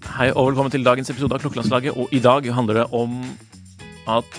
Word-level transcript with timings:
Hei 0.00 0.30
og 0.32 0.46
velkommen 0.48 0.72
til 0.72 0.84
dagens 0.86 1.10
episode 1.12 1.36
av 1.36 1.42
Klokkelandslaget. 1.42 1.96
Og 2.00 2.08
i 2.16 2.20
dag 2.24 2.46
handler 2.56 2.80
det 2.80 2.86
om 2.96 3.18
at 4.08 4.38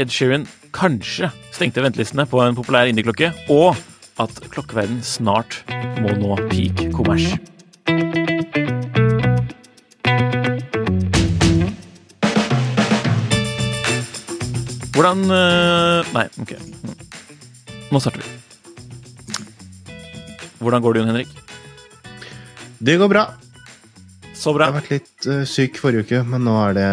Ed 0.00 0.08
Sheeran 0.10 0.46
kanskje 0.74 1.28
stengte 1.52 1.84
ventelistene 1.84 2.24
på 2.26 2.40
en 2.40 2.56
populær 2.56 2.88
indieklokke, 2.88 3.28
og 3.52 3.76
at 4.22 4.40
klokkeverden 4.54 5.02
snart 5.04 5.60
må 6.00 6.14
nå 6.16 6.38
peak 6.48 6.86
kommers. 6.96 7.28
Hvordan 14.94 15.24
øh, 15.28 16.12
Nei, 16.14 16.26
OK. 16.40 16.56
Nå 17.92 18.00
starter 18.00 18.22
vi. 18.24 18.28
Hvordan 20.64 20.80
går 20.80 20.92
det, 20.94 21.00
Jon 21.02 21.10
Henrik? 21.12 21.40
Det 22.84 22.98
går 22.98 23.10
bra. 23.12 23.24
Så 24.44 24.52
Jeg 24.52 24.66
har 24.68 24.74
vært 24.76 24.90
litt 24.92 25.26
eh, 25.32 25.44
syk 25.48 25.78
forrige 25.80 26.04
uke, 26.04 26.18
men 26.28 26.42
nå 26.44 26.52
er 26.66 26.74
det 26.76 26.88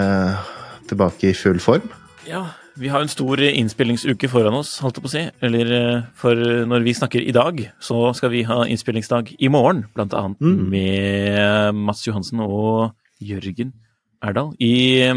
tilbake 0.88 1.32
i 1.32 1.36
full 1.36 1.58
form. 1.60 1.90
Ja, 2.24 2.46
vi 2.80 2.88
har 2.88 3.04
en 3.04 3.12
stor 3.12 3.42
innspillingsuke 3.44 4.30
foran 4.32 4.56
oss, 4.56 4.78
holdt 4.80 5.00
jeg 5.02 5.04
på 5.04 5.10
å 5.10 5.12
si. 5.12 5.24
Eller 5.44 5.72
eh, 5.76 6.06
for 6.16 6.40
når 6.70 6.86
vi 6.86 6.94
snakker 6.96 7.26
i 7.28 7.34
dag, 7.36 7.60
så 7.84 8.14
skal 8.16 8.32
vi 8.32 8.46
ha 8.48 8.62
innspillingsdag 8.72 9.34
i 9.44 9.50
morgen. 9.52 9.84
Blant 9.98 10.16
annet 10.16 10.40
Mm. 10.40 10.64
med 10.72 11.76
Mats 11.76 12.06
Johansen 12.08 12.40
og 12.46 12.94
Jørgen 13.20 13.74
Erdal. 14.24 14.54
I, 14.64 15.12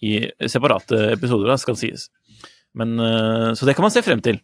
i 0.00 0.14
separate 0.48 1.12
episoder, 1.12 1.52
da, 1.52 1.58
skal 1.60 1.76
det 1.76 1.84
sies. 1.84 2.08
Men, 2.74 2.96
eh, 2.96 3.52
så 3.60 3.68
det 3.68 3.76
kan 3.76 3.84
man 3.84 3.92
se 3.92 4.00
frem 4.08 4.24
til. 4.24 4.40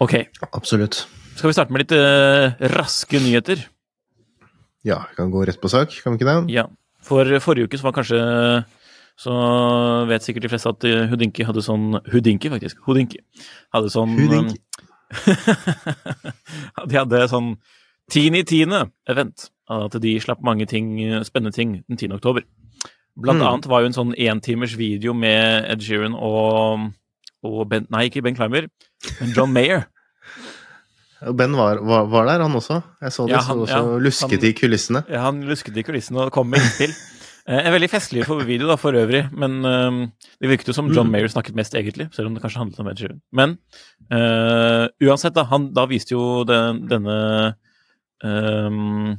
Ok, 0.00 0.22
Absolutt. 0.56 1.02
skal 1.36 1.50
vi 1.52 1.54
starte 1.60 1.72
med 1.76 1.84
litt 1.84 1.92
eh, 1.92 2.68
raske 2.72 3.20
nyheter? 3.20 3.66
Ja, 4.86 5.00
vi 5.10 5.16
kan 5.18 5.32
gå 5.34 5.42
rett 5.48 5.58
på 5.60 5.70
sak, 5.72 5.90
kan 6.02 6.14
vi 6.14 6.20
ikke 6.20 6.28
det? 6.30 6.54
Ja, 6.54 6.68
for 7.02 7.26
forrige 7.42 7.66
uke 7.66 7.78
så 7.80 7.88
var 7.88 7.96
kanskje 7.96 8.20
Så 9.18 9.32
vet 10.10 10.22
sikkert 10.24 10.44
de 10.44 10.50
fleste 10.52 10.68
at 10.74 10.84
Hudinki 11.10 11.44
hadde 11.48 11.62
sånn 11.64 11.96
Hudinki, 12.12 12.50
faktisk. 12.52 12.82
Hudinki 12.86 13.22
Hadde 13.74 13.88
sånn 13.94 14.12
Hudinki. 14.18 14.58
De 16.90 16.98
hadde 16.98 17.22
sånn 17.30 17.54
tiende 18.12 18.42
i 18.42 18.46
tiende 18.46 18.84
event. 19.10 19.48
At 19.72 19.96
de 20.02 20.12
slapp 20.22 20.42
mange 20.46 20.66
ting, 20.70 20.92
spennende 21.26 21.54
ting 21.56 21.78
den 21.88 21.98
10. 21.98 22.12
oktober. 22.20 22.44
Blant 23.16 23.40
Mm. 23.40 23.46
annet 23.48 23.66
var 23.66 23.80
jo 23.82 23.86
en 23.90 23.96
sånn 23.96 24.12
entimers 24.14 24.76
video 24.76 25.14
med 25.16 25.64
Ed 25.72 25.80
Sheeran 25.82 26.14
og, 26.14 26.92
og 27.42 27.68
Ben 27.70 27.86
Nei, 27.90 28.04
ikke 28.10 28.22
Ben 28.22 28.36
Clymer, 28.36 28.68
men 29.20 29.32
John 29.32 29.52
Mayer. 29.56 29.86
Ben 31.36 31.52
var, 31.56 31.78
var, 31.80 32.06
var 32.12 32.26
der, 32.28 32.42
han 32.44 32.52
også. 32.58 32.82
Jeg 33.00 33.12
så 33.14 33.24
det, 33.26 33.32
Ja, 33.32 33.40
så 33.40 33.46
han- 33.54 33.58
også 33.64 33.76
ja, 33.80 33.98
lusket 34.04 34.40
han- 34.42 34.48
i 34.50 34.52
kulissene. 34.52 35.04
Ja, 35.08 35.20
han 35.24 35.42
lusket 35.48 35.76
i 35.76 35.82
kulissene 35.82 36.18
og 36.26 36.32
kom 36.32 36.50
med 36.50 36.60
innspill. 36.60 36.94
Eh, 37.48 37.60
En 37.62 37.70
veldig 37.72 37.86
festlig 37.92 38.24
video 38.44 38.66
da, 38.66 38.74
for 38.74 38.90
øvrig, 38.90 39.30
men 39.30 39.60
uh, 39.64 40.08
det 40.42 40.48
virket 40.50 40.66
jo 40.66 40.72
som 40.74 40.88
John 40.90 41.06
Mm. 41.06 41.12
Mayer 41.12 41.28
snakket 41.30 41.54
mest, 41.54 41.74
egentlig, 41.78 42.08
selv 42.12 42.26
om 42.26 42.34
det 42.34 42.42
kanskje 42.42 42.58
handlet 42.58 42.80
om 42.82 42.88
Ed 42.90 42.98
Sheeran. 42.98 43.20
Men 43.32 43.52
uh, 44.10 44.88
uansett, 45.06 45.32
da, 45.32 45.44
han, 45.44 45.68
da 45.72 45.84
viste 45.86 46.10
jo 46.16 46.42
den, 46.42 46.88
denne 46.90 47.54
eh, 48.24 49.14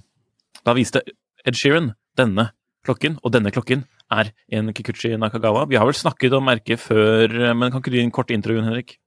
Da 0.66 0.74
viste 0.76 1.02
Ed 1.48 1.56
Sheeran 1.56 1.94
denne 2.20 2.50
klokken, 2.84 3.16
og 3.24 3.32
denne 3.32 3.52
klokken 3.56 3.86
er 4.12 4.34
en 4.52 4.74
Kikuchi 4.76 5.14
Nakagawa. 5.20 5.64
Vi 5.72 5.80
har 5.80 5.88
vel 5.88 5.96
snakket 5.96 6.34
om 6.36 6.44
merket 6.48 6.80
før, 6.84 7.32
eh, 7.32 7.54
men 7.56 7.72
kan 7.72 7.80
ikke 7.80 7.92
du 7.96 7.98
gi 8.02 8.04
en 8.04 8.12
kort 8.12 8.32
intro, 8.36 8.60
Henrik? 8.60 8.98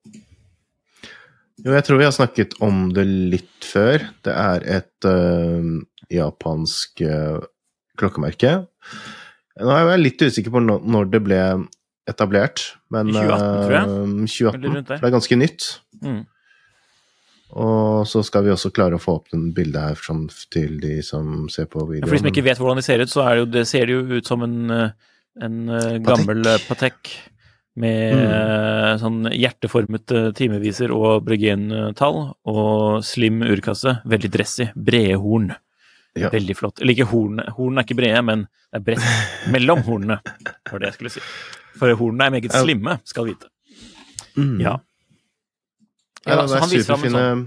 Jo, 1.60 1.74
jeg 1.76 1.84
tror 1.86 2.00
vi 2.00 2.06
har 2.08 2.14
snakket 2.16 2.56
om 2.64 2.88
det 2.96 3.04
litt 3.06 3.66
før. 3.66 4.04
Det 4.24 4.32
er 4.32 4.66
et 4.78 5.08
uh, 5.08 5.80
japansk 6.12 7.02
uh, 7.04 7.40
klokkemerke. 8.00 8.54
Nå 9.60 9.72
er 9.74 9.92
jeg 9.92 10.02
litt 10.04 10.24
usikker 10.24 10.54
på 10.54 10.62
når, 10.64 11.08
det 11.12 11.20
ble 11.24 11.40
etablert, 12.10 12.62
men 12.92 13.10
I 13.12 13.16
2018, 13.18 13.48
tror 13.64 13.74
jeg. 13.76 13.88
eh, 13.88 14.12
2018, 14.26 14.60
Eller 14.60 14.76
rundt 14.76 14.88
der. 14.88 14.94
for 14.94 15.04
det 15.04 15.10
er 15.10 15.16
ganske 15.16 15.38
nytt. 15.40 15.66
Mm. 16.00 16.20
Og 17.60 18.06
så 18.06 18.22
skal 18.22 18.46
vi 18.46 18.52
også 18.54 18.70
klare 18.74 18.96
å 18.96 19.02
få 19.02 19.16
opp 19.18 19.32
den 19.34 19.48
bildet 19.54 19.82
her 19.82 19.98
sånn, 19.98 20.28
til 20.54 20.78
de 20.82 21.00
som 21.06 21.48
ser 21.50 21.66
på 21.70 21.82
videoen. 21.82 22.06
For 22.06 22.16
de 22.16 22.22
som 22.22 22.30
ikke 22.30 22.46
vet 22.46 22.62
hvordan 22.62 22.80
de 22.80 22.86
ser 22.86 23.02
ut, 23.02 23.10
så 23.10 23.26
det 23.26 23.40
jo, 23.40 23.48
det 23.58 23.64
ser 23.68 23.90
det 23.90 23.96
jo 23.96 24.20
ut 24.20 24.30
som 24.30 24.46
en, 24.46 24.58
eh, 24.70 25.12
en 25.42 25.58
eh, 25.68 25.98
gammel 26.06 26.46
Patek. 26.46 26.68
Patek 26.70 27.12
med 27.76 28.14
Mm. 28.14 28.30
eh, 28.34 28.96
sånn 28.98 29.18
hjerteformet 29.30 30.10
eh, 30.12 30.30
timeviser 30.32 30.90
og 30.90 31.24
Breguin-tall, 31.24 32.34
og 32.44 33.04
slim 33.04 33.42
urkasse. 33.42 34.02
Veldig 34.04 34.30
dressy. 34.30 34.66
Brede 34.74 35.16
horn. 35.22 35.54
Ja. 36.18 36.28
Veldig 36.30 36.56
flott. 36.58 36.80
Eller 36.82 36.92
ikke 36.96 37.06
hornene. 37.12 37.46
Hornene 37.54 37.78
er 37.80 37.86
ikke 37.86 37.96
brede, 38.00 38.22
men 38.26 38.48
det 38.72 38.80
er 38.80 38.84
bredt 38.88 39.04
mellom 39.54 39.82
hornene, 39.86 40.20
var 40.70 40.78
det 40.82 40.88
jeg 40.90 40.94
skulle 40.98 41.10
si. 41.14 41.20
For 41.78 41.94
hornene 41.94 42.26
er 42.26 42.30
meget 42.34 42.50
slimme, 42.52 42.98
skal 43.06 43.28
vite. 43.30 43.46
Mm. 44.36 44.58
Ja. 44.60 44.76
Ja, 46.26 46.34
ja 46.34 46.40
det 46.42 46.48
så 46.50 46.56
er 46.58 46.68
superfine 46.74 47.20
sånn 47.22 47.44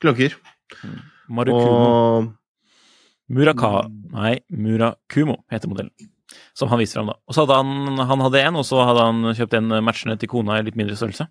klokker. 0.00 0.36
Marukumo. 1.28 1.74
Og 1.74 2.30
Muraka, 3.30 3.84
nei, 4.14 4.38
Murakumo 4.50 5.36
heter 5.52 5.68
modellen. 5.70 5.92
Som 6.58 6.70
han 6.72 6.80
viste 6.80 6.98
fram, 6.98 7.12
da. 7.12 7.16
Og 7.30 7.36
så 7.36 7.44
hadde 7.44 7.58
han, 7.60 8.00
han 8.10 8.24
hadde 8.26 8.42
en, 8.42 8.58
og 8.58 8.66
så 8.66 8.82
hadde 8.82 9.06
han 9.06 9.34
kjøpt 9.38 9.56
en 9.58 9.76
matchende 9.86 10.16
til 10.20 10.30
kona 10.32 10.58
i 10.58 10.66
litt 10.66 10.78
mindre 10.78 10.98
størrelse. 10.98 11.28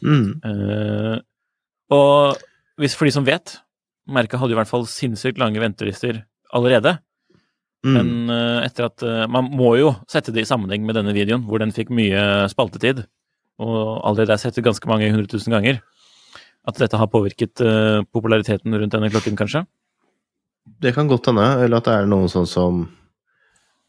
mm, 0.00 0.40
Uh, 0.46 1.18
og 1.90 2.38
hvis 2.80 2.94
for 2.94 3.08
de 3.08 3.12
som 3.12 3.26
vet, 3.26 3.56
merket 4.06 4.38
hadde 4.38 4.54
jo 4.54 4.56
i 4.56 4.60
hvert 4.60 4.70
fall 4.70 4.86
sinnssykt 4.86 5.40
lange 5.42 5.60
ventelister 5.60 6.22
allerede. 6.54 6.98
mm. 7.84 7.96
Men 7.96 8.12
uh, 8.30 8.60
etter 8.62 8.86
at 8.86 9.02
uh, 9.02 9.26
Man 9.26 9.50
må 9.50 9.74
jo 9.80 9.90
sette 10.08 10.32
det 10.32 10.44
i 10.44 10.48
sammenheng 10.48 10.86
med 10.86 10.94
denne 10.94 11.12
videoen, 11.16 11.42
hvor 11.48 11.58
den 11.58 11.74
fikk 11.74 11.90
mye 11.90 12.46
spaltetid, 12.48 13.04
og 13.60 14.00
allerede 14.06 14.32
er 14.38 14.40
sett 14.40 14.62
ganske 14.62 14.88
mange 14.88 15.10
hundre 15.10 15.26
tusen 15.28 15.52
ganger. 15.52 15.82
At 16.68 16.78
dette 16.78 16.96
har 16.96 17.08
påvirket 17.08 17.56
populariteten 18.12 18.74
rundt 18.76 18.92
denne 18.92 19.08
klokken, 19.08 19.36
kanskje? 19.36 19.64
Det 20.80 20.92
kan 20.94 21.08
godt 21.08 21.26
hende, 21.30 21.46
eller 21.64 21.80
at 21.80 21.88
det 21.88 21.94
er 21.96 22.08
noen 22.08 22.28
sånn 22.28 22.48
som 22.48 22.82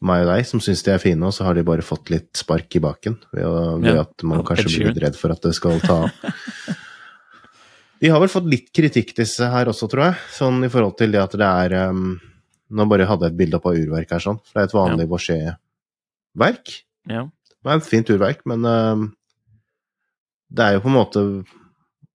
meg 0.02 0.24
og 0.24 0.32
deg, 0.32 0.46
som 0.48 0.62
syns 0.62 0.82
de 0.86 0.92
er 0.94 1.02
fine, 1.02 1.22
og 1.26 1.34
så 1.34 1.46
har 1.46 1.56
de 1.56 1.64
bare 1.66 1.84
fått 1.86 2.10
litt 2.12 2.30
spark 2.38 2.78
i 2.78 2.82
baken 2.82 3.18
ved, 3.30 3.44
å, 3.46 3.76
ved 3.82 3.94
Ja, 3.94 4.04
at 4.06 4.24
man 4.26 4.42
kanskje 4.46 4.70
blir 4.70 4.90
litt 4.90 5.02
redd 5.04 5.18
for 5.18 5.34
at 5.34 5.44
det 5.44 5.54
skal 5.58 5.82
ta 5.84 6.04
av. 6.06 6.16
De 8.02 8.10
har 8.10 8.18
vel 8.18 8.30
fått 8.32 8.48
litt 8.50 8.72
kritikk, 8.74 9.12
disse 9.14 9.46
her 9.46 9.68
også, 9.70 9.86
tror 9.86 10.08
jeg. 10.08 10.14
Sånn 10.34 10.64
i 10.66 10.70
forhold 10.72 10.96
til 10.98 11.12
det 11.14 11.20
at 11.22 11.36
det 11.38 11.46
er 11.46 11.74
um, 11.92 12.16
Nå 12.72 12.86
bare 12.90 13.06
hadde 13.06 13.28
jeg 13.28 13.34
et 13.34 13.38
bilde 13.38 13.58
opp 13.60 13.68
av 13.68 13.76
urverk 13.78 14.14
her, 14.14 14.22
sånn. 14.24 14.40
For 14.42 14.56
det 14.56 14.62
er 14.62 14.70
et 14.70 14.74
vanlig 14.74 15.04
Boucher-verk. 15.10 16.72
Ja. 17.12 17.26
Det 17.62 17.70
er 17.70 17.78
et 17.78 17.86
fint 17.86 18.10
urverk, 18.10 18.40
men 18.50 18.66
um, 18.66 19.04
det 20.50 20.64
er 20.66 20.74
jo 20.74 20.82
på 20.82 20.90
en 20.90 20.96
måte 20.96 21.22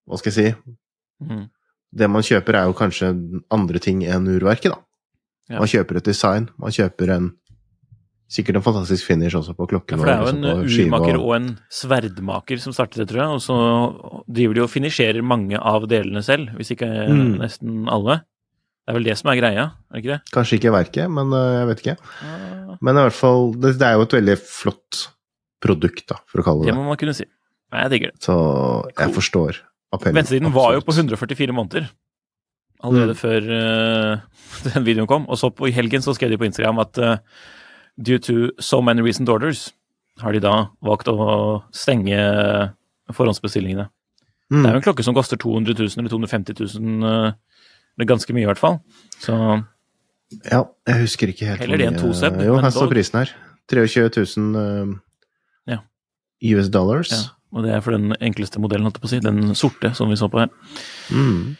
Hva 0.08 0.20
skal 0.20 0.34
jeg 0.34 0.36
si? 0.36 0.74
Mm. 1.24 1.46
Det 2.02 2.12
man 2.12 2.26
kjøper, 2.26 2.60
er 2.60 2.68
jo 2.68 2.76
kanskje 2.82 3.14
andre 3.54 3.80
ting 3.84 4.04
enn 4.04 4.28
urverket, 4.34 4.76
da. 4.76 4.82
Ja. 5.48 5.62
Man 5.62 5.72
kjøper 5.72 6.02
et 6.02 6.10
design, 6.10 6.50
man 6.60 6.76
kjøper 6.76 7.14
en 7.16 7.32
Sikkert 8.30 8.58
en 8.60 8.62
fantastisk 8.66 9.06
finish 9.08 9.36
også 9.40 9.54
på 9.56 9.64
Ja, 9.64 9.78
klokken. 9.78 10.00
for 10.02 10.06
det 10.06 10.14
er 10.14 10.20
jo 10.20 10.32
en 10.34 10.66
liksom 10.66 10.90
urmaker 10.92 11.16
og- 11.16 11.26
og 11.28 11.36
en 11.38 11.60
sverdmaker 11.72 12.60
som 12.60 12.74
startet 12.74 12.98
det, 13.00 13.08
tror 13.08 13.22
jeg. 13.24 13.30
Og 13.38 13.42
så 13.42 14.24
driver 14.28 14.54
de 14.54 14.62
og 14.62 14.70
finisherer 14.70 15.22
mange 15.24 15.58
av 15.58 15.88
delene 15.88 16.22
selv, 16.24 16.50
hvis 16.58 16.72
ikke 16.76 16.90
Mm. 17.08 17.38
nesten 17.40 17.88
alle. 17.88 18.18
Det 18.88 18.90
er 18.90 18.94
vel 18.94 19.04
det 19.04 19.18
som 19.18 19.32
er 19.32 19.36
greia, 19.42 19.64
er 19.64 19.94
det 19.96 20.04
ikke 20.04 20.14
det? 20.14 20.22
Kanskje 20.32 20.60
ikke 20.60 20.72
verket, 20.72 21.10
men 21.12 21.28
øh, 21.32 21.60
jeg 21.60 21.68
vet 21.68 21.82
ikke. 21.84 21.98
Ah, 22.24 22.78
Men 22.82 22.96
i 22.98 23.00
hvert 23.00 23.14
fall, 23.14 23.52
det, 23.54 23.78
det 23.80 23.82
er 23.88 23.94
jo 23.96 24.02
et 24.02 24.10
veldig 24.12 24.38
flott 24.40 25.08
produkt, 25.62 26.08
da, 26.08 26.16
for 26.28 26.42
å 26.42 26.44
kalle 26.44 26.66
Det 26.66 26.74
det 26.74 26.76
må 26.76 26.86
man 26.88 26.98
kunne 26.98 27.16
si. 27.16 27.26
Nei, 27.72 27.82
jeg 27.84 27.92
digger 27.92 28.12
det. 28.12 28.20
Så 28.22 28.86
jeg 28.86 28.96
Cool. 28.96 29.14
forstår 29.16 29.56
appellen. 29.94 30.16
Ventetiden 30.16 30.54
var 30.54 30.74
jo 30.74 30.82
på 30.82 30.94
144 30.94 31.52
måneder. 31.54 31.90
allerede 32.84 33.16
Mm. 33.16 33.22
før 33.24 33.42
uh, 33.50 34.20
den 34.74 34.84
videoen 34.86 35.08
kom. 35.08 35.26
Og 35.28 35.36
så 35.38 35.50
på, 35.50 35.68
i 35.68 35.72
helgen 35.72 36.00
så 36.02 36.14
skrev 36.14 36.30
de 36.30 36.38
på 36.38 36.46
Instagram 36.46 36.80
at 36.80 36.98
eh, 37.00 37.18
due 37.98 38.20
to 38.20 38.52
so 38.60 38.82
many 38.82 39.02
recent 39.02 39.30
orders, 39.30 39.72
har 40.22 40.34
de 40.34 40.42
da 40.42 40.70
valgt 40.86 41.10
å 41.12 41.64
stenge 41.76 42.18
forhåndsbestillingene. 43.14 43.88
Mm. 44.52 44.62
Det 44.64 44.70
er 44.70 44.76
jo 44.78 44.80
en 44.82 44.86
klokke 44.86 45.04
som 45.06 45.16
koster 45.18 45.40
200 45.42 45.76
000 45.76 46.00
eller 46.00 46.12
250 46.14 46.56
000, 46.80 47.02
det 47.02 47.34
eller 47.98 48.10
ganske 48.10 48.34
mye 48.36 48.46
i 48.46 48.50
hvert 48.50 48.62
fall. 48.62 48.80
Så 49.20 49.34
Ja, 50.52 50.66
jeg 50.88 51.02
husker 51.06 51.32
ikke 51.32 51.48
helt 51.48 51.62
Heller 51.64 51.80
det 51.80 51.88
enn 51.88 52.00
to 52.00 52.12
seb, 52.16 52.36
Jo, 52.44 52.58
her 52.62 52.74
står 52.74 52.90
prisen 52.92 53.22
her. 53.22 53.32
23 53.72 54.10
000 54.38 54.56
uh, 54.56 54.96
Ja. 55.68 55.80
US 56.54 56.70
dollars. 56.70 57.12
ja, 57.12 57.22
og 57.56 57.64
det 57.64 57.74
er 57.76 57.82
for 57.82 57.96
den 57.96 58.14
enkleste 58.20 58.60
modellen, 58.60 58.86
holdt 58.88 59.00
jeg 59.00 59.04
på 59.06 59.10
å 59.10 59.14
si. 59.16 59.20
Den 59.24 59.56
sorte 59.56 59.94
som 59.96 60.12
vi 60.12 60.20
så 60.20 60.30
på 60.32 60.44
her. 60.44 60.52
Mm. 61.12 61.56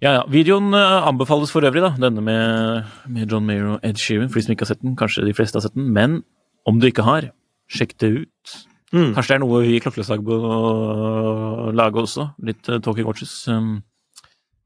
Ja, 0.00 0.14
ja. 0.16 0.22
Videoen 0.32 0.72
eh, 0.72 1.08
anbefales 1.08 1.52
for 1.52 1.64
øvrig, 1.66 1.82
da. 1.84 1.92
Denne 2.00 2.24
med, 2.24 2.88
med 3.12 3.28
John 3.28 3.44
Mayer 3.48 3.74
og 3.74 3.84
Ed 3.84 4.00
Sheeran. 4.00 4.30
For 4.30 4.40
de 4.40 4.46
som 4.46 4.54
ikke 4.54 4.64
har 4.64 4.72
sett 4.72 4.82
den. 4.84 4.96
Kanskje 4.96 5.26
de 5.26 5.36
fleste 5.36 5.60
har 5.60 5.66
sett 5.66 5.76
den. 5.76 5.90
Men 5.96 6.22
om 6.68 6.80
du 6.80 6.88
ikke 6.88 7.04
har, 7.04 7.28
sjekk 7.70 7.98
det 8.00 8.10
ut. 8.22 8.56
Mm. 8.90 9.12
Kanskje 9.14 9.28
det 9.28 9.36
er 9.36 9.42
noe 9.44 9.60
vi 9.62 9.76
i 9.76 9.82
Klokkeleslag 9.84 10.24
bør 10.26 11.70
lage 11.76 12.00
også. 12.02 12.30
Litt 12.48 12.70
uh, 12.72 12.80
Talking 12.82 13.06
Watches. 13.06 13.34
Um, 13.52 13.82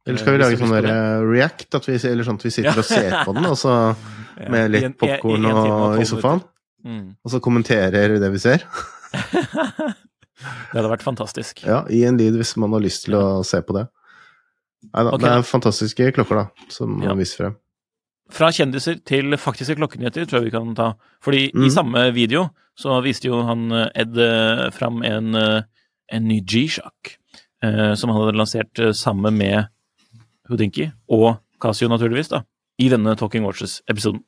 Eller 0.07 0.23
skal 0.23 0.37
vi 0.37 0.43
lage 0.45 0.61
sånn 0.61 0.73
der 0.73 0.89
eh, 0.93 1.27
react, 1.27 1.69
at 1.77 1.89
vi, 1.89 1.99
eller 2.09 2.27
sånn 2.27 2.39
at 2.41 2.47
vi 2.47 2.55
sitter 2.55 2.81
og 2.81 2.87
ser 2.87 3.19
på 3.27 3.35
den, 3.37 3.47
og 3.49 3.59
så 3.59 3.75
med 4.53 4.73
litt 4.73 4.97
popkorn 5.01 5.47
og 5.49 5.61
og 5.65 6.03
i 6.03 6.09
sofaen. 6.09 6.43
Mm. 6.85 7.15
og 7.25 7.33
så 7.33 7.39
kommenterer 7.41 8.19
det 8.21 8.29
vi 8.29 8.41
ser? 8.43 8.67
Det 10.45 10.77
hadde 10.77 10.91
vært 10.91 11.05
fantastisk. 11.07 11.63
Ja, 11.65 11.85
i 11.89 12.03
en 12.05 12.19
lyd 12.21 12.35
hvis 12.37 12.51
man 12.61 12.75
har 12.75 12.83
lyst 12.85 13.07
til 13.07 13.15
å 13.17 13.41
se 13.47 13.63
på 13.65 13.73
det. 13.77 13.87
Nei 14.95 15.05
da, 15.05 15.11
okay. 15.13 15.25
det 15.25 15.31
er 15.39 15.43
fantastiske 15.49 16.13
klokker, 16.15 16.37
da, 16.45 16.67
som 16.71 17.01
Ja. 17.03 17.15
viser 17.19 17.37
frem. 17.45 17.57
Fra 18.31 18.49
kjendiser 18.55 19.01
til 19.05 19.35
faktiske 19.37 19.77
klokkenyheter 19.77 20.25
tror 20.27 20.41
jeg 20.41 20.45
vi 20.45 20.51
kan 20.55 20.75
ta. 20.75 20.95
Fordi 21.23 21.49
i 21.51 21.53
Mhm. 21.55 21.71
samme 21.71 22.13
video 22.15 22.51
så 22.79 23.03
viste 23.03 23.25
jo 23.29 23.43
han 23.45 23.71
eh, 23.73 23.91
Ed 23.95 24.17
eh, 24.17 24.71
fram 24.71 25.03
en, 25.05 25.35
eh, 25.35 25.63
en 26.11 26.29
ny 26.29 26.41
G-Shock. 26.41 27.17
eh, 27.63 27.95
som 27.95 28.11
han 28.11 28.21
hadde 28.21 28.37
lansert 28.37 28.95
sammen 28.95 29.37
med 29.39 29.69
Houdinki 30.51 30.93
og 31.09 31.39
Casio, 31.59 31.89
naturligvis, 31.89 32.29
da, 32.29 32.43
i 32.79 32.89
denne 32.91 33.17
Talking 33.17 33.43
Watches-episoden. 33.43 34.21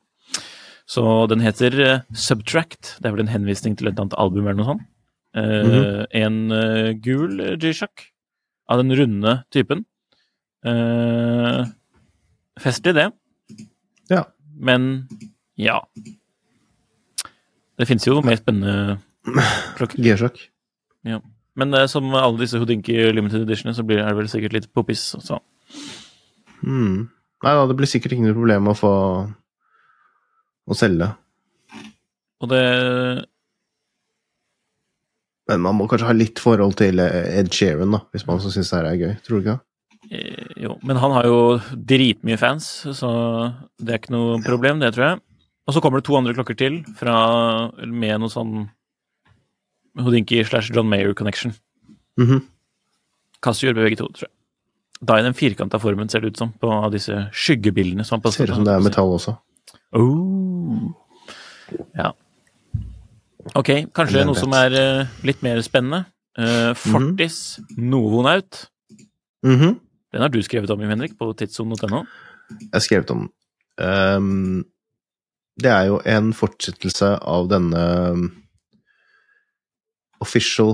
Så 0.87 1.27
den 1.29 1.41
heter 1.41 2.03
Subtract. 2.15 2.95
Det 2.99 3.05
er 3.05 3.11
vel 3.15 3.19
en 3.27 3.27
henvisning 3.33 3.75
til 3.77 3.87
et 3.89 3.99
annet 3.99 4.15
album 4.17 4.47
eller 4.47 4.55
noe 4.57 4.65
sånt. 4.65 4.81
Eh, 5.35 6.05
En 6.23 6.51
eh, 6.51 6.93
gul 6.93 7.57
G-Shock 7.59 8.07
av 8.69 8.81
den 8.81 8.95
runde 8.97 9.43
typen. 9.51 9.85
Uh, 10.65 11.67
festlig, 12.61 12.95
det. 12.97 13.09
Ja. 14.09 14.23
Men 14.57 15.07
ja. 15.59 15.81
Det 17.77 17.85
finnes 17.89 18.07
jo 18.07 18.21
mer 18.25 18.39
spennende 18.39 18.97
klokker. 19.77 20.01
G-sjokk. 20.05 20.39
Men 21.57 21.73
uh, 21.73 21.85
som 21.89 22.09
alle 22.15 22.41
disse 22.41 22.59
Houdinki 22.61 22.95
limited 23.13 23.45
editionene, 23.45 23.75
så 23.77 23.85
blir 23.85 24.01
det 24.01 24.15
vel 24.17 24.31
sikkert 24.31 24.57
litt 24.57 24.71
poppis. 24.73 25.09
Så. 25.21 25.39
Mm. 26.63 27.07
Nei 27.45 27.53
da, 27.53 27.65
det 27.69 27.77
blir 27.77 27.89
sikkert 27.89 28.15
ikke 28.15 28.25
noe 28.25 28.37
problem 28.37 28.71
å 28.71 28.77
få 28.77 28.93
å 30.67 30.77
selge. 30.77 31.09
Og 32.41 32.51
det 32.51 32.63
Men 35.47 35.63
man 35.63 35.77
må 35.77 35.87
kanskje 35.87 36.09
ha 36.09 36.15
litt 36.15 36.41
forhold 36.43 36.75
til 36.77 36.99
eh, 36.99 37.39
Ed 37.39 37.53
Sheeran, 37.55 37.93
da, 37.95 38.01
hvis 38.11 38.25
man 38.27 38.35
også 38.35 38.51
syns 38.51 38.71
det 38.73 38.77
her 38.77 38.87
er 38.89 38.97
gøy. 38.99 39.13
Tror 39.23 39.37
du 39.37 39.45
ikke? 39.45 39.59
Eh, 40.11 40.53
Jo, 40.63 40.77
men 40.83 40.99
han 41.01 41.13
har 41.15 41.27
jo 41.27 41.39
dritmye 41.73 42.37
fans, 42.41 42.67
så 42.97 43.09
det 43.79 43.93
er 43.93 44.01
ikke 44.01 44.15
noe 44.15 44.41
problem, 44.45 44.81
det, 44.83 44.93
tror 44.95 45.11
jeg. 45.11 45.21
Og 45.67 45.75
så 45.75 45.83
kommer 45.83 45.99
det 45.99 46.07
to 46.07 46.15
andre 46.17 46.33
klokker 46.37 46.57
til 46.57 46.79
fra, 46.95 47.17
med 47.83 48.21
noe 48.23 48.31
sånn 48.31 48.69
Houdinki 49.97 50.43
slash 50.45 50.71
John 50.73 50.87
Mayer 50.89 51.13
connection. 51.17 51.53
Mhm. 52.19 52.43
Casio 53.43 53.69
gjør 53.69 53.83
begge 53.83 53.99
to, 53.99 54.07
tror 54.13 54.27
jeg. 54.27 54.33
Da 55.07 55.19
i 55.19 55.25
den 55.25 55.35
firkanta 55.37 55.77
formen, 55.81 56.09
ser 56.09 56.23
det 56.23 56.33
ut 56.33 56.39
som, 56.41 56.53
på 56.57 56.69
av 56.73 56.89
disse 56.93 57.27
skyggebildene. 57.35 58.05
Som 58.05 58.21
passer 58.21 58.45
Ser 58.45 58.53
ut 58.53 58.57
som 58.61 58.65
det 58.65 58.73
er 58.73 58.81
metall 58.81 59.13
også. 59.13 59.35
Oh. 59.93 60.87
Ja. 61.97 62.13
Ok, 63.55 63.69
kanskje 63.95 64.25
noe 64.25 64.37
som 64.37 64.53
er 64.57 64.73
eh, 64.75 65.11
litt 65.27 65.43
mer 65.45 65.61
spennende. 65.65 66.05
Eh, 66.37 66.71
Fortis 66.77 67.59
Novonaut. 67.77 68.65
Mhm. 69.45 69.77
Den 70.17 70.23
har 70.25 70.31
du 70.33 70.39
skrevet 70.41 70.71
om, 70.73 70.81
Jim 70.81 70.89
Henrik, 70.89 71.11
på 71.13 71.29
tidssonen.no. 71.37 71.99
Jeg 72.49 72.73
har 72.73 72.81
skrevet 72.81 73.11
om 73.13 73.19
den. 73.21 73.27
Ehm, 73.85 74.63
det 75.61 75.69
er 75.69 75.91
jo 75.91 75.99
en 76.09 76.31
fortsettelse 76.33 77.11
av 77.21 77.45
denne 77.51 77.83
um, 78.15 78.23
official 80.25 80.73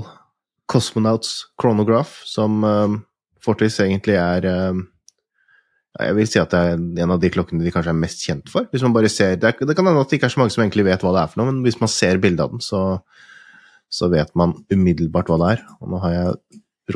Cosmonauts 0.72 1.42
chronograph, 1.60 2.22
som 2.24 2.64
um, 2.64 2.96
Fortis 3.44 3.76
egentlig 3.84 4.16
er 4.16 4.48
um, 4.72 4.86
Jeg 6.00 6.16
vil 6.16 6.30
si 6.30 6.40
at 6.40 6.56
det 6.56 6.62
er 6.64 7.04
en 7.04 7.12
av 7.12 7.20
de 7.20 7.32
klokkene 7.36 7.60
de 7.60 7.74
kanskje 7.74 7.92
er 7.92 8.00
mest 8.00 8.24
kjent 8.24 8.48
for. 8.48 8.64
Hvis 8.72 8.86
man 8.86 8.96
bare 8.96 9.12
ser, 9.12 9.36
Det, 9.36 9.50
er, 9.50 9.68
det 9.68 9.76
kan 9.76 9.84
hende 9.84 10.00
at 10.00 10.08
det 10.08 10.22
ikke 10.22 10.32
er 10.32 10.36
så 10.38 10.40
mange 10.40 10.56
som 10.56 10.64
egentlig 10.64 10.88
vet 10.88 11.04
hva 11.04 11.12
det 11.12 11.26
er 11.26 11.34
for 11.34 11.42
noe, 11.42 11.52
men 11.52 11.60
hvis 11.68 11.82
man 11.84 11.92
ser 11.92 12.16
bildet 12.24 12.46
av 12.46 12.56
den, 12.56 12.64
så, 12.64 12.80
så 13.92 14.08
vet 14.08 14.32
man 14.32 14.56
umiddelbart 14.72 15.28
hva 15.28 15.40
det 15.44 15.52
er. 15.58 15.68
Og 15.84 15.92
nå 15.92 16.00
har 16.06 16.16
jeg 16.16 16.34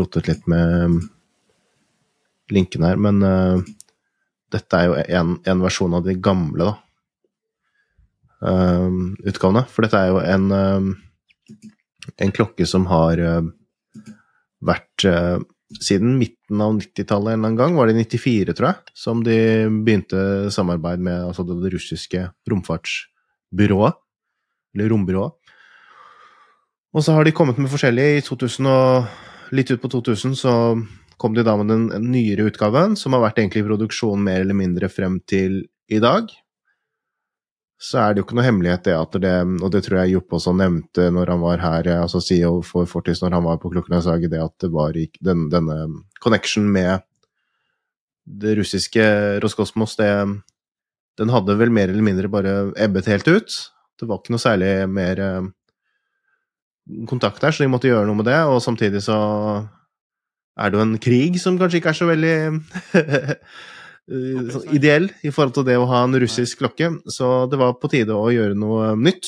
rotet 0.00 0.32
litt 0.32 0.48
med 0.48 0.88
um, 0.88 0.98
linken 2.54 2.86
her, 2.86 2.98
men 3.00 3.22
uh, 3.24 3.60
dette 4.52 4.78
er 4.78 4.88
jo 4.88 4.96
en, 5.20 5.36
en 5.48 5.64
versjon 5.64 5.96
av 5.98 6.06
de 6.06 6.16
gamle, 6.22 6.70
da. 6.70 6.74
uh, 8.48 8.88
utgavene. 9.28 9.66
For 9.72 9.86
dette 9.86 10.00
er 10.00 10.12
jo 10.12 10.22
en, 10.22 10.48
uh, 10.52 11.60
en 12.16 12.34
klokke 12.34 12.66
som 12.68 12.88
har 12.90 13.20
vært 14.64 15.04
siden 15.76 16.16
midten 16.18 16.62
av 16.64 16.72
90-tallet 16.78 17.36
en 17.36 17.56
gang, 17.58 17.76
var 17.76 17.86
det 17.86 17.94
i 17.94 18.06
94, 18.16 18.54
tror 18.56 18.70
jeg, 18.70 18.94
som 18.96 19.20
de 19.22 19.36
begynte 19.84 20.50
samarbeid 20.54 21.02
med 21.04 21.28
altså 21.28 21.44
det, 21.46 21.58
det 21.62 21.72
russiske 21.76 22.24
romfartsbyrået, 22.50 23.98
eller 24.74 24.90
rombyrået. 24.94 25.36
Og 26.96 27.04
så 27.04 27.12
har 27.12 27.24
de 27.24 27.34
kommet 27.36 27.58
med 27.60 27.70
forskjellige. 27.70 28.18
I 28.18 28.24
2000 28.24 28.66
og 28.66 29.52
litt 29.54 29.70
ut 29.70 29.82
på 29.82 29.90
2000 29.92 30.34
så 30.40 30.52
kom 31.18 31.34
de 31.34 31.44
da 31.46 31.56
med 31.58 31.70
den 31.72 32.10
nyere 32.12 32.46
utgaven, 32.48 32.94
som 32.96 33.14
har 33.16 33.24
vært 33.26 33.40
egentlig 33.42 33.64
i 33.64 33.68
produksjon 33.68 34.22
mer 34.22 34.44
eller 34.44 34.56
mindre 34.58 34.90
frem 34.92 35.18
til 35.28 35.64
i 35.90 36.00
dag. 36.02 36.30
Så 37.78 38.00
er 38.02 38.14
det 38.14 38.20
jo 38.20 38.26
ikke 38.26 38.38
noe 38.38 38.46
hemmelighet 38.46 38.88
det 38.88 38.94
at 38.98 39.18
det, 39.22 39.34
og 39.62 39.70
det 39.70 39.84
tror 39.86 40.00
jeg 40.00 40.16
Joppe 40.16 40.38
også 40.38 40.54
nevnte 40.58 41.08
når 41.14 41.30
han 41.30 41.42
var 41.44 41.62
her, 41.62 41.90
altså 42.00 42.18
CEO 42.22 42.56
for 42.66 42.90
Fortis 42.90 43.22
når 43.22 43.36
han 43.36 43.46
var 43.46 43.60
på 43.62 43.70
Klokkenesaget, 43.70 44.32
det 44.32 44.42
at 44.42 44.54
det 44.64 44.72
var 44.74 44.98
den, 44.98 45.44
denne 45.52 45.76
connection 46.22 46.66
med 46.74 47.04
det 48.28 48.56
russiske 48.58 49.04
Roskosmos, 49.42 49.94
det, 49.96 50.10
den 51.18 51.32
hadde 51.32 51.56
vel 51.58 51.70
mer 51.72 51.90
eller 51.92 52.04
mindre 52.04 52.30
bare 52.30 52.56
ebbet 52.76 53.08
helt 53.08 53.30
ut. 53.30 53.60
Det 53.98 54.10
var 54.10 54.20
ikke 54.20 54.34
noe 54.34 54.42
særlig 54.42 54.72
mer 54.90 55.22
eh, 55.22 55.48
kontakt 57.08 57.40
der, 57.42 57.54
så 57.54 57.64
de 57.64 57.70
måtte 57.70 57.90
gjøre 57.90 58.06
noe 58.10 58.18
med 58.18 58.28
det, 58.28 58.40
og 58.50 58.60
samtidig 58.62 59.02
så 59.06 59.18
er 60.58 60.70
det 60.70 60.76
jo 60.78 60.84
en 60.84 60.98
krig 61.02 61.40
som 61.40 61.58
kanskje 61.60 61.78
ikke 61.80 61.90
er 61.92 61.98
så 61.98 62.06
veldig 62.08 62.36
eh, 62.98 63.34
sånn 64.54 64.68
ideell 64.74 65.06
i 65.22 65.30
forhold 65.34 65.54
til 65.58 65.66
det 65.68 65.76
å 65.78 65.90
ha 65.90 65.98
en 66.06 66.20
russisk 66.22 66.54
klokke, 66.62 66.86
så 67.12 67.24
det 67.50 67.58
var 67.60 67.70
på 67.78 67.90
tide 67.92 68.12
å 68.16 68.34
gjøre 68.34 68.54
noe 68.58 68.82
nytt. 68.98 69.24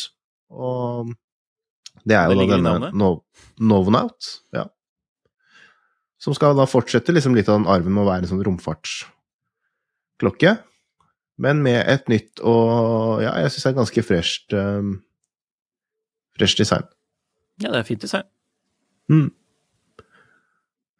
Og 0.50 1.06
det 2.02 2.16
er 2.16 2.26
Det 2.28 2.34
jo 2.34 2.38
da 2.50 2.56
denne. 2.72 2.90
Nov 3.60 3.84
ja. 4.56 4.64
Som 6.20 6.32
skal 6.36 6.56
da 6.56 6.66
fortsette 6.68 7.12
liksom 7.12 7.34
litt 7.36 7.48
av 7.48 7.56
den 7.60 7.70
arven 7.70 7.92
med 7.94 8.02
å 8.04 8.08
være 8.08 8.22
en 8.24 8.30
sånn 8.32 8.44
romfartsklokke, 8.44 10.52
men 11.40 11.56
med 11.64 11.80
et 11.88 12.08
nytt 12.12 12.40
og 12.44 13.22
ja, 13.24 13.32
jeg 13.40 13.50
syns 13.52 13.64
det 13.64 13.70
er 13.70 13.78
ganske 13.78 14.02
fresht 14.04 14.52
um, 14.56 14.90
Fresh 16.40 16.56
design. 16.56 16.86
Ja, 17.60 17.68
det 17.72 17.82
er 17.82 17.88
fint 17.88 18.00
design. 18.00 18.24
Mm. 19.12 19.28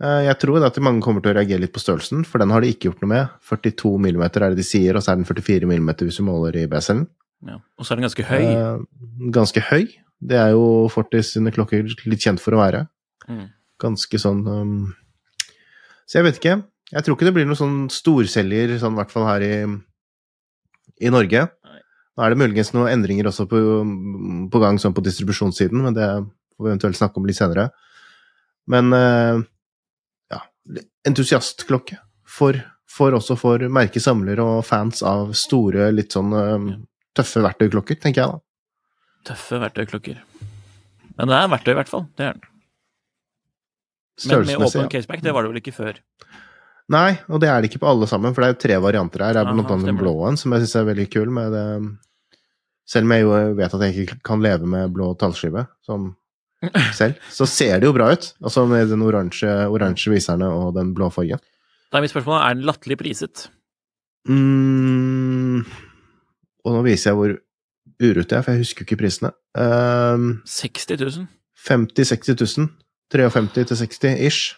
Eh, 0.00 0.23
Jeg 0.28 0.38
tror 0.40 0.64
at 0.64 0.78
mange 0.80 1.02
kommer 1.04 1.21
til 1.23 1.33
å 1.33 1.37
reagere 1.37 1.61
litt 1.61 1.75
på 1.75 1.83
størrelsen, 1.83 2.25
for 2.25 2.40
den 2.40 2.50
har 2.54 2.62
de 2.64 2.71
ikke 2.73 2.88
gjort 2.88 3.02
noe 3.04 3.12
med. 3.12 3.33
42 3.45 3.97
mm 4.00 4.23
er 4.25 4.47
det 4.50 4.57
de 4.61 4.66
sier, 4.66 4.97
og 4.97 5.04
så 5.04 5.12
er 5.12 5.21
den 5.21 5.28
44 5.28 5.69
mm 5.69 5.90
hvis 6.00 6.21
du 6.21 6.25
måler 6.25 6.57
i 6.57 6.66
beselen. 6.71 7.07
Ja. 7.47 7.59
Og 7.78 7.85
så 7.87 7.92
er 7.92 8.00
den 8.00 8.09
ganske 8.09 8.25
høy. 8.28 8.45
Eh, 8.45 9.30
Ganske 9.33 9.61
høy. 9.71 9.87
Det 10.21 10.37
er 10.37 10.50
jo 10.52 10.88
Fortis 10.92 11.33
sine 11.33 11.52
klokker 11.52 11.87
litt 12.04 12.21
kjent 12.21 12.40
for 12.40 12.52
å 12.57 12.61
være. 12.61 12.83
Mm. 13.28 13.47
Ganske 13.80 14.19
sånn 14.21 14.42
um... 14.49 14.75
Så 16.04 16.19
jeg 16.19 16.26
vet 16.26 16.40
ikke. 16.40 16.57
Jeg 16.90 17.04
tror 17.07 17.16
ikke 17.16 17.28
det 17.28 17.33
blir 17.37 17.47
noen 17.47 17.57
sånn 17.57 17.78
storselger, 17.92 18.73
sånn 18.83 18.97
i 18.97 18.99
hvert 18.99 19.12
fall 19.14 19.25
her 19.28 19.45
i, 19.47 19.52
i 21.07 21.12
Norge. 21.12 21.45
Nei. 21.64 21.78
Nå 22.19 22.25
er 22.26 22.35
det 22.35 22.40
muligens 22.42 22.73
noen 22.75 22.90
endringer 22.90 23.28
også 23.30 23.47
på, 23.49 23.61
på 24.50 24.62
gang 24.64 24.80
sånn 24.83 24.97
på 24.97 25.04
distribusjonssiden, 25.07 25.85
men 25.87 25.95
det 25.97 26.09
får 26.11 26.66
vi 26.66 26.73
eventuelt 26.73 26.99
snakke 26.99 27.21
om 27.23 27.28
litt 27.30 27.38
senere. 27.38 27.69
Men 28.69 28.90
eh, 28.97 29.40
entusiastklokke 31.09 31.99
for 32.29 32.61
For 32.90 33.14
også 33.14 33.37
for 33.38 33.62
merkesamlere 33.71 34.43
og 34.43 34.64
fans 34.67 35.05
av 35.07 35.29
store, 35.38 35.93
litt 35.95 36.11
sånn 36.11 36.33
eh, 36.35 36.64
tøffe 37.14 37.38
verktøyklokker, 37.45 38.00
tenker 38.02 38.25
jeg 38.25 38.33
da. 38.33 38.40
Tøffe 39.31 39.61
verktøyklokker. 39.62 40.17
Men 41.14 41.31
det 41.31 41.37
er 41.38 41.52
verktøy, 41.52 41.71
i 41.71 41.76
hvert 41.79 41.93
fall. 41.93 42.09
Det 42.19 42.26
er 42.26 42.35
den. 42.35 42.50
Men 44.26 44.43
med 44.49 44.67
åpen 44.67 44.90
caseback, 44.90 45.23
det 45.23 45.33
var 45.37 45.47
det 45.47 45.52
vel 45.52 45.62
ikke 45.62 45.76
før? 45.76 46.02
Nei, 46.90 47.14
og 47.31 47.38
det 47.38 47.49
er 47.52 47.62
det 47.62 47.71
ikke 47.71 47.85
på 47.85 47.90
alle 47.93 48.09
sammen, 48.11 48.35
for 48.35 48.43
det 48.43 48.49
er 48.49 48.55
jo 48.57 48.62
tre 48.67 48.79
varianter 48.83 49.23
her. 49.23 49.38
Det 49.38 49.45
er 49.45 49.52
blant 49.55 49.71
annet 49.71 49.93
den 49.93 50.00
blå 50.00 50.14
en, 50.26 50.38
som 50.40 50.52
jeg 50.57 50.64
syns 50.64 50.79
er 50.81 50.88
veldig 50.90 51.07
kul. 51.14 51.31
Med 51.37 51.55
det. 51.55 51.67
Selv 52.90 53.07
om 53.07 53.14
jeg 53.14 53.23
jo 53.23 53.37
vet 53.61 53.76
at 53.76 53.85
jeg 53.87 54.02
ikke 54.02 54.19
kan 54.26 54.43
leve 54.43 54.67
med 54.67 54.90
blå 54.97 55.12
tallskive 55.14 55.69
sånn 55.87 56.11
selv, 56.99 57.17
så 57.33 57.47
ser 57.49 57.81
det 57.81 57.88
jo 57.88 57.95
bra 57.97 58.11
ut. 58.12 58.33
Altså 58.45 58.67
med 58.69 58.90
den 58.93 59.05
oransje, 59.05 60.12
viserne 60.12 60.49
og 60.52 60.75
den 60.76 60.93
blå 60.97 61.11
fargen. 61.14 61.40
Da 61.90 61.99
er 61.99 62.05
mitt 62.05 62.12
spørsmål 62.12 62.40
er 62.43 62.59
den 62.59 62.67
latterlig 62.69 62.99
priset. 63.00 63.49
Mm, 64.29 65.64
og 66.64 66.76
nå 66.76 66.83
viser 66.85 67.11
jeg 67.11 67.19
hvor 67.19 67.37
urute 68.00 68.29
jeg 68.29 68.38
er, 68.38 68.45
for 68.45 68.52
jeg 68.52 68.64
husker 68.64 68.87
ikke 68.87 69.00
prisene. 69.00 69.33
Um, 69.57 70.40
60 70.47 70.90
000? 71.00 71.26
50 71.67 72.12
000-60 72.12 72.59
000. 72.61 72.71
53 73.11 73.67
til 73.67 73.76
60 73.76 74.21
ish. 74.29 74.57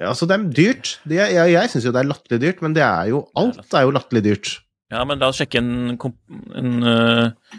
Ja, 0.00 0.08
altså, 0.08 0.26
det 0.26 0.38
er 0.38 0.44
dyrt. 0.56 0.94
Det 1.04 1.18
er, 1.20 1.28
jeg 1.34 1.52
jeg 1.52 1.70
syns 1.70 1.84
jo 1.84 1.92
det 1.92 2.00
er 2.00 2.08
latterlig 2.08 2.40
dyrt, 2.40 2.62
men 2.64 2.74
det 2.74 2.82
er 2.82 3.10
jo 3.12 3.26
Alt 3.36 3.74
er 3.74 3.84
jo 3.84 3.92
latterlig 3.92 4.24
dyrt. 4.24 4.52
Ja, 4.90 5.04
men 5.04 5.20
la 5.20 5.28
oss 5.30 5.38
sjekke 5.38 5.60
en, 5.60 5.98
en, 6.56 6.70
øh, 6.82 7.58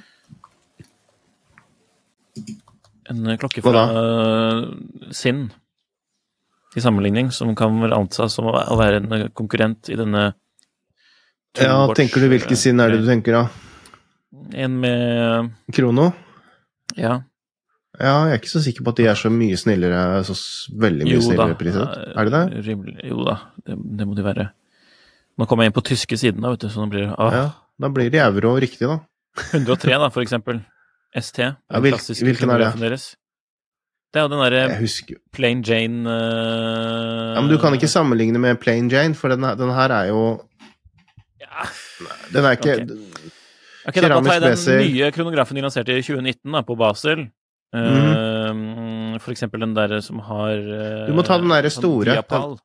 en 3.12 3.38
klokke 3.42 3.64
fra 3.66 3.84
øh, 3.94 4.62
Sinn 5.16 5.50
til 6.72 6.84
sammenligning, 6.86 7.32
som 7.36 7.52
kan 7.60 7.76
vel 7.84 7.94
antas 7.96 8.38
som 8.38 8.48
å 8.48 8.78
være 8.80 9.02
en 9.02 9.26
konkurrent 9.36 9.90
i 9.92 9.98
denne 10.00 10.30
Ja, 11.60 11.76
tenker 11.98 12.24
du 12.24 12.30
hvilken 12.32 12.56
sinn 12.60 12.80
er 12.80 12.94
det 12.94 13.02
du 13.02 13.10
tenker, 13.10 13.36
da? 13.36 13.50
En 14.56 14.78
med 14.80 15.52
Krono? 15.76 16.12
Ja, 16.96 17.20
Ja, 18.00 18.14
jeg 18.32 18.38
er 18.38 18.40
ikke 18.40 18.50
så 18.54 18.62
sikker 18.64 18.86
på 18.88 18.94
at 18.94 19.00
de 19.02 19.06
er 19.12 19.18
så 19.20 19.30
mye 19.30 19.58
snillere, 19.60 20.24
så 20.26 20.34
veldig 20.80 21.06
mye 21.06 21.18
jo 21.18 21.26
snillere 21.26 21.58
priset. 21.60 21.98
Er 22.16 22.30
det 22.30 22.32
det? 22.34 22.62
Rimelig, 22.70 22.96
jo 23.12 23.26
da, 23.28 23.36
det, 23.68 23.76
det 24.00 24.08
må 24.08 24.16
de 24.18 24.24
være. 24.26 24.46
Nå 25.38 25.46
kommer 25.50 25.68
jeg 25.68 25.74
inn 25.74 25.76
på 25.76 25.84
tyske 25.92 26.18
siden, 26.18 26.40
da, 26.42 26.54
vet 26.56 26.64
du, 26.64 26.70
så 26.72 26.82
nå 26.82 26.88
blir 26.94 27.10
det 27.10 27.18
ah, 27.20 27.36
Ja, 27.36 27.44
da 27.84 27.92
blir 27.92 28.10
det 28.14 28.24
euro 28.24 28.56
riktig, 28.64 28.88
da. 28.88 29.02
103, 29.52 30.00
da, 30.00 30.08
for 30.10 30.24
eksempel. 30.24 30.64
ST. 31.16 31.38
Den 31.42 31.56
Ja, 31.72 31.80
hvil- 31.80 31.92
klassiske 31.96 32.26
hvilken 32.26 32.50
er 32.54 32.58
det? 32.66 32.72
Deres. 32.80 33.16
Det 34.12 34.20
er 34.20 34.26
jo 34.28 34.32
den 34.34 34.42
derre 34.44 35.20
Plain 35.32 35.62
Jane 35.64 36.04
uh... 36.04 37.36
Ja, 37.36 37.42
Men 37.42 37.50
du 37.52 37.58
kan 37.62 37.74
ikke 37.74 37.88
sammenligne 37.88 38.40
med 38.44 38.60
Plain 38.60 38.90
Jane, 38.92 39.16
for 39.16 39.32
den, 39.32 39.42
den 39.42 39.72
her 39.72 39.90
er 39.96 40.10
jo 40.12 40.24
ja. 41.40 41.68
Den 42.34 42.46
er 42.46 42.58
ikke 42.58 42.76
Ok, 43.88 43.96
da, 43.98 44.08
da 44.12 44.18
tar 44.22 44.44
jeg 44.46 44.58
den 44.62 44.92
nye 44.94 45.12
kronografen 45.16 45.58
de 45.58 45.62
lanserte 45.64 45.96
i 45.98 46.04
2019 46.06 46.52
da, 46.54 46.62
på 46.62 46.76
Basel. 46.78 47.24
Eh, 47.74 48.52
for 49.24 49.32
eksempel 49.34 49.64
den 49.64 49.74
derre 49.74 50.02
som 50.06 50.20
har 50.20 50.54
Mhm. 50.60 51.08
Du 51.08 51.14
må 51.18 51.24
ta 51.26 51.38
den 51.42 51.50
derre 51.50 51.72
sånn 51.72 51.82
store. 51.82 52.18
Den, 52.20 52.60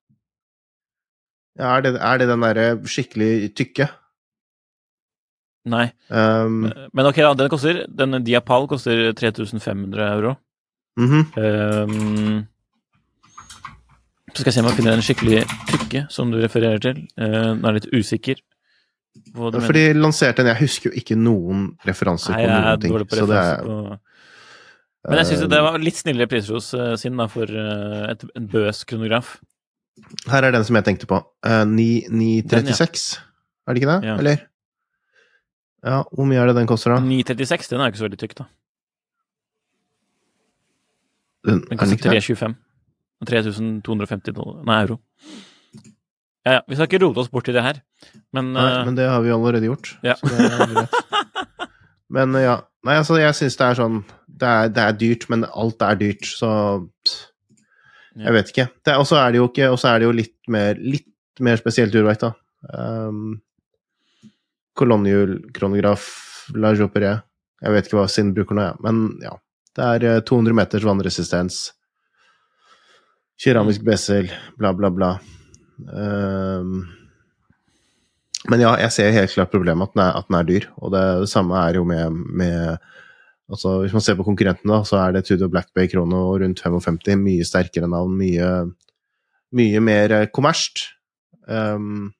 ja, 1.56 1.70
er, 1.78 1.80
det, 1.86 1.94
er 1.96 2.18
det 2.20 2.28
den 2.28 2.42
derre 2.44 2.66
skikkelig 2.84 3.54
tykke? 3.56 3.88
Nei. 5.66 5.86
Um, 6.08 6.66
Men 6.94 7.08
ok, 7.10 7.16
da, 7.24 7.32
den 7.34 7.50
koster 7.50 7.82
Den 7.90 8.20
Diapal 8.26 8.68
koster 8.70 9.10
3500 9.18 10.12
euro. 10.12 10.36
Mm 10.96 11.08
-hmm. 11.10 11.24
um, 11.84 12.46
så 14.32 14.42
skal 14.42 14.50
jeg 14.50 14.54
se 14.54 14.60
om 14.60 14.66
jeg 14.66 14.76
finner 14.76 14.92
en 14.92 15.02
skikkelig 15.02 15.44
tykke 15.70 16.06
som 16.10 16.30
du 16.30 16.38
refererer 16.40 16.78
til. 16.78 16.96
Uh, 17.20 17.56
den 17.56 17.64
er 17.64 17.72
litt 17.72 17.88
usikker. 17.92 18.36
hva 19.34 19.50
du 19.50 19.60
For 19.60 19.72
de 19.72 19.92
lanserte 19.92 20.42
den 20.42 20.46
Jeg 20.46 20.60
husker 20.60 20.90
jo 20.90 20.96
ikke 20.96 21.16
noen 21.16 21.76
referanser 21.86 22.32
Nei, 22.32 22.44
på 22.44 22.50
noen 22.52 22.80
ting. 22.80 22.92
på 22.92 23.16
Så 23.16 23.26
det 23.26 23.36
er 23.36 23.62
på 23.62 23.98
Men 25.08 25.18
jeg 25.18 25.26
syns 25.26 25.48
det 25.48 25.62
var 25.62 25.78
litt 25.78 25.96
snillere 25.96 26.26
priser 26.26 26.54
hos 26.54 26.74
uh, 26.74 26.96
Sinn 26.96 27.16
da, 27.16 27.26
for 27.26 27.44
uh, 27.44 28.10
et, 28.10 28.24
en 28.36 28.48
bøs 28.48 28.84
kronograf. 28.84 29.38
Her 30.28 30.44
er 30.44 30.52
den 30.52 30.64
som 30.64 30.76
jeg 30.76 30.84
tenkte 30.84 31.06
på. 31.06 31.22
Uh, 31.46 31.64
936, 31.64 33.18
er 33.66 33.72
det 33.72 33.82
ikke 33.82 33.92
det? 33.92 34.08
Ja. 34.08 34.18
Eller? 34.18 34.46
Ja, 35.86 36.02
hvor 36.10 36.26
mye 36.28 36.42
er 36.42 36.50
det 36.50 36.56
den 36.58 36.68
koster, 36.68 36.96
da? 36.96 37.00
936, 37.04 37.68
den 37.72 37.82
er 37.82 37.92
ikke 37.92 38.00
så 38.00 38.06
veldig 38.08 38.20
tykk, 38.22 38.36
da. 38.40 38.46
Den, 41.46 41.60
Den 41.62 41.76
er 41.76 41.82
koster 41.82 42.10
325. 42.10 42.56
3250 43.26 44.34
dollar, 44.36 44.64
nei, 44.66 44.80
euro. 44.84 44.98
Ja, 46.46 46.58
ja, 46.58 46.60
vi 46.68 46.76
skal 46.76 46.90
ikke 46.90 47.02
rote 47.02 47.22
oss 47.22 47.30
bort 47.32 47.48
i 47.50 47.54
det 47.54 47.62
her, 47.64 47.80
men, 48.34 48.52
Nei, 48.54 48.66
uh, 48.66 48.82
men 48.86 48.98
det 48.98 49.06
har 49.10 49.22
vi 49.24 49.32
allerede 49.34 49.66
gjort. 49.66 49.94
Ja. 50.06 50.18
Så 50.20 50.30
det 50.30 50.46
er 50.46 50.74
greit. 50.74 51.00
Men 52.16 52.36
ja. 52.38 52.60
Nei, 52.86 53.00
altså, 53.00 53.16
jeg 53.18 53.34
syns 53.34 53.56
det 53.58 53.66
er 53.66 53.78
sånn 53.80 53.96
det 54.40 54.46
er, 54.46 54.68
det 54.70 54.82
er 54.82 54.98
dyrt, 55.00 55.26
men 55.32 55.46
alt 55.48 55.82
er 55.82 55.98
dyrt, 55.98 56.28
så. 56.28 56.50
Jeg 58.16 58.34
vet 58.36 58.52
ikke. 58.52 58.66
Og 58.96 59.06
så 59.08 59.18
er 59.20 59.32
det 59.34 59.40
jo 59.42 59.48
ikke 59.50 59.66
Og 59.74 59.74
så 59.76 59.90
er 59.90 60.00
det 60.00 60.06
jo 60.06 60.12
litt 60.16 60.36
mer, 60.48 60.78
litt 60.80 61.42
mer 61.44 61.58
spesielt 61.60 61.96
urverk, 61.96 62.22
da. 62.22 62.30
Um, 62.72 63.40
Kolonnehjul, 64.76 65.38
kronograf, 65.56 66.06
la 66.54 66.74
jopere. 66.76 67.16
Jeg 67.64 67.72
vet 67.72 67.88
ikke 67.88 68.00
hva 68.00 68.10
Sinn 68.12 68.34
bruker 68.36 68.58
nå, 68.58 68.68
jeg. 68.68 68.80
Men 68.84 69.04
ja. 69.24 69.36
Det 69.76 69.84
er 69.84 70.04
eh, 70.08 70.22
200 70.24 70.56
meters 70.56 70.84
vannresistens. 70.88 71.56
Keramisk 73.40 73.82
besel, 73.84 74.30
bla, 74.56 74.72
bla, 74.72 74.88
bla. 74.92 75.10
Um, 75.76 76.86
men 78.48 78.62
ja, 78.62 78.70
jeg 78.80 78.94
ser 78.94 79.12
helt 79.12 79.34
klart 79.34 79.52
problemet 79.52 79.90
at 79.90 79.96
den 79.96 80.04
er, 80.06 80.14
at 80.16 80.30
den 80.30 80.38
er 80.38 80.48
dyr. 80.48 80.68
Og 80.80 80.94
det, 80.94 81.02
det 81.26 81.28
samme 81.28 81.58
er 81.60 81.76
jo 81.76 81.84
med, 81.84 82.16
med 82.40 82.78
altså 83.52 83.82
Hvis 83.82 83.92
man 83.92 84.02
ser 84.02 84.16
på 84.18 84.24
konkurrentene, 84.26 84.80
så 84.88 85.02
er 85.02 85.12
det 85.12 85.26
Tudor 85.28 85.52
Black 85.52 85.68
Bay 85.76 85.90
Krono 85.92 86.38
rundt 86.40 86.62
55. 86.64 87.12
Mye 87.20 87.44
sterkere 87.44 87.90
navn, 87.90 88.16
mye, 88.16 88.50
mye 89.52 89.84
mer 89.84 90.16
eh, 90.22 90.28
kommersielt. 90.32 90.88
Um, 91.46 92.15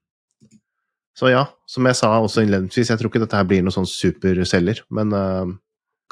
så 1.17 1.31
ja, 1.33 1.47
som 1.67 1.87
jeg 1.89 1.97
sa 1.97 2.11
også 2.21 2.45
innledningsvis, 2.45 2.91
jeg 2.93 3.01
tror 3.01 3.09
ikke 3.09 3.23
dette 3.23 3.39
her 3.39 3.49
blir 3.49 3.63
noen 3.65 3.73
sånn 3.73 3.89
superselger, 3.89 4.83
men 4.93 5.15
uh, 5.17 5.49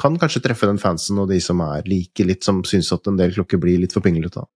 kan 0.00 0.16
kanskje 0.18 0.40
treffe 0.46 0.68
den 0.70 0.80
fansen 0.80 1.20
og 1.20 1.28
de 1.28 1.40
som 1.44 1.60
er 1.60 1.84
like 1.88 2.24
litt, 2.24 2.44
som 2.46 2.62
syns 2.64 2.92
at 2.94 3.06
en 3.10 3.20
del 3.20 3.34
klokker 3.36 3.60
blir 3.60 3.82
litt 3.82 3.92
for 3.92 4.04
pinglete. 4.04 4.46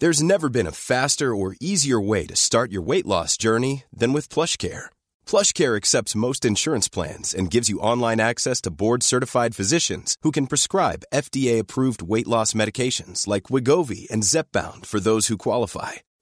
There's 0.00 0.22
never 0.22 0.48
been 0.48 0.68
a 0.68 0.72
faster 0.72 1.34
or 1.34 1.56
easier 1.60 2.00
way 2.00 2.24
to 2.26 2.36
start 2.36 2.70
your 2.70 2.82
weight 2.82 3.06
loss 3.06 3.36
journey 3.36 3.82
than 3.92 4.12
with 4.12 4.28
PlushCare. 4.28 4.90
PlushCare 5.26 5.76
accepts 5.76 6.14
most 6.14 6.44
insurance 6.44 6.88
plans 6.88 7.34
and 7.34 7.50
gives 7.50 7.68
you 7.68 7.80
online 7.80 8.20
access 8.20 8.60
to 8.60 8.70
board-certified 8.70 9.56
physicians 9.56 10.16
who 10.22 10.30
can 10.30 10.46
prescribe 10.46 11.02
FDA-approved 11.12 12.00
weight 12.00 12.28
loss 12.28 12.54
medications 12.54 13.26
like 13.26 13.50
Wigovi 13.50 14.08
and 14.08 14.22
Zepbound 14.22 14.86
for 14.86 15.00
those 15.00 15.26
who 15.26 15.36
qualify. 15.36 16.07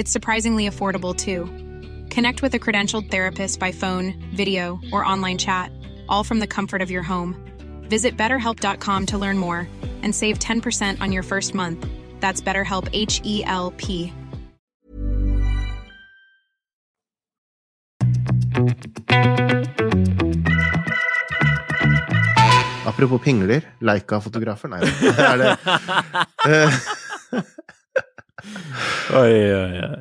It's 0.00 0.10
surprisingly 0.10 0.66
affordable 0.66 1.14
too. 1.14 1.44
Connect 2.08 2.40
with 2.40 2.54
a 2.54 2.58
credentialed 2.58 3.10
therapist 3.10 3.60
by 3.60 3.70
phone, 3.70 4.14
video, 4.34 4.80
or 4.94 5.04
online 5.04 5.36
chat, 5.36 5.70
all 6.08 6.24
from 6.24 6.38
the 6.38 6.46
comfort 6.46 6.80
of 6.80 6.90
your 6.90 7.02
home. 7.02 7.36
Visit 7.82 8.16
betterhelp.com 8.16 9.04
to 9.08 9.18
learn 9.18 9.36
more 9.36 9.68
and 10.02 10.14
save 10.14 10.38
10% 10.38 11.02
on 11.02 11.12
your 11.12 11.22
first 11.22 11.54
month. 11.54 11.86
That's 12.18 12.40
BetterHelp 12.40 12.88
H 12.94 13.20
E 13.24 13.44
L 13.44 13.74
P. 13.76 14.10
Apropos 22.86 23.18
pingler, 23.18 23.62
Leica-fotografer 23.82 24.68
Nei, 24.68 24.80
det 24.80 25.18
er 25.28 25.36
det. 25.36 26.80
Oi, 29.20 29.30
oi, 29.30 29.80
oi. 29.84 30.00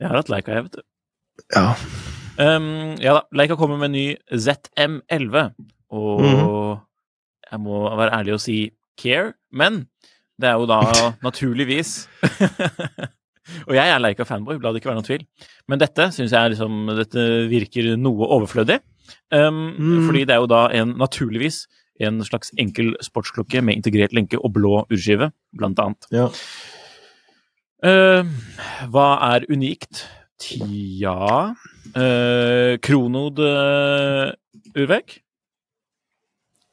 Jeg 0.00 0.08
har 0.08 0.18
hatt 0.18 0.32
Leica, 0.32 0.56
jeg, 0.56 0.66
vet 0.68 0.80
du. 0.80 0.84
ja. 1.56 1.66
Um, 2.40 2.94
ja 3.02 3.18
da, 3.18 3.22
Leica 3.36 3.58
kommer 3.60 3.76
med 3.80 3.90
en 3.90 3.96
ny 3.96 4.06
ZM11, 4.32 5.50
og 5.92 6.22
mm. 6.24 6.78
jeg 7.50 7.60
må 7.60 7.82
være 7.90 8.14
ærlig 8.20 8.36
og 8.38 8.40
si 8.42 8.56
care, 8.98 9.34
men 9.52 9.82
det 10.40 10.48
er 10.48 10.56
jo 10.60 10.68
da 10.70 10.80
naturligvis 11.26 12.06
Og 13.66 13.74
jeg 13.74 13.90
er 13.90 13.98
Leica-fanboy, 14.00 14.60
la 14.62 14.70
det 14.70 14.80
ikke 14.80 14.88
være 14.88 15.00
noen 15.00 15.06
tvil. 15.06 15.22
Men 15.68 15.80
dette 15.82 16.06
syns 16.14 16.32
jeg 16.32 16.52
liksom, 16.52 16.86
dette 16.94 17.24
virker 17.50 17.88
noe 17.98 18.28
overflødig. 18.38 18.78
Um, 19.34 19.74
Mm. 19.76 20.04
Fordi 20.06 20.22
det 20.24 20.36
er 20.36 20.40
jo 20.44 20.48
da 20.48 20.60
en, 20.78 20.94
naturligvis 20.96 21.64
en 22.06 22.22
slags 22.24 22.52
enkel 22.58 22.94
sportsklokke 23.02 23.60
med 23.60 23.80
integrert 23.80 24.14
lenke 24.16 24.38
og 24.38 24.54
blå 24.54 24.84
urskive, 24.86 25.32
blant 25.58 25.82
annet. 25.82 26.06
Ja. 26.14 26.28
Uh, 27.82 28.22
hva 28.94 29.06
er 29.34 29.46
unikt? 29.50 30.04
Tja 30.42 31.16
uh, 31.52 32.72
Kronod 32.82 33.38
uh, 33.42 34.30
Urvek? 34.78 35.16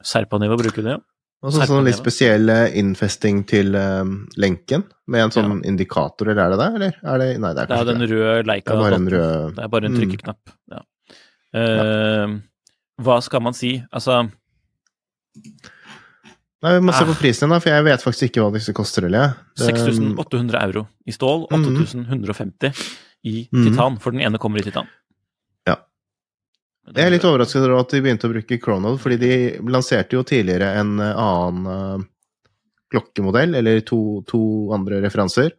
Serpaneva 0.06 0.56
bruker 0.60 0.86
det, 0.86 0.94
ja. 0.98 1.02
Og 1.40 1.54
så 1.56 1.64
sånn 1.70 1.86
litt 1.88 1.96
spesiell 1.96 2.50
eh, 2.52 2.74
innfesting 2.82 3.46
til 3.48 3.72
eh, 3.80 4.10
lenken, 4.44 4.82
med 5.08 5.22
en 5.24 5.32
sånn 5.32 5.62
indikator, 5.68 6.28
eller 6.34 6.42
er 6.44 6.52
det 6.52 6.58
det? 6.60 6.68
Eller 6.74 6.98
er 7.14 7.22
det 7.22 7.28
Nei, 7.40 7.52
det 7.56 7.62
er 7.64 7.70
Det 7.70 7.78
er 7.78 7.88
den 7.88 8.02
ikke 8.04 8.10
det. 8.10 8.18
røde 8.20 8.48
Leica. 8.50 8.66
Det 8.66 8.76
er 8.76 8.82
bare 8.84 8.98
en 9.00 9.08
rød 9.14 9.56
Det 9.56 9.64
er 9.64 9.72
bare 9.76 9.86
en 9.88 9.94
Mm. 9.96 10.00
trykkeknapp. 10.02 10.52
Ja. 10.74 10.82
Eh, 11.62 12.36
hva 13.08 13.18
skal 13.24 13.42
man 13.48 13.56
si? 13.56 13.72
Altså 13.88 14.18
Nei, 16.62 16.74
vi 16.76 16.84
må 16.84 16.92
se 16.94 17.04
Ah. 17.06 17.08
på 17.08 17.16
prisen, 17.16 17.50
da, 17.50 17.60
for 17.64 17.70
jeg 17.72 17.84
vet 17.86 18.02
faktisk 18.04 18.30
ikke 18.30 18.42
hva 18.44 18.52
disse 18.54 18.74
koster, 18.76 19.06
eller? 19.08 19.36
jeg. 19.56 19.76
6800 19.76 20.60
euro 20.62 20.88
i 21.08 21.12
stål, 21.12 21.48
Mhm. 21.50 21.86
8150 21.86 22.74
i 23.24 23.48
Mhm. 23.52 23.64
titan, 23.72 23.98
for 24.00 24.12
den 24.12 24.22
ene 24.22 24.38
kommer 24.38 24.60
i 24.60 24.64
titan. 24.64 24.88
Ja. 25.66 25.78
Jeg 26.94 27.06
er 27.06 27.10
litt 27.12 27.22
overrasket 27.24 27.64
over 27.64 27.80
at 27.80 27.90
de 27.90 28.02
begynte 28.02 28.28
å 28.28 28.34
bruke 28.34 28.60
Chronode, 28.62 29.00
fordi 29.00 29.18
de 29.20 29.60
lanserte 29.72 30.12
jo 30.18 30.24
tidligere 30.24 30.76
en 30.80 31.00
eh, 31.00 31.14
annen 31.16 31.66
eh, 32.02 32.06
klokkemodell, 32.92 33.56
eller 33.56 33.80
to, 33.82 34.22
to 34.28 34.74
andre 34.74 35.00
referanser, 35.02 35.52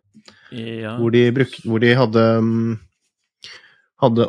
Ja. 0.53 0.99
hvor 0.99 1.11
de, 1.13 1.31
bruk, 1.31 1.53
hvor 1.65 1.81
de 1.81 1.95
hadde 1.95 2.41
mm, 2.43 2.79
hadde 4.03 4.27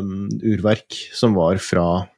um, 0.00 0.28
urverk 0.42 0.92
som 1.14 1.34
var 1.34 1.56
fra 1.58 2.08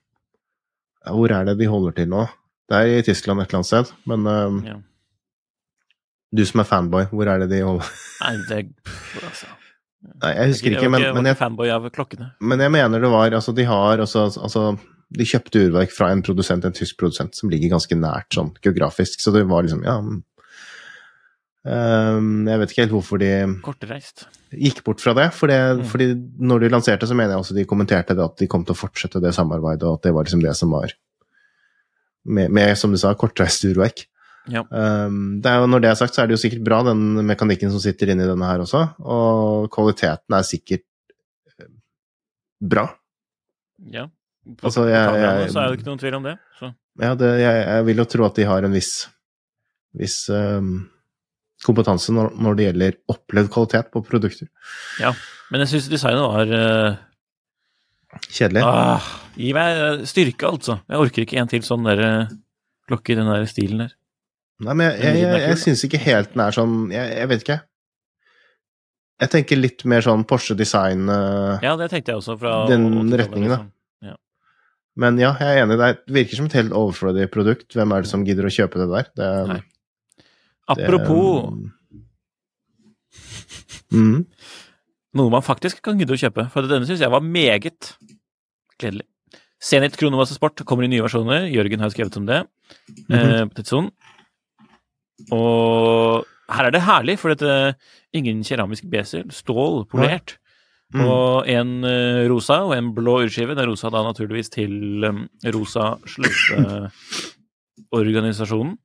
Hvor 1.04 1.30
er 1.32 1.44
det 1.44 1.59
de 1.59 1.66
holder 1.66 1.92
til 1.97 2.06
nå? 2.06 2.28
Det 2.73 2.79
er 2.81 2.93
i 2.99 3.02
Tyskland 3.05 3.43
et 3.43 3.50
eller 3.52 3.61
annet 3.61 3.69
sted, 3.69 3.91
men 4.09 4.29
eh, 4.33 4.71
ja. 4.71 4.76
du 6.33 6.45
som 6.49 6.62
er 6.62 6.69
fanboy, 6.71 7.05
hvor 7.12 7.29
er 7.29 7.43
det 7.45 7.50
de 7.52 7.59
holder 7.67 7.91
Nei, 8.23 8.33
det 8.49 8.61
altså. 9.29 9.50
Nei, 10.23 10.33
jeg 10.38 10.49
husker 10.55 10.75
ikke, 10.79 10.88
men, 10.91 11.05
men 11.19 11.29
jeg. 11.31 11.37
Men 12.41 12.64
jeg 12.64 12.73
mener 12.75 13.02
det 13.05 13.11
var 13.12 13.37
Altså, 13.37 13.52
de 13.55 13.67
har 13.69 14.00
også 14.02 14.25
Altså, 14.43 14.64
de 15.12 15.26
kjøpte 15.29 15.67
urverk 15.69 15.93
fra 15.95 16.09
en 16.11 16.23
produsent, 16.25 16.64
en 16.64 16.73
tysk 16.75 16.97
produsent, 16.99 17.37
som 17.37 17.50
ligger 17.52 17.75
ganske 17.75 17.95
nært 18.00 18.33
sånn 18.35 18.55
geografisk, 18.64 19.21
så 19.21 19.31
det 19.37 19.45
var 19.50 19.62
liksom 19.67 19.85
Ja. 19.85 19.99
Ehm, 21.69 22.49
Jeg 22.49 22.59
vet 22.59 22.73
ikke 22.73 22.83
helt 22.87 22.95
hvorfor 22.97 23.21
de 23.23 23.31
Kortreist. 23.62 24.25
gikk 24.52 24.83
bort 24.85 25.00
fra 25.05 25.14
det, 25.14 25.29
for 25.37 25.47
det, 25.52 25.61
Mm. 25.79 25.85
fordi 25.87 26.07
når 26.41 26.61
de 26.61 26.69
lanserte, 26.73 27.07
så 27.07 27.14
mener 27.14 27.35
jeg 27.37 27.45
også 27.45 27.55
de 27.55 27.64
kommenterte 27.64 28.17
det 28.17 28.25
at 28.25 28.37
de 28.38 28.47
kom 28.49 28.64
til 28.64 28.75
å 28.75 28.81
fortsette 28.83 29.21
det 29.21 29.35
samarbeidet, 29.35 29.85
og 29.85 30.00
at 30.00 30.02
det 30.02 30.14
var 30.14 30.25
liksom 30.25 30.43
det 30.43 30.57
som 30.57 30.71
var 30.71 30.91
med, 32.25 32.50
med 32.55 32.76
som 32.79 32.93
du 32.95 32.99
sa, 33.00 33.14
kortreist 33.19 33.64
urverk. 33.69 34.05
Ja. 34.50 34.64
Um, 34.71 35.38
det 35.43 35.47
er 35.50 35.61
jo, 35.62 35.69
når 35.71 35.81
det 35.85 35.91
er 35.93 35.99
sagt, 36.00 36.14
så 36.17 36.23
er 36.25 36.26
det 36.31 36.35
jo 36.37 36.43
sikkert 36.43 36.64
bra, 36.67 36.81
den 36.87 37.02
mekanikken 37.29 37.71
som 37.71 37.79
sitter 37.83 38.11
inni 38.11 38.26
denne 38.26 38.49
her 38.49 38.62
også, 38.64 38.81
og 39.07 39.69
kvaliteten 39.75 40.35
er 40.38 40.47
sikkert 40.49 40.83
eh, 41.61 41.69
bra. 42.61 42.88
ja. 43.93 44.09
På, 44.59 44.67
Altså, 44.67 44.88
jeg, 44.91 44.99
jeg- 44.99 45.23
jeg- 45.45 45.50
så 45.55 45.61
er 45.62 45.69
det 45.71 45.79
ikke 45.79 45.87
noen 45.87 45.99
tvil 46.00 46.14
om 46.19 46.25
det. 46.26 46.33
Så. 46.59 46.73
Ja, 46.99 47.12
det, 47.14 47.29
jeg, 47.41 47.61
jeg 47.69 47.85
vil 47.87 47.97
jo 48.02 48.05
tro 48.11 48.25
at 48.26 48.35
de 48.35 48.43
har 48.49 48.64
en 48.67 48.73
viss, 48.75 49.07
viss 49.95 50.17
um, 50.35 50.73
kompetanse 51.62 52.11
når, 52.11 52.33
når 52.43 52.57
det 52.59 52.67
gjelder 52.67 52.97
opplevd 53.14 53.52
kvalitet 53.55 53.93
på 53.95 54.02
produkter. 54.02 54.49
Ja, 54.99 55.12
Men 55.52 55.62
jeg 55.62 55.69
syns 55.76 55.87
designet 55.93 56.26
var 56.26 56.50
eh, 56.59 56.97
Kjedelig. 58.28 58.62
ah, 58.66 59.11
Gi 59.37 59.50
meg 59.57 59.81
eh, 59.81 60.04
styrke, 60.09 60.49
altså. 60.50 60.78
Jeg 60.88 61.00
orker 61.07 61.25
ikke 61.25 61.40
en 61.40 61.49
til 61.50 61.62
sånn 61.66 61.87
der 61.88 62.03
eh, 62.07 62.33
klokke 62.90 63.14
i 63.14 63.18
den 63.18 63.31
der 63.33 63.44
stilen 63.51 63.85
der. 63.87 63.92
Nei, 64.62 64.75
men 64.79 64.90
jeg, 64.92 65.01
jeg, 65.03 65.20
jeg, 65.25 65.42
jeg 65.48 65.59
syns 65.59 65.85
ikke 65.88 66.01
helt 66.05 66.35
den 66.37 66.42
er 66.44 66.55
sånn 66.55 66.75
jeg, 66.92 67.14
jeg 67.18 67.31
vet 67.33 67.44
ikke. 67.46 67.57
Jeg 69.22 69.31
tenker 69.33 69.59
litt 69.59 69.85
mer 69.90 70.03
sånn 70.05 70.25
Porsche-design 70.29 71.09
eh, 71.11 71.64
Ja, 71.64 71.72
det 71.79 71.88
tenkte 71.92 72.12
jeg 72.12 72.20
også 72.20 72.37
fra 72.40 72.53
Den 72.70 72.88
retningen, 73.14 73.51
da. 73.55 73.61
liksom. 73.62 73.70
Men 74.92 75.16
ja, 75.16 75.31
jeg 75.40 75.57
er 75.57 75.62
enig. 75.64 75.79
Det 75.81 76.12
virker 76.12 76.37
som 76.37 76.46
et 76.51 76.55
helt 76.59 76.75
overflødig 76.77 77.31
produkt. 77.33 77.72
Hvem 77.72 77.94
er 77.96 78.03
det 78.05 78.11
som 78.11 78.27
gidder 78.29 78.44
å 78.44 78.51
kjøpe 78.53 78.77
det 78.83 78.88
der? 78.90 79.07
Det, 79.16 79.29
Nei. 79.48 79.55
det- 79.57 80.27
Apropos 80.68 81.48
mm. 83.92 84.18
Noe 85.14 85.31
man 85.31 85.42
faktisk 85.44 85.83
kan 85.85 85.98
gidde 86.01 86.14
å 86.14 86.18
kjøpe, 86.20 86.46
for 86.53 86.61
denne 86.68 86.87
syns 86.88 87.01
jeg 87.05 87.11
var 87.12 87.20
meget 87.25 87.81
gledelig. 88.81 89.07
Zenit 89.62 89.96
Kronomasse 89.96 90.35
Sport 90.35 90.64
kommer 90.66 90.85
i 90.85 90.88
nye 90.90 91.03
versjoner. 91.05 91.40
Jørgen 91.53 91.81
har 91.85 91.90
skrevet 91.94 92.16
om 92.18 92.27
det 92.27 92.40
Mhm. 93.09 93.14
eh, 93.14 93.44
på 93.46 93.55
Tidssonen. 93.55 93.90
Og 95.31 96.25
her 96.51 96.64
er 96.66 96.70
det 96.75 96.83
herlig, 96.83 97.18
for 97.18 97.29
dette 97.35 97.77
ingen 98.12 98.42
keramisk 98.42 98.85
besel. 98.90 99.25
Stål, 99.31 99.85
polert. 99.88 100.37
Mm. 100.92 101.01
Og 101.09 101.46
en 101.48 101.85
uh, 101.85 102.29
rosa 102.29 102.59
og 102.66 102.75
en 102.77 102.92
blå 102.94 103.22
urskive. 103.25 103.55
Den 103.57 103.68
rosa 103.70 103.88
da 103.88 104.03
naturligvis 104.05 104.51
til 104.53 105.05
um, 105.09 105.22
Rosa 105.55 105.96
sløyfe-organisasjonen. 106.05 108.77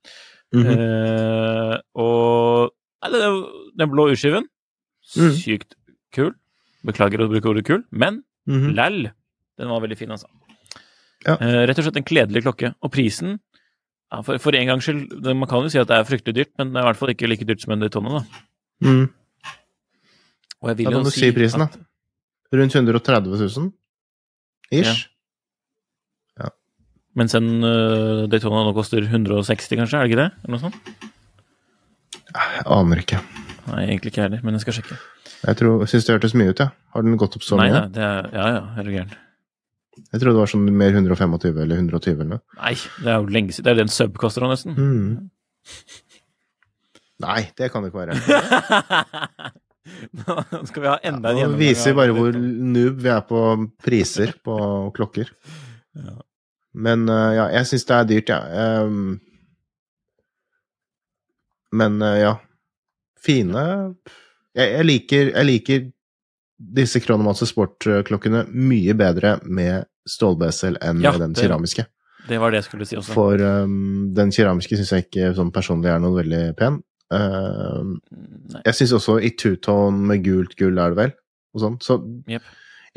-hmm. 0.54 0.68
Eh, 0.68 1.78
og 1.96 2.72
er 3.04 3.10
jo 3.28 3.48
den 3.78 3.90
blå 3.90 4.10
urskiven, 4.12 4.44
Mm. 5.18 5.32
sykt 5.32 5.76
kul. 6.18 6.34
Beklager 6.88 7.24
å 7.24 7.30
bruke 7.32 7.50
ordet 7.54 7.66
kul, 7.68 7.84
men 7.92 8.24
Mhm. 8.48 8.74
læll, 8.78 9.12
den 9.60 9.68
var 9.68 9.82
veldig 9.84 9.98
fin, 10.00 10.12
altså. 10.14 10.28
Ja. 11.26 11.34
Uh, 11.36 11.66
rett 11.68 11.80
og 11.80 11.84
slett 11.84 11.98
en 12.00 12.06
kledelig 12.08 12.44
klokke. 12.46 12.70
Og 12.86 12.92
prisen 12.94 13.40
ja, 14.12 14.22
for, 14.24 14.38
for 14.40 14.56
en 14.56 14.70
gangs 14.70 14.86
skyld, 14.88 15.18
det, 15.24 15.34
man 15.36 15.50
kan 15.50 15.66
jo 15.66 15.72
si 15.74 15.80
at 15.82 15.90
det 15.90 15.98
er 15.98 16.06
fryktelig 16.08 16.36
dyrt, 16.38 16.54
men 16.58 16.72
det 16.72 16.80
er 16.80 16.86
i 16.86 16.88
hvert 16.92 17.00
fall 17.02 17.12
ikke 17.12 17.28
like 17.28 17.44
dyrt 17.50 17.64
som 17.66 17.74
en 17.76 17.82
Daytona, 17.84 18.22
da. 18.22 18.44
Mm. 18.88 19.10
Og 20.62 20.70
jeg 20.72 20.78
vil 20.80 20.88
Da 20.88 20.96
jo 20.96 21.04
du 21.04 21.12
si 21.12 21.32
prisen, 21.36 21.66
da. 21.66 21.68
Rundt 22.56 22.78
130 22.78 23.28
000 23.36 23.74
ish. 24.72 25.08
Mens 27.18 27.34
en 27.34 27.48
uh, 27.66 28.28
Daytona 28.30 28.62
nå 28.68 28.76
koster 28.78 29.02
160, 29.02 29.74
kanskje? 29.80 29.98
Er 29.98 30.06
det 30.06 30.12
ikke 30.12 30.20
det? 30.22 30.32
Eller 30.46 30.54
noe 30.54 30.62
sånt? 30.62 31.06
Jeg 32.30 32.66
aner 32.78 33.02
ikke. 33.02 33.20
Nei, 33.72 33.88
egentlig 33.88 34.12
ikke 34.14 34.22
heller, 34.28 34.44
men 34.46 34.54
jeg 34.54 34.62
skal 34.68 34.76
sjekke. 34.78 34.98
Jeg 35.46 35.58
tror, 35.60 35.86
syns 35.90 36.06
det 36.08 36.16
hørtes 36.16 36.34
mye 36.38 36.52
ut, 36.54 36.60
ja. 36.64 36.70
Har 36.96 37.06
den 37.06 37.18
gått 37.20 37.36
opp 37.38 37.44
så 37.46 37.58
Nei, 37.60 37.68
mye? 37.70 37.82
nei, 37.84 37.90
det 37.94 38.04
er, 38.04 38.30
ja 38.34 38.46
ja, 38.56 38.62
er 38.82 38.88
du 38.88 38.92
gæren. 38.96 39.16
Jeg 39.98 40.22
trodde 40.22 40.34
det 40.36 40.42
var 40.44 40.50
sånn 40.52 40.66
mer 40.78 40.94
125 40.94 41.58
eller 41.64 41.80
120 41.82 42.12
eller 42.16 42.32
noe. 42.36 42.42
Nei, 42.60 42.74
det 43.02 43.10
er 43.12 43.16
jo 43.22 43.32
lenge 43.34 43.54
siden. 43.56 43.66
Det 43.66 43.72
er 43.72 43.76
jo 43.78 43.82
den 43.84 43.94
sub 43.94 44.18
koster 44.22 44.46
nå, 44.46 44.50
nesten. 44.54 44.76
Mm. 44.78 45.30
Nei, 47.24 47.40
det 47.58 47.72
kan 47.74 47.82
det 47.86 47.90
ikke 47.90 48.04
være. 48.06 48.14
Nå 50.20 50.60
skal 50.68 50.84
vi 50.84 50.90
ha 50.92 50.98
enda 51.08 51.32
en 51.32 51.38
Nå 51.38 51.40
gjennomgang. 51.42 51.60
viser 51.62 51.94
vi 51.94 51.98
bare 51.98 52.14
hvor 52.18 52.36
noob 52.38 53.00
vi 53.06 53.10
er 53.14 53.24
på 53.30 53.42
priser 53.86 54.34
på 54.46 54.58
klokker. 54.98 55.32
Ja. 55.98 56.14
Men 56.78 57.08
eh, 57.10 57.32
ja, 57.40 57.46
jeg 57.58 57.70
syns 57.72 57.88
det 57.90 57.96
er 57.98 58.10
dyrt, 58.12 58.30
ja. 58.36 58.40
Ehm, 58.62 59.16
men 61.74 61.98
eh, 62.06 62.20
ja. 62.26 62.36
Fine 63.28 63.64
jeg, 64.58 64.74
jeg, 64.74 64.88
liker, 64.88 65.30
jeg 65.32 65.48
liker 65.48 65.86
disse 66.58 67.02
Chronomaster 67.04 67.50
Sport-klokkene 67.50 68.48
mye 68.50 68.96
bedre 68.98 69.38
med 69.46 69.86
stålbesel 70.10 70.80
enn 70.82 71.04
Ja, 71.04 71.14
med 71.14 71.22
den 71.22 71.34
det- 71.38 71.46
keramiske. 71.46 71.86
Det 72.28 72.40
var 72.42 72.52
det 72.52 72.58
jeg 72.60 72.68
skulle 72.68 72.86
si 72.86 72.98
også. 72.98 73.14
For 73.14 73.40
um, 73.40 74.14
den 74.14 74.34
keramiske 74.36 74.76
syns 74.76 74.92
jeg 74.92 75.06
ikke 75.06 75.30
sånn 75.38 75.52
personlig 75.56 75.94
er 75.94 76.02
noe 76.04 76.18
veldig 76.18 76.58
pen. 76.60 76.82
Uh, 77.08 77.96
jeg 78.66 78.76
syns 78.76 78.98
også 78.98 79.16
i 79.24 79.32
two-tone 79.32 80.10
med 80.10 80.26
gult 80.26 80.58
gull 80.60 80.76
er 80.84 80.92
det 80.92 80.98
vel, 81.00 81.14
og 81.56 81.64
sånn. 81.64 81.78
Så 81.80 82.02
yep. 82.28 82.44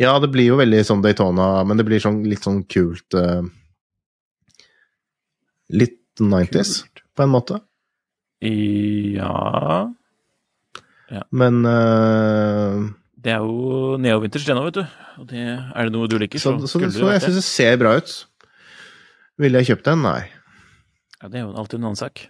ja, 0.02 0.16
det 0.18 0.32
blir 0.34 0.50
jo 0.50 0.58
veldig 0.58 0.82
sånn 0.88 1.04
Daytona, 1.04 1.62
men 1.62 1.78
det 1.78 1.86
blir 1.86 2.02
sånn 2.02 2.24
litt 2.26 2.42
sånn 2.42 2.64
kult 2.66 3.14
uh, 3.14 3.44
Litt 5.70 6.18
90s, 6.18 6.80
på 7.14 7.22
en 7.22 7.30
måte. 7.30 7.60
Ja 8.42 9.94
Men 11.34 11.60
uh, 11.66 12.88
Det 13.18 13.32
er 13.34 13.42
jo 13.42 13.96
neovinters 14.00 14.44
det 14.46 14.54
nå, 14.56 14.64
vet 14.68 14.80
du. 14.80 14.84
Og 15.20 15.30
det, 15.30 15.42
er 15.42 15.88
det 15.88 15.94
noe 15.94 16.10
du 16.10 16.16
liker, 16.22 16.38
Så, 16.42 16.54
så, 16.62 16.68
så, 16.70 16.90
så, 16.94 17.08
jeg 17.12 17.24
syns 17.26 17.40
det. 17.40 17.46
ser 17.46 17.80
bra 17.80 17.96
ut. 17.98 18.12
Ville 19.40 19.60
jeg 19.60 19.72
kjøpt 19.72 19.88
den? 19.90 20.04
Nei. 20.06 20.20
Ja, 21.20 21.28
det 21.28 21.40
er 21.40 21.44
jo 21.46 21.56
alltid 21.58 21.80
en 21.80 21.88
annen 21.90 22.00
sak. 22.00 22.26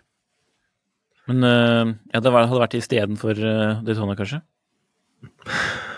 Men 1.30 1.44
uh, 1.46 1.92
ja, 2.10 2.22
det 2.22 2.32
hadde 2.32 2.62
vært 2.64 2.78
istedenfor 2.80 3.38
uh, 3.38 3.82
Daytona, 3.86 4.16
kanskje. 4.18 4.40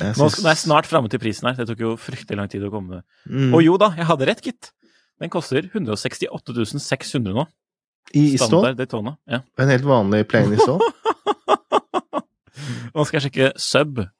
Jeg 0.00 0.14
Nå 0.16 0.26
syns- 0.30 0.38
skal, 0.38 0.46
det 0.46 0.52
er 0.54 0.60
snart 0.62 0.88
framme 0.88 1.10
til 1.12 1.20
prisen 1.20 1.48
her. 1.50 1.56
Det 1.58 1.66
tok 1.68 1.82
jo 1.84 1.90
fryktelig 2.00 2.38
lang 2.38 2.48
tid 2.48 2.62
å 2.64 2.70
komme. 2.72 3.02
Mm. 3.28 3.50
Og 3.52 3.60
jo 3.66 3.74
da, 3.80 3.90
jeg 3.98 4.06
hadde 4.08 4.28
rett, 4.30 4.40
gitt. 4.46 4.70
Den 5.20 5.32
koster 5.32 5.66
168 5.68 6.80
600 6.80 7.34
nå. 7.36 7.44
I, 8.14 8.32
i 8.34 8.38
stål? 8.38 8.46
Standard 8.48 8.76
Daytona. 8.80 9.12
Ja. 9.30 9.40
En 9.58 9.68
helt 9.70 9.84
vanlig 9.86 10.24
plain 10.28 10.52
i 10.52 10.56
stål? 10.58 10.80
Nå 12.94 13.04
skal 13.06 13.20
jeg 13.20 13.28
sjekke 13.30 13.52
sub, 13.60 13.96
for 14.00 14.10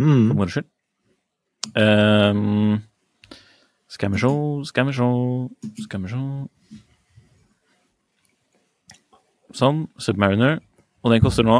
Mm. 0.00 0.30
moro 0.34 0.48
skyld. 0.48 0.64
Um, 1.76 2.78
skal 3.90 4.10
vi 4.14 4.18
sjå, 4.22 4.30
skal 4.64 4.86
vi 4.88 4.92
sjå, 4.96 5.08
skal 5.84 6.00
vi 6.06 6.12
sjå 6.14 6.22
Sånn. 9.52 9.82
Submariner. 9.98 10.60
Og 11.02 11.10
den 11.12 11.20
koster 11.24 11.42
nå 11.44 11.58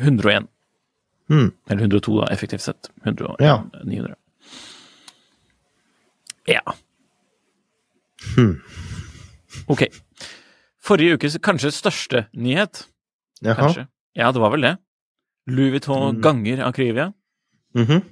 101. 0.00 0.48
Mm. 1.30 1.50
Eller 1.68 1.82
102, 1.84 2.16
da, 2.22 2.26
effektivt 2.32 2.62
sett. 2.64 2.88
101, 3.04 3.36
Ja. 3.44 3.58
900. 3.84 4.16
Ja. 6.46 6.62
Hmm. 8.36 8.60
Ok. 9.68 9.86
Forrige 10.86 11.16
ukes 11.18 11.36
kanskje 11.42 11.72
største 11.74 12.26
nyhet, 12.36 12.84
Jaha. 13.42 13.56
kanskje. 13.60 13.86
Ja, 14.16 14.30
det 14.32 14.40
var 14.40 14.50
vel 14.54 14.60
det. 14.62 14.74
Louis 15.48 15.72
Vuitton 15.74 16.16
Mm. 16.16 16.22
ganger 16.22 16.62
Akrivia. 16.66 17.12
Mhm. 17.74 18.02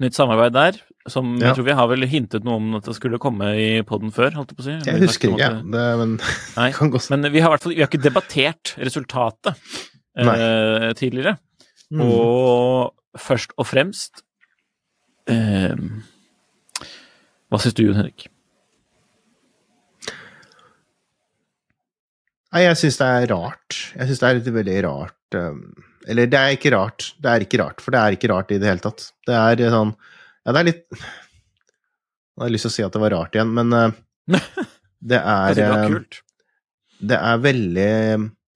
Nytt 0.00 0.14
samarbeid 0.14 0.52
der, 0.52 0.72
som 1.08 1.36
Ja. 1.38 1.46
jeg 1.48 1.56
tror 1.56 1.64
vi 1.64 1.72
har 1.72 1.86
vel 1.88 2.02
hintet 2.06 2.44
noe 2.44 2.56
om 2.56 2.74
at 2.76 2.84
det 2.84 2.94
skulle 2.96 3.18
komme 3.18 3.44
i 3.56 3.82
poden 3.82 4.10
før, 4.12 4.30
holdt 4.34 4.50
jeg 4.50 4.56
på 4.58 4.62
å 4.62 4.64
si. 4.64 4.70
Jeg 4.84 4.94
Eller 4.94 5.06
husker 5.06 5.28
ikke, 5.30 5.38
ja. 5.38 5.62
det, 5.62 5.98
men 5.98 6.16
Nei, 6.56 6.72
kan 6.72 6.90
gå 6.90 7.00
men 7.10 7.32
vi 7.32 7.40
har 7.40 7.56
vi 7.64 7.80
har 7.80 7.88
ikke 7.88 8.02
debattert 8.02 8.74
resultatet 8.76 9.56
eh, 10.16 10.92
tidligere. 10.94 11.38
Mm. 11.92 12.00
Og 12.02 12.92
først 13.16 13.52
og 13.56 13.66
fremst 13.66 14.22
eh, 15.28 15.74
Hva 17.50 17.58
syns 17.62 17.74
du, 17.74 17.92
Henrik? 17.94 18.26
Nei, 22.56 22.62
jeg 22.64 22.76
syns 22.80 22.96
det 22.96 23.06
er 23.12 23.26
rart. 23.34 23.76
Jeg 23.92 24.08
syns 24.08 24.20
det 24.22 24.28
er 24.28 24.38
et 24.38 24.46
veldig 24.54 24.76
rart 24.86 25.36
um, 25.36 25.58
Eller 26.08 26.28
det 26.32 26.38
er 26.40 26.54
ikke 26.56 26.70
rart. 26.72 27.10
Det 27.20 27.28
er 27.28 27.42
ikke 27.44 27.58
rart, 27.60 27.82
for 27.84 27.92
det 27.92 28.00
er 28.00 28.16
ikke 28.16 28.30
rart 28.32 28.54
i 28.54 28.56
det 28.62 28.70
hele 28.70 28.80
tatt. 28.80 29.10
Det 29.28 29.34
er 29.36 29.74
sånn 29.74 29.90
Ja, 29.92 30.54
det 30.54 30.62
er 30.62 30.68
litt 30.70 30.86
Jeg 30.96 32.40
har 32.40 32.54
lyst 32.54 32.64
til 32.64 32.72
å 32.72 32.76
si 32.78 32.86
at 32.86 32.96
det 32.96 33.02
var 33.02 33.12
rart 33.12 33.36
igjen, 33.36 33.52
men 33.58 33.76
uh, 33.76 33.98
det 35.12 35.20
er 35.20 35.58
det 35.58 35.66
var 35.68 35.82
uh, 35.82 35.98
kult. 35.98 36.22
Det 37.12 37.18
er 37.18 37.44
veldig 37.44 37.90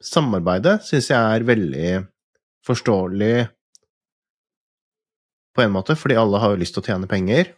Samarbeidet 0.01 0.79
syns 0.87 1.11
jeg 1.11 1.37
er 1.37 1.45
veldig 1.45 1.91
forståelig 2.65 3.35
på 5.53 5.67
en 5.67 5.75
måte, 5.75 5.93
fordi 5.99 6.17
alle 6.17 6.41
har 6.41 6.55
jo 6.55 6.61
lyst 6.63 6.73
til 6.73 6.81
å 6.81 6.89
tjene 6.89 7.11
penger. 7.11 7.53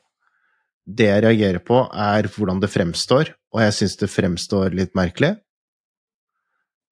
Det 0.82 1.06
jeg 1.06 1.22
reagerer 1.22 1.62
på, 1.62 1.84
er 1.86 2.26
hvordan 2.34 2.58
det 2.64 2.72
fremstår, 2.72 3.30
og 3.54 3.62
jeg 3.62 3.76
syns 3.78 3.94
det 4.00 4.10
fremstår 4.10 4.74
litt 4.74 4.96
merkelig. 4.98 5.36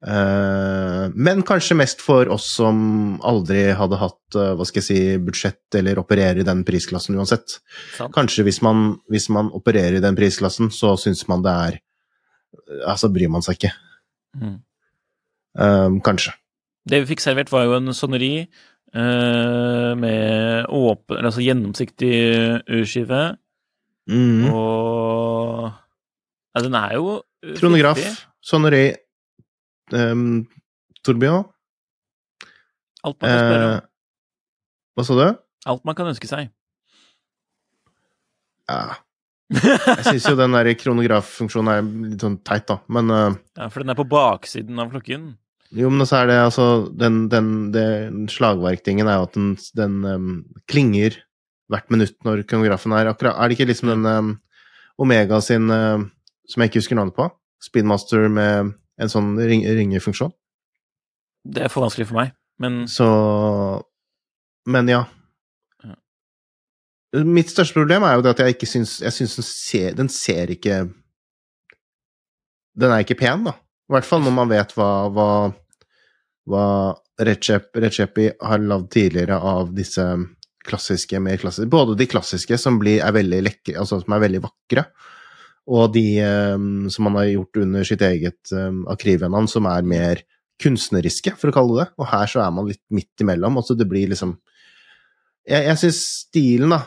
Eh, 0.01 1.11
men 1.15 1.43
kanskje 1.45 1.77
mest 1.77 2.01
for 2.01 2.29
oss 2.33 2.47
som 2.57 3.19
aldri 3.27 3.67
hadde 3.77 3.99
hatt 4.01 4.39
eh, 4.39 4.55
hva 4.57 4.65
skal 4.65 4.81
jeg 4.81 4.87
si, 4.87 5.01
budsjett 5.21 5.77
eller 5.77 6.01
opererer 6.01 6.41
i 6.41 6.47
den 6.47 6.63
prisklassen 6.65 7.19
uansett. 7.21 7.59
Sant? 7.99 8.15
Kanskje 8.17 8.47
hvis 8.49 8.63
man, 8.65 8.95
hvis 9.13 9.29
man 9.33 9.53
opererer 9.57 9.99
i 9.99 10.05
den 10.05 10.17
prisklassen, 10.17 10.73
så 10.73 10.95
syns 11.01 11.27
man 11.31 11.47
det 11.47 11.57
er 11.69 11.81
Altså 12.89 13.09
bryr 13.13 13.31
man 13.31 13.43
seg 13.45 13.57
ikke. 13.57 13.69
Mm. 14.37 14.57
Um, 15.61 15.95
kanskje. 16.05 16.33
Det 16.89 16.99
vi 17.03 17.09
fikk 17.13 17.23
servert, 17.23 17.51
var 17.53 17.65
jo 17.67 17.77
en 17.77 17.93
soneri 17.95 18.33
uh, 18.43 19.93
med 19.99 20.67
åpen, 20.67 21.29
altså 21.29 21.45
gjennomsiktig 21.45 22.11
urskive. 22.77 23.21
Mm. 24.11 24.49
Og 24.51 25.71
ja, 25.71 26.65
den 26.67 26.77
er 26.79 26.97
jo 26.99 27.21
Kronograf, 27.61 28.03
soneri, 28.45 28.85
um, 29.97 30.25
Torbjørn? 31.07 31.47
Alt 33.07 33.21
man 33.23 33.31
kan 33.31 33.39
spørre 33.41 33.69
eh, 33.69 33.77
om. 33.77 33.87
Hva 34.97 35.05
sa 35.07 35.17
du? 35.17 35.29
Alt 35.73 35.87
man 35.89 35.97
kan 35.97 36.11
ønske 36.11 36.29
seg. 36.29 36.51
Ja. 38.71 38.99
Jeg 39.51 40.05
syns 40.07 40.29
jo 40.29 40.37
den 40.39 40.55
der 40.55 40.69
kronograffunksjonen 40.79 41.71
er 41.73 41.87
litt 42.13 42.23
sånn 42.23 42.37
teit, 42.47 42.69
da. 42.71 42.77
Men 42.93 43.11
uh, 43.11 43.39
Ja, 43.59 43.67
For 43.73 43.83
den 43.83 43.91
er 43.91 43.99
på 43.99 44.07
baksiden 44.11 44.79
av 44.79 44.93
klokken. 44.93 45.33
jo, 45.75 45.91
men 45.91 46.07
så 46.07 46.21
er 46.21 46.31
det 46.31 46.37
altså 46.45 46.67
Den, 46.95 47.25
den, 47.33 47.49
den 47.75 48.29
slagverktingen 48.31 49.11
er 49.11 49.19
jo 49.19 49.27
at 49.27 49.35
den, 49.39 49.51
den 49.79 49.99
um, 50.07 50.31
klinger 50.71 51.19
hvert 51.71 51.91
minutt 51.91 52.17
når 52.27 52.45
kronografen 52.51 52.95
er 52.99 53.11
akkurat 53.11 53.39
Er 53.39 53.51
det 53.51 53.59
ikke 53.59 53.71
liksom 53.71 53.91
den 53.93 54.07
um, 54.07 54.31
Omega 55.03 55.41
sin 55.43 55.71
uh, 55.71 55.99
som 56.51 56.63
jeg 56.63 56.71
ikke 56.71 56.83
husker 56.85 56.99
navnet 56.99 57.19
på? 57.19 57.27
Speedmaster 57.63 58.29
med 58.31 58.73
en 59.01 59.13
sånn 59.13 59.33
ring, 59.39 59.65
ringefunksjon? 59.65 60.33
Det 61.41 61.65
er 61.65 61.73
for 61.73 61.87
vanskelig 61.87 62.11
for 62.11 62.21
meg, 62.21 62.35
men 62.61 62.85
Så 62.91 63.07
Men 64.69 64.89
ja. 64.93 65.05
Ja. 65.83 65.95
Mitt 67.25 67.49
største 67.53 67.79
problem 67.79 68.05
er 68.05 68.19
jo 68.19 68.25
det 68.27 68.35
at 68.35 68.43
jeg 68.45 68.59
ikke 68.59 68.69
syns 68.69 68.99
Jeg 69.01 69.17
syns 69.17 69.39
den 69.39 69.47
ser 69.49 69.97
Den 69.97 70.13
ser 70.13 70.53
ikke 70.53 70.83
Den 72.77 72.93
er 72.93 73.05
ikke 73.05 73.19
pen, 73.19 73.49
da. 73.49 73.57
I 73.89 73.97
hvert 73.97 74.07
fall 74.07 74.23
når 74.23 74.37
man 74.37 74.53
vet 74.53 74.77
hva, 74.77 74.91
hva, 75.11 75.31
hva 76.47 76.67
Recep, 77.21 77.73
Recepi 77.77 78.29
har 78.39 78.63
lagd 78.63 78.93
tidligere 78.95 79.37
av 79.37 79.73
disse 79.77 80.05
klassiske, 80.69 81.19
mer 81.21 81.41
klassiske 81.41 81.73
Både 81.73 81.97
de 81.99 82.07
klassiske, 82.09 82.59
som 82.61 82.79
blir, 82.81 83.01
er 83.05 83.17
veldig 83.17 83.41
lekre, 83.49 83.79
altså 83.81 83.99
som 84.01 84.15
er 84.15 84.23
veldig 84.23 84.43
vakre, 84.45 84.87
og 85.71 85.93
de 85.95 86.03
eh, 86.19 86.59
som 86.91 87.05
man 87.07 87.17
har 87.21 87.29
gjort 87.31 87.57
under 87.63 87.85
sitt 87.87 88.03
eget 88.03 88.51
um, 88.57 88.81
Akrivia-navn, 88.91 89.47
som 89.51 89.67
er 89.71 89.83
mer 89.87 90.23
kunstneriske, 90.61 91.33
for 91.41 91.49
å 91.49 91.55
kalle 91.57 91.73
det 91.77 91.85
det. 91.87 91.91
Og 92.03 92.07
her 92.11 92.27
så 92.29 92.39
er 92.45 92.51
man 92.53 92.67
litt 92.69 92.83
midt 92.93 93.23
imellom. 93.23 93.57
Altså 93.61 93.75
det 93.79 93.87
blir 93.89 94.11
liksom 94.13 94.33
Jeg, 95.49 95.63
jeg 95.71 95.77
syns 95.81 96.01
stilen, 96.27 96.71
da, 96.75 96.81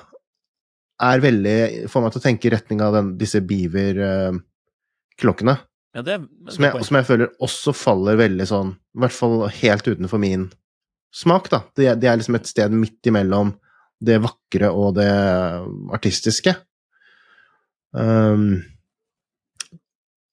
er 1.01 1.23
veldig 1.23 1.55
Får 1.89 2.01
meg 2.05 2.11
til 2.13 2.21
å 2.21 2.25
tenke 2.27 2.45
i 2.47 2.51
retning 2.53 2.79
av 2.85 2.93
den, 2.93 3.07
disse 3.17 3.39
beaver-klokkene. 3.41 5.55
ja, 5.95 6.01
det 6.05 6.13
er 6.13 6.19
Som, 6.53 6.63
jeg- 6.67 6.83
som 6.85 6.95
jeg 6.99 7.05
føler 7.07 7.27
også 7.41 7.73
faller 7.75 8.15
veldig 8.19 8.45
sånn 8.49 8.69
I 8.75 8.77
hvert 9.01 9.15
fall 9.17 9.47
helt 9.49 9.87
utenfor 9.87 10.19
min 10.21 10.51
smak, 11.13 11.49
da. 11.49 11.59
Det, 11.75 11.99
det 12.01 12.07
er 12.09 12.17
liksom 12.17 12.35
et 12.39 12.47
sted 12.49 12.71
midt 12.73 13.05
imellom 13.09 13.53
det 14.03 14.17
vakre 14.21 14.69
og 14.73 14.95
det 14.97 15.09
artistiske. 15.93 16.55
Um, 17.93 18.63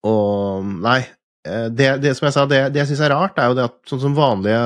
og 0.07 0.67
Nei. 0.81 1.01
eh, 1.47 1.69
Det, 1.69 1.91
det 2.03 2.15
som 2.17 2.29
jeg 2.29 2.37
sa, 2.37 2.47
det, 2.49 2.61
det 2.75 2.83
jeg 2.83 2.93
syns 2.93 3.05
er 3.07 3.15
rart, 3.15 3.39
er 3.39 3.51
jo 3.51 3.59
det 3.59 3.67
at 3.69 3.79
sånn 3.91 4.03
som 4.07 4.17
vanlige 4.17 4.63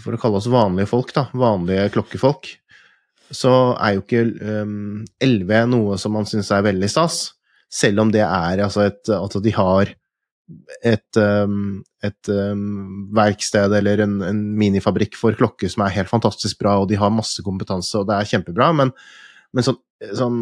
For 0.00 0.16
å 0.16 0.20
kalle 0.20 0.40
oss 0.40 0.48
vanlige 0.50 0.90
folk, 0.90 1.12
da. 1.16 1.28
Vanlige 1.36 1.90
klokkefolk. 1.96 2.48
Så 3.28 3.52
er 3.76 3.98
jo 3.98 4.04
ikke 4.04 4.24
um, 4.40 5.02
LV 5.20 5.50
noe 5.68 5.98
som 6.00 6.14
man 6.16 6.28
syns 6.28 6.48
er 6.54 6.64
veldig 6.64 6.88
stas. 6.88 7.34
Selv 7.68 8.00
om 8.00 8.12
det 8.12 8.22
er 8.24 8.62
altså 8.64 8.86
et 8.88 9.10
At 9.12 9.36
de 9.44 9.52
har 9.52 9.92
et, 10.80 11.18
um, 11.20 11.82
et 12.00 12.30
um, 12.32 13.10
verksted 13.12 13.74
eller 13.76 14.00
en, 14.00 14.14
en 14.24 14.38
minifabrikk 14.56 15.18
for 15.20 15.36
klokker 15.36 15.68
som 15.68 15.84
er 15.84 15.92
helt 15.98 16.08
fantastisk 16.08 16.56
bra, 16.62 16.78
og 16.80 16.88
de 16.88 16.96
har 16.96 17.12
masse 17.12 17.44
kompetanse, 17.44 17.92
og 18.00 18.06
det 18.08 18.16
er 18.16 18.30
kjempebra, 18.30 18.70
men, 18.78 18.94
men 19.52 19.66
sånn, 19.66 19.76
sånn 20.16 20.38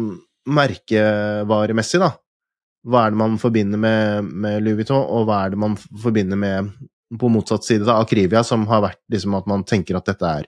merkevaremessig, 0.47 1.99
da 1.99 2.13
Hva 2.85 3.07
er 3.07 3.13
det 3.13 3.19
man 3.19 3.39
forbinder 3.41 3.79
med, 3.81 4.29
med 4.29 4.61
Louis 4.63 4.77
Vuitton, 4.81 5.01
og 5.01 5.25
hva 5.27 5.45
er 5.45 5.55
det 5.55 5.59
man 5.59 5.75
forbinder 5.77 6.39
med 6.39 6.71
på 7.19 7.29
motsatt 7.31 7.63
side, 7.63 7.85
da, 7.87 8.01
Akrivia, 8.03 8.43
som 8.43 8.65
har 8.67 8.83
vært 8.83 9.01
liksom 9.11 9.35
at 9.37 9.47
man 9.49 9.63
tenker 9.67 9.97
at 9.97 10.09
dette 10.09 10.31
er 10.41 10.47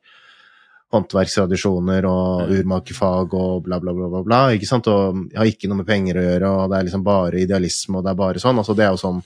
håndverkstradisjoner 0.94 2.06
og 2.10 2.50
urmakerfag 2.50 3.34
og 3.38 3.66
bla, 3.66 3.78
bla, 3.82 3.94
bla, 3.94 4.08
bla, 4.10 4.22
bla, 4.26 4.40
ikke 4.56 4.70
sant, 4.70 4.90
og 4.90 5.20
har 5.38 5.50
ikke 5.50 5.70
noe 5.70 5.84
med 5.84 5.88
penger 5.90 6.18
å 6.18 6.24
gjøre, 6.26 6.50
og 6.50 6.72
det 6.72 6.80
er 6.80 6.88
liksom 6.88 7.04
bare 7.06 7.44
idealisme, 7.44 8.00
og 8.00 8.06
det 8.06 8.12
er 8.12 8.22
bare 8.24 8.42
sånn, 8.42 8.62
altså 8.62 8.76
det 8.78 8.88
er 8.88 8.96
jo 8.96 9.02
sånn, 9.04 9.20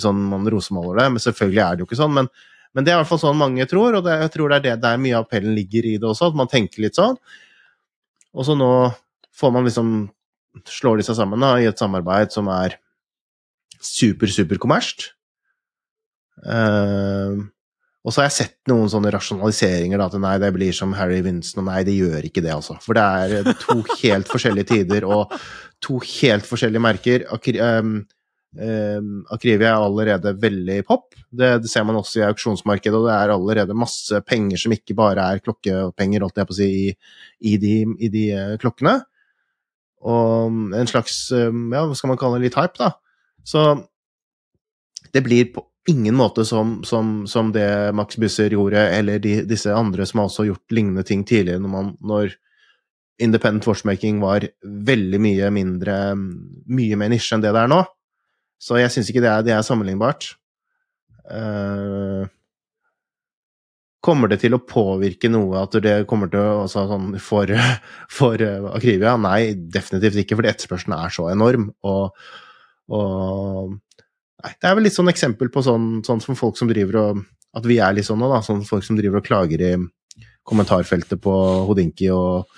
sånn 0.00 0.22
man 0.30 0.48
rosemaler 0.50 1.02
det, 1.02 1.08
men 1.14 1.24
selvfølgelig 1.26 1.62
er 1.66 1.76
det 1.76 1.84
jo 1.84 1.90
ikke 1.90 2.00
sånn, 2.00 2.16
men, 2.16 2.30
men 2.72 2.86
det 2.86 2.92
er 2.92 2.96
i 2.96 3.02
hvert 3.02 3.10
fall 3.12 3.22
sånn 3.26 3.40
mange 3.42 3.68
tror, 3.68 3.98
og 3.98 4.06
det, 4.06 4.16
jeg 4.24 4.32
tror 4.36 4.50
det 4.50 4.60
er 4.60 4.66
det 4.70 4.78
der 4.86 5.02
mye 5.02 5.18
av 5.18 5.28
appellen 5.28 5.58
ligger 5.58 5.90
i 5.92 5.98
det 6.00 6.08
også, 6.08 6.32
at 6.32 6.40
man 6.40 6.50
tenker 6.50 6.86
litt 6.86 6.96
sånn, 6.96 7.20
og 8.32 8.46
så 8.46 8.56
nå 8.56 8.72
får 9.36 9.52
man 9.52 9.68
liksom, 9.68 9.92
slår 10.68 11.00
de 11.00 11.06
seg 11.06 11.18
sammen 11.18 11.42
da, 11.42 11.54
i 11.60 11.68
et 11.70 11.80
samarbeid 11.80 12.34
som 12.34 12.50
er 12.52 12.76
super, 13.80 14.30
super 14.32 14.60
kommersielt. 14.60 15.12
Uh, 16.40 17.50
og 18.00 18.14
så 18.14 18.22
har 18.22 18.30
jeg 18.30 18.36
sett 18.38 18.70
noen 18.70 18.88
sånne 18.88 19.10
rasjonaliseringer 19.12 20.00
da, 20.00 20.06
at 20.08 20.22
nei, 20.22 20.36
det 20.40 20.48
blir 20.56 20.72
som 20.76 20.94
Harry 20.96 21.18
Winston, 21.24 21.60
og 21.62 21.68
nei, 21.68 21.82
det 21.84 21.98
gjør 21.98 22.24
ikke 22.30 22.42
det, 22.44 22.54
altså. 22.54 22.78
For 22.80 22.96
det 22.96 23.02
er 23.04 23.50
to 23.60 23.76
helt 24.00 24.30
forskjellige 24.30 24.70
tider 24.70 25.04
og 25.08 25.34
to 25.84 25.98
helt 26.00 26.48
forskjellige 26.48 26.84
merker. 26.84 27.26
Akri 27.36 27.58
um, 27.60 27.98
um, 28.56 29.10
Akrivia 29.36 29.74
er 29.74 29.84
allerede 29.84 30.32
veldig 30.40 30.78
pop. 30.88 31.12
Det, 31.28 31.58
det 31.60 31.72
ser 31.72 31.84
man 31.84 32.00
også 32.00 32.22
i 32.22 32.26
auksjonsmarkedet, 32.30 32.96
og 32.96 33.10
det 33.10 33.18
er 33.18 33.34
allerede 33.36 33.76
masse 33.76 34.22
penger 34.24 34.64
som 34.64 34.72
ikke 34.76 34.96
bare 34.96 35.28
er 35.34 35.44
klokkepenger, 35.44 36.24
holdt 36.24 36.40
jeg 36.40 36.48
på 36.48 36.56
å 36.56 36.60
si, 36.62 36.70
i, 36.88 36.96
i, 37.52 37.56
de, 37.60 37.76
i 38.00 38.12
de 38.16 38.26
uh, 38.32 38.56
klokkene. 38.64 38.96
Og 40.00 40.74
en 40.76 40.88
slags, 40.88 41.26
um, 41.36 41.68
ja, 41.74 41.84
hva 41.86 41.96
skal 41.96 42.12
man 42.12 42.20
kalle 42.20 42.38
det, 42.38 42.48
litt 42.48 42.58
hype, 42.58 42.78
da. 42.80 42.92
Så 43.44 43.64
det 45.12 45.24
blir 45.26 45.50
på 45.52 45.64
ingen 45.90 46.14
måte 46.14 46.44
som, 46.44 46.78
som, 46.84 47.26
som 47.26 47.50
det 47.52 47.92
Max 47.96 48.16
Busser 48.20 48.52
gjorde, 48.52 48.82
eller 48.96 49.20
de, 49.22 49.40
disse 49.48 49.72
andre 49.74 50.06
som 50.06 50.22
har 50.22 50.30
også 50.30 50.46
gjort 50.48 50.74
lignende 50.76 51.04
ting 51.06 51.24
tidligere, 51.26 51.60
når, 51.62 51.72
man, 51.72 51.94
når 52.00 52.36
independent 53.20 53.66
watchmaking 53.68 54.20
var 54.22 54.46
veldig 54.64 55.20
mye 55.20 55.48
mindre 55.52 55.96
Mye 56.16 56.96
mer 56.96 57.10
nisje 57.12 57.36
enn 57.36 57.42
det 57.44 57.52
det 57.56 57.64
er 57.64 57.72
nå. 57.72 57.80
Så 58.60 58.78
jeg 58.78 58.92
syns 58.92 59.08
ikke 59.10 59.22
det 59.24 59.30
er, 59.32 59.44
det 59.44 59.56
er 59.56 59.64
sammenlignbart. 59.66 60.34
Uh, 61.30 62.28
Kommer 64.00 64.30
det 64.32 64.38
til 64.40 64.56
å 64.56 64.62
påvirke 64.64 65.28
noe 65.28 65.60
at 65.60 65.74
det 65.84 65.94
kommer 66.08 66.30
til 66.32 66.40
å 66.40 66.62
altså, 66.62 66.86
sånn, 66.88 67.12
For, 67.20 67.50
for 68.18 68.40
uh, 68.40 68.70
Akrivia? 68.72 69.16
Nei, 69.20 69.52
definitivt 69.74 70.22
ikke, 70.22 70.38
fordi 70.38 70.52
etterspørselen 70.54 70.96
er 70.96 71.12
så 71.12 71.28
enorm. 71.32 71.68
Og, 71.84 72.16
og 72.96 73.74
nei, 74.40 74.54
Det 74.56 74.70
er 74.70 74.78
vel 74.78 74.88
litt 74.88 74.96
sånn 74.96 75.12
eksempel 75.12 75.52
på 75.52 75.64
sånn, 75.66 76.00
sånn, 76.06 76.24
som 76.24 76.38
folk 76.38 76.56
som 76.60 76.70
driver 76.70 77.02
og 77.02 77.22
At 77.56 77.66
vi 77.66 77.80
er 77.82 77.96
litt 77.96 78.08
sånn 78.08 78.20
nå, 78.22 78.30
da. 78.32 78.40
Sånn 78.46 78.64
folk 78.64 78.86
som 78.86 78.96
driver 78.96 79.20
og 79.20 79.26
klager 79.26 79.66
i 79.68 79.72
kommentarfeltet 80.48 81.20
på 81.20 81.32
Hodinki 81.68 82.08
og, 82.14 82.48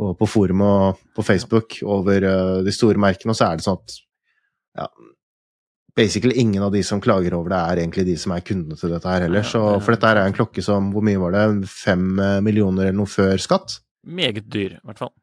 og 0.00 0.16
på 0.18 0.26
forum 0.26 0.64
og 0.66 1.02
på 1.14 1.22
Facebook 1.24 1.78
over 1.86 2.26
uh, 2.26 2.62
de 2.66 2.72
store 2.74 2.98
merkene, 3.00 3.30
og 3.30 3.38
så 3.38 3.46
er 3.52 3.60
det 3.60 3.66
sånn 3.66 3.78
at 3.78 4.00
ja, 4.80 4.88
basically 5.96 6.34
ingen 6.40 6.62
av 6.62 6.72
de 6.72 6.82
som 6.82 7.00
klager 7.00 7.34
over 7.34 7.52
det, 7.54 7.58
er 7.58 7.82
egentlig 7.82 8.06
de 8.08 8.16
som 8.20 8.34
er 8.34 8.44
kundene 8.46 8.78
til 8.78 8.94
dette 8.94 9.10
her 9.10 9.26
heller. 9.26 9.46
Så, 9.46 9.62
for 9.80 9.94
dette 9.94 10.10
her 10.10 10.20
er 10.20 10.30
en 10.30 10.36
klokke 10.36 10.62
som 10.64 10.90
Hvor 10.94 11.04
mye 11.06 11.20
var 11.20 11.34
det? 11.34 11.68
Fem 11.70 12.18
eh, 12.18 12.40
millioner 12.44 12.88
eller 12.88 12.98
noe 12.98 13.10
før 13.10 13.36
skatt? 13.40 13.78
Meget 14.04 14.48
dyr, 14.52 14.78
i 14.78 14.82
hvert 14.84 15.04
fall. 15.04 15.14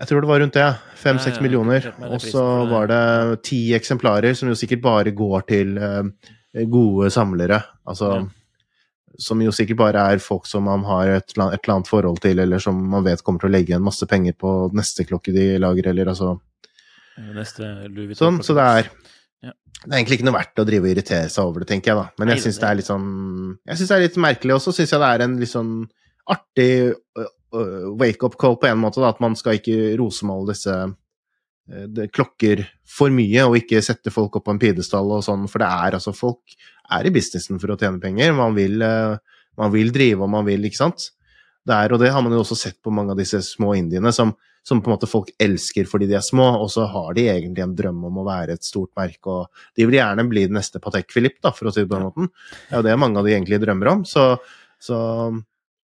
Jeg 0.00 0.08
tror 0.08 0.24
det 0.24 0.30
var 0.30 0.40
rundt 0.40 0.56
det. 0.56 0.68
Fem-seks 0.96 1.40
millioner. 1.44 1.90
Og 2.08 2.22
så 2.24 2.42
var 2.70 2.88
det 2.88 3.00
ti 3.44 3.58
eksemplarer, 3.76 4.32
som 4.36 4.48
jo 4.48 4.56
sikkert 4.56 4.80
bare 4.86 5.12
går 5.12 5.42
til 5.50 5.74
uh, 5.76 6.06
gode 6.72 7.10
samlere. 7.12 7.58
Altså 7.84 8.14
ja. 8.14 8.22
Som 9.20 9.42
jo 9.44 9.52
sikkert 9.52 9.76
bare 9.76 10.06
er 10.14 10.22
folk 10.24 10.46
som 10.48 10.64
man 10.64 10.86
har 10.88 11.10
et, 11.18 11.26
et, 11.28 11.36
eller 11.36 11.74
annet 11.74 11.90
forhold 11.90 12.22
til, 12.24 12.38
eller 12.40 12.62
som 12.62 12.78
man 12.94 13.04
vet 13.04 13.20
kommer 13.26 13.42
til 13.42 13.50
å 13.50 13.52
legge 13.52 13.74
igjen 13.74 13.84
masse 13.84 14.06
penger 14.08 14.38
på 14.40 14.70
neste 14.72 15.04
klokke 15.04 15.34
de 15.36 15.58
lager, 15.60 15.90
eller 15.92 16.14
altså 16.14 16.38
Sånn, 18.16 18.38
så 18.40 18.54
det 18.56 18.64
er 18.64 18.86
ja. 19.46 19.54
Det 19.80 19.88
er 19.88 19.96
egentlig 19.96 20.18
ikke 20.18 20.28
noe 20.28 20.36
verdt 20.36 20.60
å 20.60 20.66
drive 20.68 20.84
og 20.84 20.92
irritere 20.92 21.28
seg 21.32 21.48
over 21.48 21.62
det, 21.62 21.70
tenker 21.70 21.92
jeg 21.92 21.98
da. 22.00 22.06
Men 22.20 22.34
jeg 22.34 22.44
syns 22.44 22.58
det 22.60 22.68
er 22.68 22.78
litt 22.80 22.88
sånn 22.88 23.06
Jeg 23.64 23.78
syns 23.80 23.90
det 23.90 23.96
er 23.96 24.02
litt 24.04 24.18
merkelig, 24.20 24.56
og 24.56 24.64
så 24.64 24.74
syns 24.76 24.92
jeg 24.92 25.00
det 25.00 25.10
er 25.14 25.24
en 25.24 25.36
litt 25.40 25.52
sånn 25.52 25.70
artig 26.30 26.72
wake-up 27.98 28.36
call 28.38 28.58
på 28.60 28.68
en 28.68 28.82
måte, 28.82 29.00
da, 29.02 29.10
at 29.10 29.22
man 29.24 29.34
skal 29.38 29.56
ikke 29.58 29.94
rosemale 29.98 30.52
disse 30.52 30.74
klokker 32.14 32.62
for 32.88 33.12
mye, 33.14 33.46
og 33.46 33.56
ikke 33.60 33.82
sette 33.84 34.12
folk 34.14 34.38
opp 34.38 34.46
på 34.48 34.54
en 34.54 34.60
pidestall 34.62 35.10
og 35.16 35.24
sånn, 35.26 35.48
for 35.50 35.62
det 35.62 35.70
er 35.70 35.96
altså 35.98 36.14
Folk 36.16 36.54
er 36.90 37.06
i 37.06 37.12
businessen 37.14 37.60
for 37.62 37.72
å 37.72 37.78
tjene 37.78 38.02
penger. 38.02 38.32
Man 38.34 38.56
vil, 38.56 38.82
man 38.82 39.74
vil 39.74 39.92
drive, 39.94 40.24
og 40.26 40.32
man 40.32 40.46
vil, 40.48 40.64
ikke 40.66 40.80
sant? 40.80 41.12
Det 41.66 41.76
er, 41.76 41.92
og 41.94 42.00
det 42.02 42.10
har 42.10 42.24
man 42.24 42.34
jo 42.34 42.40
også 42.42 42.58
sett 42.58 42.78
på 42.82 42.90
mange 42.94 43.14
av 43.14 43.20
disse 43.20 43.38
små 43.46 43.76
indiene, 43.78 44.10
som 44.14 44.32
som 44.66 44.82
på 44.82 44.90
en 44.90 44.94
måte 44.96 45.08
folk 45.08 45.30
elsker 45.40 45.88
fordi 45.88 46.08
de 46.10 46.16
er 46.18 46.24
små, 46.24 46.46
og 46.60 46.68
så 46.72 46.84
har 46.90 47.14
de 47.16 47.26
egentlig 47.32 47.64
en 47.64 47.76
drøm 47.76 48.02
om 48.10 48.20
å 48.20 48.26
være 48.26 48.58
et 48.58 48.66
stort 48.66 48.92
merke, 48.98 49.32
og 49.32 49.78
de 49.78 49.86
vil 49.88 49.98
gjerne 49.98 50.26
bli 50.28 50.44
den 50.48 50.58
neste 50.58 50.82
Patek 50.82 51.08
Philippe, 51.12 51.52
for 51.56 51.70
å 51.70 51.74
si 51.74 51.82
det 51.82 51.90
på 51.90 51.96
den 51.96 52.08
måten. 52.08 52.30
Det 52.68 52.74
er 52.74 52.82
jo 52.82 52.88
det 52.90 52.98
mange 53.00 53.20
av 53.20 53.28
de 53.28 53.34
egentlig 53.34 53.60
drømmer 53.62 53.92
om. 53.94 54.04
Så, 54.08 54.26
så 54.82 54.98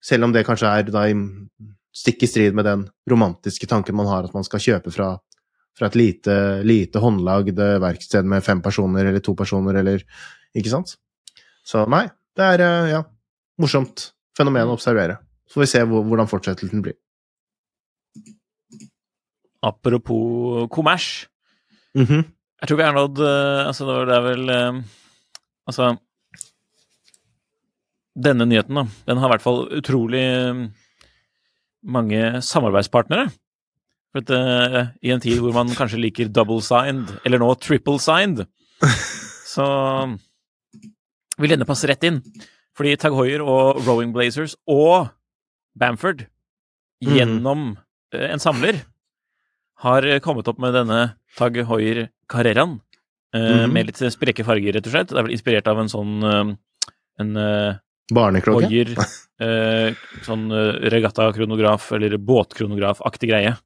selv 0.02 0.28
om 0.28 0.34
det 0.34 0.44
kanskje 0.48 0.72
er 0.72 0.90
da 0.90 1.06
stikk 1.96 2.26
i 2.26 2.30
strid 2.30 2.56
med 2.58 2.68
den 2.68 2.84
romantiske 3.08 3.68
tanken 3.70 3.96
man 3.96 4.10
har 4.10 4.26
at 4.26 4.34
man 4.36 4.44
skal 4.46 4.62
kjøpe 4.62 4.92
fra, 4.92 5.14
fra 5.78 5.88
et 5.88 5.96
lite, 5.96 6.36
lite 6.66 7.00
håndlagd 7.00 7.62
verksted 7.82 8.28
med 8.28 8.44
fem 8.44 8.60
personer 8.64 9.08
eller 9.08 9.24
to 9.24 9.36
personer, 9.38 9.80
eller 9.82 10.04
Ikke 10.56 10.72
sant? 10.72 10.94
Så 11.66 11.82
nei, 11.92 12.06
det 12.38 12.44
er 12.56 12.88
ja, 12.88 13.00
morsomt 13.60 14.10
fenomen 14.36 14.70
å 14.70 14.76
observere. 14.76 15.18
Så 15.44 15.58
får 15.58 15.64
vi 15.64 15.72
se 15.72 15.82
hvordan 15.84 16.30
fortsettelsen 16.30 16.84
blir. 16.84 16.96
Apropos 19.62 20.68
kommers. 20.70 21.28
Mm 21.94 22.04
-hmm. 22.04 22.24
Jeg 22.60 22.68
tror 22.68 22.76
vi 22.76 22.82
er 22.82 22.92
nådd 22.96 23.20
uh, 23.20 23.66
Altså, 23.68 23.84
det 24.08 24.16
er 24.16 24.24
vel 24.24 24.50
uh, 24.50 24.82
Altså 25.68 25.96
Denne 28.16 28.46
nyheten, 28.48 28.78
da, 28.78 28.86
den 29.06 29.18
har 29.20 29.28
i 29.28 29.32
hvert 29.34 29.44
fall 29.44 29.66
utrolig 29.76 30.22
uh, 30.24 30.70
mange 31.84 32.40
samarbeidspartnere. 32.40 33.26
For 34.10 34.22
at, 34.24 34.94
I 35.02 35.10
en 35.12 35.20
tid 35.20 35.38
hvor 35.38 35.52
man 35.52 35.68
kanskje 35.68 36.00
liker 36.00 36.28
double 36.32 36.62
signed, 36.64 37.12
eller 37.26 37.38
nå 37.38 37.50
triple 37.60 38.00
signed, 38.00 38.46
så 39.54 39.66
vil 41.36 41.52
denne 41.52 41.68
passe 41.68 41.84
rett 41.90 42.08
inn. 42.08 42.22
Fordi 42.72 42.96
Tag 42.96 43.12
Hoier 43.12 43.44
og 43.44 43.84
Rowing 43.84 44.16
Blazers 44.16 44.56
og 44.64 45.12
Bamford 45.78 46.24
mhm. 47.04 47.12
gjennom 47.18 47.68
en 48.16 48.40
samler 48.40 48.80
har 49.84 50.06
kommet 50.24 50.48
opp 50.48 50.60
med 50.62 50.74
denne 50.76 51.00
Tag 51.36 51.58
Hoier 51.68 52.06
Carreraen. 52.32 52.78
Mm. 53.36 53.72
Med 53.74 53.90
litt 53.90 54.00
spreke 54.14 54.46
farger, 54.46 54.72
rett 54.72 54.86
og 54.88 54.94
slett. 54.94 55.10
Det 55.10 55.18
er 55.18 55.26
vel 55.26 55.34
inspirert 55.34 55.66
av 55.68 55.80
en 55.82 55.90
sånn 55.92 56.14
eh, 56.24 56.54
en 57.20 57.36
eh, 57.40 57.76
Barneklokke? 58.16 58.68
Hoier, 58.70 58.92
sånn 60.28 60.46
regattakronograf, 60.94 61.90
eller 61.96 62.14
båtkronografaktig 62.22 63.32
greie. 63.32 63.56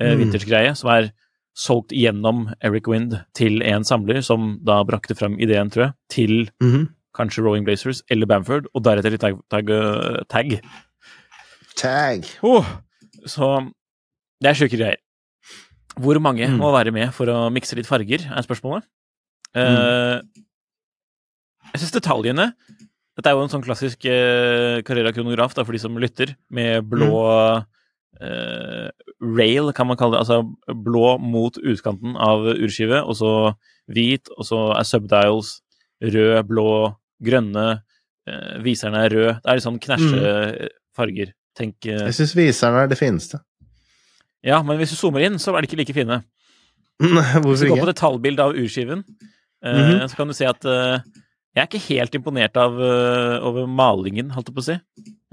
Mm. 0.00 0.22
Vintage-greie, 0.22 0.72
som 0.76 0.90
er 0.94 1.10
solgt 1.56 1.92
gjennom 1.96 2.46
Eric 2.64 2.88
Wind 2.88 3.18
til 3.36 3.62
en 3.64 3.84
samler, 3.86 4.20
som 4.24 4.56
da 4.64 4.82
brakte 4.88 5.16
frem 5.16 5.38
ideen, 5.40 5.70
tror 5.72 5.86
jeg, 5.86 5.92
til 6.12 6.34
mm 6.62 6.72
-hmm. 6.72 6.86
kanskje 7.16 7.44
Rowing 7.44 7.64
Blazers 7.64 8.02
eller 8.10 8.26
Bamford, 8.26 8.66
og 8.74 8.84
deretter 8.84 9.10
til 9.10 9.18
Tag. 9.18 9.36
Tag. 9.50 9.66
tag. 10.28 10.60
tag. 11.76 12.24
Oh, 12.42 12.64
så 13.26 13.70
det 14.40 14.50
er 14.50 14.54
sjuke 14.54 14.76
greier. 14.76 14.96
Hvor 15.96 16.18
mange 16.20 16.48
mm. 16.48 16.58
må 16.60 16.72
være 16.74 16.92
med 16.92 17.12
for 17.16 17.30
å 17.32 17.46
mikse 17.52 17.76
litt 17.78 17.88
farger, 17.88 18.26
er 18.28 18.44
spørsmålet. 18.44 18.84
Mm. 19.56 19.62
Uh, 19.62 20.42
jeg 21.72 21.80
syns 21.80 21.94
detaljene 21.94 22.50
Dette 23.16 23.30
er 23.30 23.32
jo 23.32 23.44
en 23.46 23.48
sånn 23.48 23.64
klassisk 23.64 24.04
uh, 24.04 24.82
Carrera-kronograf 24.84 25.54
for 25.56 25.72
de 25.72 25.80
som 25.80 25.96
lytter, 25.96 26.34
med 26.52 26.84
blå 26.90 27.08
mm. 27.08 27.70
uh, 28.20 28.90
rail, 29.38 29.72
kan 29.72 29.88
man 29.88 29.96
kalle 29.96 30.18
det. 30.18 30.26
Altså 30.26 30.76
blå 30.84 31.16
mot 31.22 31.56
utkanten 31.56 32.18
av 32.20 32.44
urskive, 32.52 33.00
og 33.00 33.16
så 33.16 33.32
hvit, 33.88 34.28
og 34.36 34.44
så 34.44 34.60
er 34.76 34.88
subdials 34.88 35.56
rød, 36.04 36.42
blå, 36.50 36.68
grønne. 37.24 37.66
Uh, 38.28 38.54
viserne 38.60 39.06
er 39.06 39.16
rød. 39.16 39.32
Det 39.40 39.48
er 39.48 39.56
litt 39.56 39.68
sånn 39.70 39.80
knæsje 39.80 40.20
mm. 40.20 40.78
farger. 40.98 41.32
Tenk 41.56 41.88
Jeg 41.88 42.12
syns 42.18 42.36
viserne 42.36 42.84
er 42.84 42.92
det 42.92 43.00
fineste. 43.00 43.40
Ja, 44.46 44.62
men 44.62 44.78
hvis 44.80 44.94
du 44.94 44.98
zoomer 44.98 45.24
inn, 45.26 45.40
så 45.42 45.54
er 45.54 45.64
de 45.64 45.70
ikke 45.70 45.80
like 45.82 45.96
fine. 45.96 46.20
Hvorfor 47.02 47.50
hvis 47.50 47.64
du 47.66 47.70
går 47.72 47.82
på 47.82 47.90
detaljbildet 47.90 48.44
av 48.44 48.56
urskiven, 48.56 49.04
mm 49.64 49.76
-hmm. 49.76 50.08
så 50.08 50.16
kan 50.16 50.28
du 50.28 50.34
se 50.34 50.46
at 50.46 50.64
uh, 50.64 51.00
jeg 51.56 51.62
er 51.62 51.66
ikke 51.66 51.88
helt 51.88 52.14
imponert 52.14 52.56
av, 52.56 52.72
uh, 52.72 53.46
over 53.46 53.66
malingen, 53.66 54.30
holdt 54.30 54.48
jeg 54.48 54.54
på 54.54 54.60
å 54.60 54.66
si. 54.66 54.78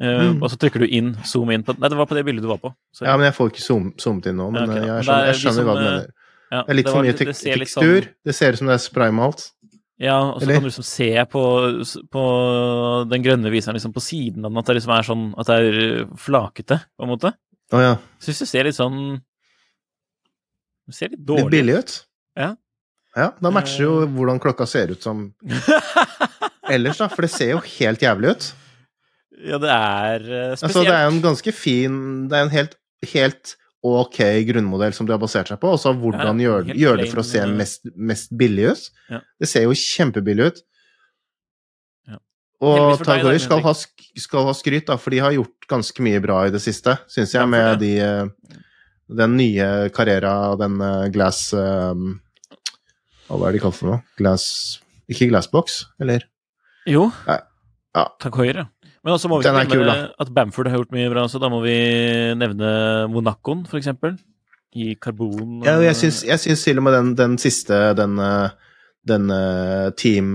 Mm. 0.02 0.42
Og 0.42 0.50
så 0.50 0.58
trykker 0.58 0.80
du 0.80 0.88
inn, 0.88 1.16
zoom 1.24 1.52
inn 1.52 1.64
på 1.64 1.76
Nei, 1.78 1.90
det 1.90 1.98
var 1.98 2.08
på 2.10 2.16
det 2.16 2.26
bildet 2.26 2.44
du 2.44 2.48
var 2.48 2.58
på. 2.58 2.74
Sorry. 2.92 3.10
Ja, 3.10 3.18
men 3.18 3.26
jeg 3.26 3.36
får 3.38 3.52
ikke 3.52 3.62
zoom, 3.62 3.94
zoomet 3.98 4.26
inn 4.26 4.36
nå. 4.36 4.50
Men 4.52 4.70
okay, 4.70 4.88
jeg 4.88 5.06
skjønner, 5.06 5.26
jeg 5.26 5.36
skjønner 5.36 5.64
hva 5.64 5.76
du 5.76 5.84
mener. 5.84 6.08
Ja, 6.52 6.62
det 6.62 6.70
er 6.70 6.76
litt 6.76 6.86
det 6.86 6.92
var, 6.92 6.98
for 6.98 7.08
mye 7.08 7.18
tek 7.20 7.28
tekstur. 7.28 8.08
Sånn... 8.08 8.16
Det 8.26 8.36
ser 8.36 8.54
ut 8.54 8.58
som 8.58 8.68
det 8.68 8.74
er 8.74 8.84
spraymalt. 8.84 9.46
Ja, 10.02 10.18
og 10.34 10.42
så 10.42 10.50
kan 10.50 10.66
du 10.66 10.68
liksom 10.68 10.86
se 10.88 11.10
på, 11.32 11.44
på 12.12 12.24
den 13.12 13.24
grønne 13.24 13.52
viseren 13.54 13.78
liksom 13.78 13.94
på 13.94 14.04
siden 14.04 14.44
av 14.44 14.52
den, 14.52 14.60
at 14.60 14.70
det 14.70 14.76
liksom 14.80 14.94
er 14.96 15.08
sånn 15.08 15.26
at 15.40 15.50
det 15.52 15.58
er 15.60 16.08
flakete, 16.20 16.80
på 16.98 17.06
en 17.06 17.14
måte. 17.14 17.34
Å 17.74 17.78
oh, 17.78 17.82
ja. 17.82 17.94
Syns 18.22 18.44
det 18.44 18.50
ser 18.52 18.68
litt 18.68 18.78
sånn 18.78 18.98
Det 20.86 20.94
ser 20.94 21.14
litt 21.16 21.24
dårlig 21.26 21.48
Litt 21.48 21.56
billig 21.56 21.78
ut? 21.82 21.96
Ja. 22.38 22.52
Ja, 23.18 23.28
da 23.42 23.50
matcher 23.54 23.82
jo 23.86 23.96
uh... 24.04 24.10
hvordan 24.10 24.42
klokka 24.42 24.68
ser 24.70 24.94
ut 24.94 25.06
som 25.06 25.28
ellers, 26.74 27.02
da. 27.02 27.10
For 27.10 27.26
det 27.26 27.32
ser 27.34 27.52
jo 27.54 27.60
helt 27.62 28.02
jævlig 28.02 28.34
ut. 28.34 28.48
Ja, 29.44 29.60
det 29.62 29.74
er 29.74 30.24
spesielt. 30.24 30.64
Altså, 30.70 30.86
det 30.88 30.96
er 30.96 31.10
en 31.10 31.20
ganske 31.22 31.54
fin 31.54 32.00
Det 32.30 32.38
er 32.38 32.48
en 32.48 32.54
helt, 32.54 32.76
helt 33.12 33.54
ok 33.84 34.20
grunnmodell 34.48 34.96
som 34.96 35.10
de 35.10 35.14
har 35.14 35.22
basert 35.22 35.50
seg 35.52 35.60
på, 35.60 35.74
og 35.76 35.82
så 35.82 35.92
hvordan 35.92 36.40
ja, 36.40 36.46
gjør, 36.48 36.70
gjør, 36.72 37.02
det 37.02 37.08
for 37.12 37.22
å 37.22 37.26
se 37.28 37.42
mest, 37.52 37.90
mest 37.94 38.32
billig 38.40 38.70
ut. 38.72 38.86
Ja. 39.12 39.20
Det 39.44 39.50
ser 39.52 39.68
jo 39.68 39.76
kjempebillig 39.78 40.50
ut. 40.50 40.62
Og 42.64 43.02
Tagore 43.04 43.40
skal, 43.42 43.64
skal 44.24 44.48
ha 44.48 44.54
skryt, 44.56 44.88
da, 44.88 44.98
for 45.02 45.14
de 45.14 45.22
har 45.24 45.36
gjort 45.36 45.68
ganske 45.70 46.06
mye 46.06 46.22
bra 46.24 46.44
i 46.48 46.54
det 46.54 46.62
siste, 46.64 46.96
syns 47.12 47.34
jeg, 47.36 47.50
med 47.52 47.82
de, 47.82 47.94
eh, 48.04 48.60
den 49.14 49.38
nye 49.40 49.70
Carrera, 49.96 50.54
den 50.60 50.80
uh, 50.82 51.08
Glass 51.14 51.52
um, 51.54 52.14
Hva 53.28 53.40
er 53.40 53.52
det 53.52 53.58
de 53.58 53.64
kaller 53.66 53.78
for 53.78 53.92
noe? 53.92 54.04
Glass 54.20 54.46
Ikke 55.12 55.28
Glassbox, 55.32 55.84
eller? 56.02 56.24
Jo. 56.90 57.10
Nei. 57.28 57.40
Ja. 57.94 58.08
Høyre. 58.34 58.68
Men 59.04 59.14
også 59.14 59.30
må 59.30 59.38
vi 59.38 59.46
ikke 59.46 59.76
glemme 59.76 60.14
at 60.24 60.30
Bamford 60.34 60.70
har 60.72 60.80
gjort 60.80 60.94
mye 60.96 61.10
bra 61.12 61.26
så 61.30 61.38
Da 61.44 61.50
må 61.52 61.60
vi 61.62 61.76
nevne 62.40 62.70
Monacoen, 63.12 63.66
for 63.70 63.78
eksempel. 63.78 64.16
I 64.74 64.96
karbon 64.98 65.60
Ja, 65.62 65.76
jeg 65.84 66.00
syns, 66.00 66.64
til 66.64 66.80
og 66.82 66.88
med 66.88 66.96
den, 66.98 67.12
den 67.20 67.38
siste, 67.38 67.92
den 68.00 68.18
den, 69.06 69.30
Team 70.00 70.34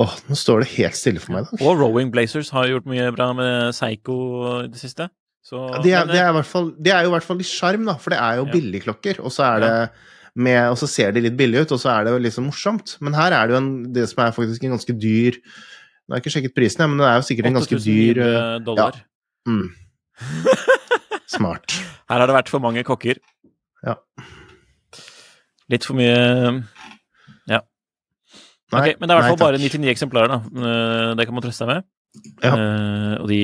eh, 0.00 0.04
Åh, 0.04 0.14
nå 0.28 0.34
står 0.38 0.64
det 0.64 0.70
helt 0.76 0.96
stille 0.98 1.20
for 1.22 1.32
meg. 1.36 1.44
da. 1.50 1.58
Og 1.64 1.78
Rowing 1.78 2.10
Blazers 2.14 2.50
har 2.50 2.66
gjort 2.66 2.86
mye 2.90 3.10
bra 3.14 3.32
med 3.36 3.70
Psycho 3.76 4.16
i 4.64 4.68
det 4.72 4.80
siste. 4.80 5.08
Så, 5.44 5.60
Ja, 5.60 5.78
det, 5.84 5.92
er, 5.92 6.06
det, 6.08 6.18
er 6.22 6.32
hvert 6.32 6.48
fall, 6.48 6.72
det 6.80 6.92
er 6.92 7.02
jo 7.04 7.10
i 7.12 7.14
hvert 7.18 7.26
fall 7.28 7.36
litt 7.38 7.50
sjarm, 7.50 7.84
da, 7.86 7.94
for 8.00 8.10
det 8.14 8.18
er 8.18 8.40
jo 8.40 8.46
Ja. 8.46 8.52
billigklokker. 8.52 9.20
Og 9.20 9.30
så 9.30 9.50
det 9.60 9.90
med, 10.34 10.70
og 10.72 10.76
så 10.80 10.88
ser 10.90 11.12
de 11.12 11.20
litt 11.20 11.36
billige 11.36 11.62
ut, 11.62 11.72
og 11.72 11.78
så 11.78 11.90
er 11.92 12.04
det 12.04 12.12
jo 12.14 12.18
liksom 12.24 12.46
morsomt. 12.48 12.96
Men 13.00 13.14
her 13.14 13.30
er 13.30 13.46
det 13.46 13.54
jo 13.54 13.60
en, 13.60 13.92
det 13.92 14.08
som 14.10 14.24
er 14.24 14.32
faktisk 14.34 14.64
en 14.64 14.74
ganske 14.74 14.96
dyr 14.98 15.38
Nå 16.04 16.12
har 16.12 16.18
jeg 16.20 16.24
ikke 16.26 16.32
sjekket 16.34 16.54
prisen, 16.54 16.80
ja, 16.82 16.86
men 16.86 16.98
det 17.00 17.06
er 17.08 17.14
jo 17.16 17.24
sikkert 17.24 17.46
en 17.48 17.54
ganske 17.56 17.78
dyr 17.80 18.18
eh, 18.20 18.58
8900 18.60 18.64
dollar. 18.66 18.98
mm. 19.48 19.68
Smart. 21.34 21.72
Her 22.10 22.18
har 22.20 22.26
det 22.28 22.34
vært 22.36 22.50
for 22.52 22.60
mange 22.60 22.82
kokker. 22.84 23.16
Ja. 23.86 23.94
Litt 25.72 25.84
for 25.88 25.96
mye 25.96 26.12
Ja. 26.12 26.52
Nei, 28.74 28.80
okay, 28.88 28.94
men 29.00 29.08
det 29.08 29.14
er 29.14 29.18
i 29.18 29.22
hvert 29.22 29.38
fall 29.38 29.44
bare 29.52 29.58
99 29.62 29.90
eksemplarer, 29.92 30.28
da. 30.28 30.38
Eh, 30.68 31.14
Det 31.18 31.26
kan 31.26 31.34
man 31.36 31.42
trøste 31.44 31.64
seg 31.64 31.68
med. 31.70 31.84
Ja. 32.44 32.52
Uh, 32.54 33.22
og 33.24 33.28
de 33.28 33.38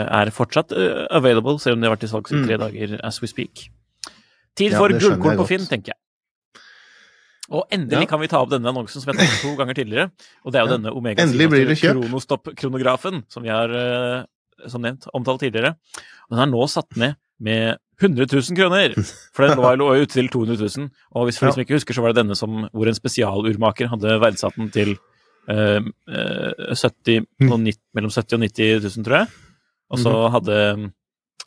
er 0.00 0.30
fortsatt 0.32 0.72
uh, 0.72 1.04
available, 1.12 1.58
selv 1.60 1.74
om 1.76 1.80
de 1.82 1.86
har 1.90 1.96
vært 1.96 2.04
i 2.06 2.08
salgs 2.08 2.32
i 2.32 2.36
Mm. 2.38 2.46
tre 2.46 2.56
dager 2.56 3.00
as 3.04 3.20
we 3.20 3.28
speak. 3.28 3.68
Tid 4.56 4.72
Ja, 4.72 4.78
for 4.78 4.88
det 4.88 5.00
gullkorn 5.02 5.36
på. 5.36 5.44
Finn, 5.46 5.66
tenker 5.68 5.92
jeg. 5.92 5.98
Og 7.50 7.66
endelig 7.72 8.00
Ja. 8.04 8.06
kan 8.06 8.20
vi 8.20 8.26
ta 8.28 8.38
opp 8.40 8.48
denne 8.50 8.68
annonsen 8.68 9.00
som 9.00 9.12
jeg 9.12 9.20
tatt 9.20 9.40
to 9.42 9.56
ganger 9.56 9.74
tidligere. 9.74 10.10
Og 10.44 10.52
det 10.52 10.58
er 10.60 10.64
jo 10.66 10.70
Ja. 10.72 10.76
denne 10.78 10.92
Omega. 10.96 11.22
Kronostopp-kronografen, 11.24 13.24
som 13.28 13.42
vi 13.42 13.48
har, 13.50 13.68
uh, 13.70 14.24
som 14.68 14.80
nevnt, 14.82 15.06
omtalt 15.14 15.40
tidligere. 15.40 15.76
Den 16.30 16.38
er 16.38 16.46
nå 16.46 16.66
satt 16.68 16.96
ned 16.96 17.16
med 17.40 17.76
100 18.00 18.26
000 18.32 18.56
kroner! 18.56 18.94
For 19.34 19.46
den 19.48 19.58
lå 19.58 19.94
jo 19.96 20.02
ute 20.04 20.12
til 20.14 20.28
200 20.28 20.68
000. 20.78 20.90
Og 21.16 21.24
hvis 21.26 21.38
for 21.38 21.46
de 21.46 21.52
som 21.56 21.60
ikke 21.64 21.74
husker, 21.78 21.94
så 21.94 22.02
var 22.04 22.12
det 22.12 22.22
denne 22.22 22.36
som, 22.38 22.68
hvor 22.72 22.86
en 22.86 22.94
spesialurmaker 22.94 23.88
hadde 23.90 24.20
verdsatt 24.22 24.54
den 24.56 24.70
til 24.70 24.96
eh, 25.48 25.80
eh, 25.80 26.74
70, 26.74 27.26
Mm. 27.40 27.52
og 27.52 27.58
90, 27.60 27.80
mellom 27.94 28.10
70 28.10 28.32
og 28.36 28.40
90 28.40 28.96
000, 28.96 29.04
tror 29.04 29.16
jeg. 29.22 29.26
Og 29.90 29.98
så 29.98 30.12
Mhm. 30.12 30.32
hadde, 30.32 30.92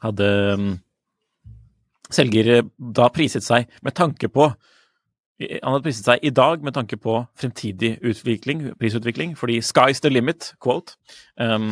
hadde 0.02 0.58
mm, 0.58 0.80
selger 2.12 2.62
da 2.80 3.08
priset 3.14 3.44
seg 3.46 3.68
med 3.84 3.94
tanke 3.96 4.28
på 4.32 4.52
han 5.42 5.74
hadde 5.74 5.84
priset 5.88 6.06
seg 6.06 6.20
i 6.22 6.30
dag 6.30 6.62
med 6.62 6.74
tanke 6.76 6.98
på 7.02 7.16
fremtidig 7.40 7.96
utvikling, 8.06 8.76
prisutvikling, 8.78 9.32
fordi 9.38 9.58
'sky's 9.60 10.00
the 10.02 10.10
limit', 10.10 10.54
quote. 10.62 10.96
Um, 11.40 11.72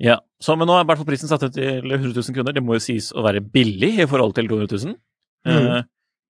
ja, 0.00 0.18
så, 0.42 0.56
Men 0.58 0.66
nå 0.68 0.74
er 0.78 0.82
i 0.84 0.86
hvert 0.88 0.98
fall 0.98 1.06
prisen 1.06 1.28
satt 1.30 1.42
ut 1.46 1.54
til 1.54 1.84
100 1.92 2.12
000 2.16 2.34
kroner. 2.34 2.52
Det 2.52 2.62
må 2.64 2.74
jo 2.74 2.82
sies 2.82 3.12
å 3.14 3.22
være 3.24 3.40
billig 3.40 3.92
i 4.02 4.06
forhold 4.10 4.34
til 4.34 4.48
200 4.50 4.66
000. 4.86 4.96
Mm. 5.46 5.68
Uh, 5.68 5.82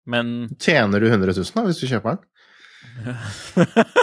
men 0.07 0.33
Tjener 0.61 1.01
du 1.01 1.07
100 1.09 1.33
000 1.33 1.55
da, 1.55 1.63
hvis 1.69 1.81
du 1.81 1.87
kjøper 1.89 2.19
den? 2.19 2.23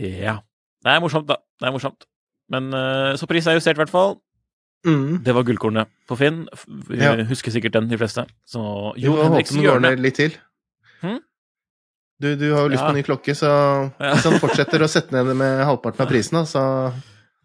Ja. 0.00 0.38
Det 0.80 0.92
er 0.94 1.00
morsomt, 1.02 1.26
da. 1.28 1.36
Det 1.60 1.66
er 1.68 1.74
morsomt. 1.74 2.06
Men 2.50 2.70
uh, 2.72 3.14
Så 3.20 3.26
pris 3.28 3.46
er 3.50 3.58
justert, 3.58 3.76
i 3.76 3.82
hvert 3.82 3.92
fall. 3.92 4.14
Mm. 4.86 5.18
Det 5.26 5.34
var 5.36 5.44
gullkornet 5.44 5.90
på 6.08 6.16
Finn. 6.16 6.46
Vi 6.88 6.96
Ja. 7.02 7.12
husker 7.28 7.52
sikkert 7.52 7.74
den, 7.76 7.88
de 7.90 7.98
fleste. 8.00 8.24
Så 8.48 8.62
Jo 8.96 9.18
Henriksen 9.22 9.60
hjørne. 9.60 9.90
litt 10.00 10.14
til. 10.16 10.32
Hmm? 11.02 11.18
Du, 12.20 12.34
du 12.36 12.46
har 12.54 12.62
jo 12.64 12.68
lyst 12.72 12.80
Ja. 12.82 12.88
på 12.88 12.94
ny 12.96 13.02
klokke, 13.02 13.34
så 13.36 13.92
Ja. 14.00 14.14
hvis 14.14 14.24
han 14.24 14.40
fortsetter 14.40 14.80
å 14.80 14.88
sette 14.88 15.12
ned 15.12 15.26
det 15.26 15.36
med 15.36 15.64
halvparten 15.66 16.00
av 16.00 16.08
prisen, 16.08 16.32
da, 16.38 16.44
så 16.44 16.94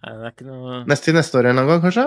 Nei, 0.05 0.13
det 0.19 0.25
er 0.27 0.33
ikke 0.35 0.45
noe 0.47 0.79
neste 0.89 1.09
til 1.09 1.15
neste 1.17 1.39
år 1.39 1.47
en 1.49 1.59
gang, 1.65 1.81
kanskje? 1.81 2.05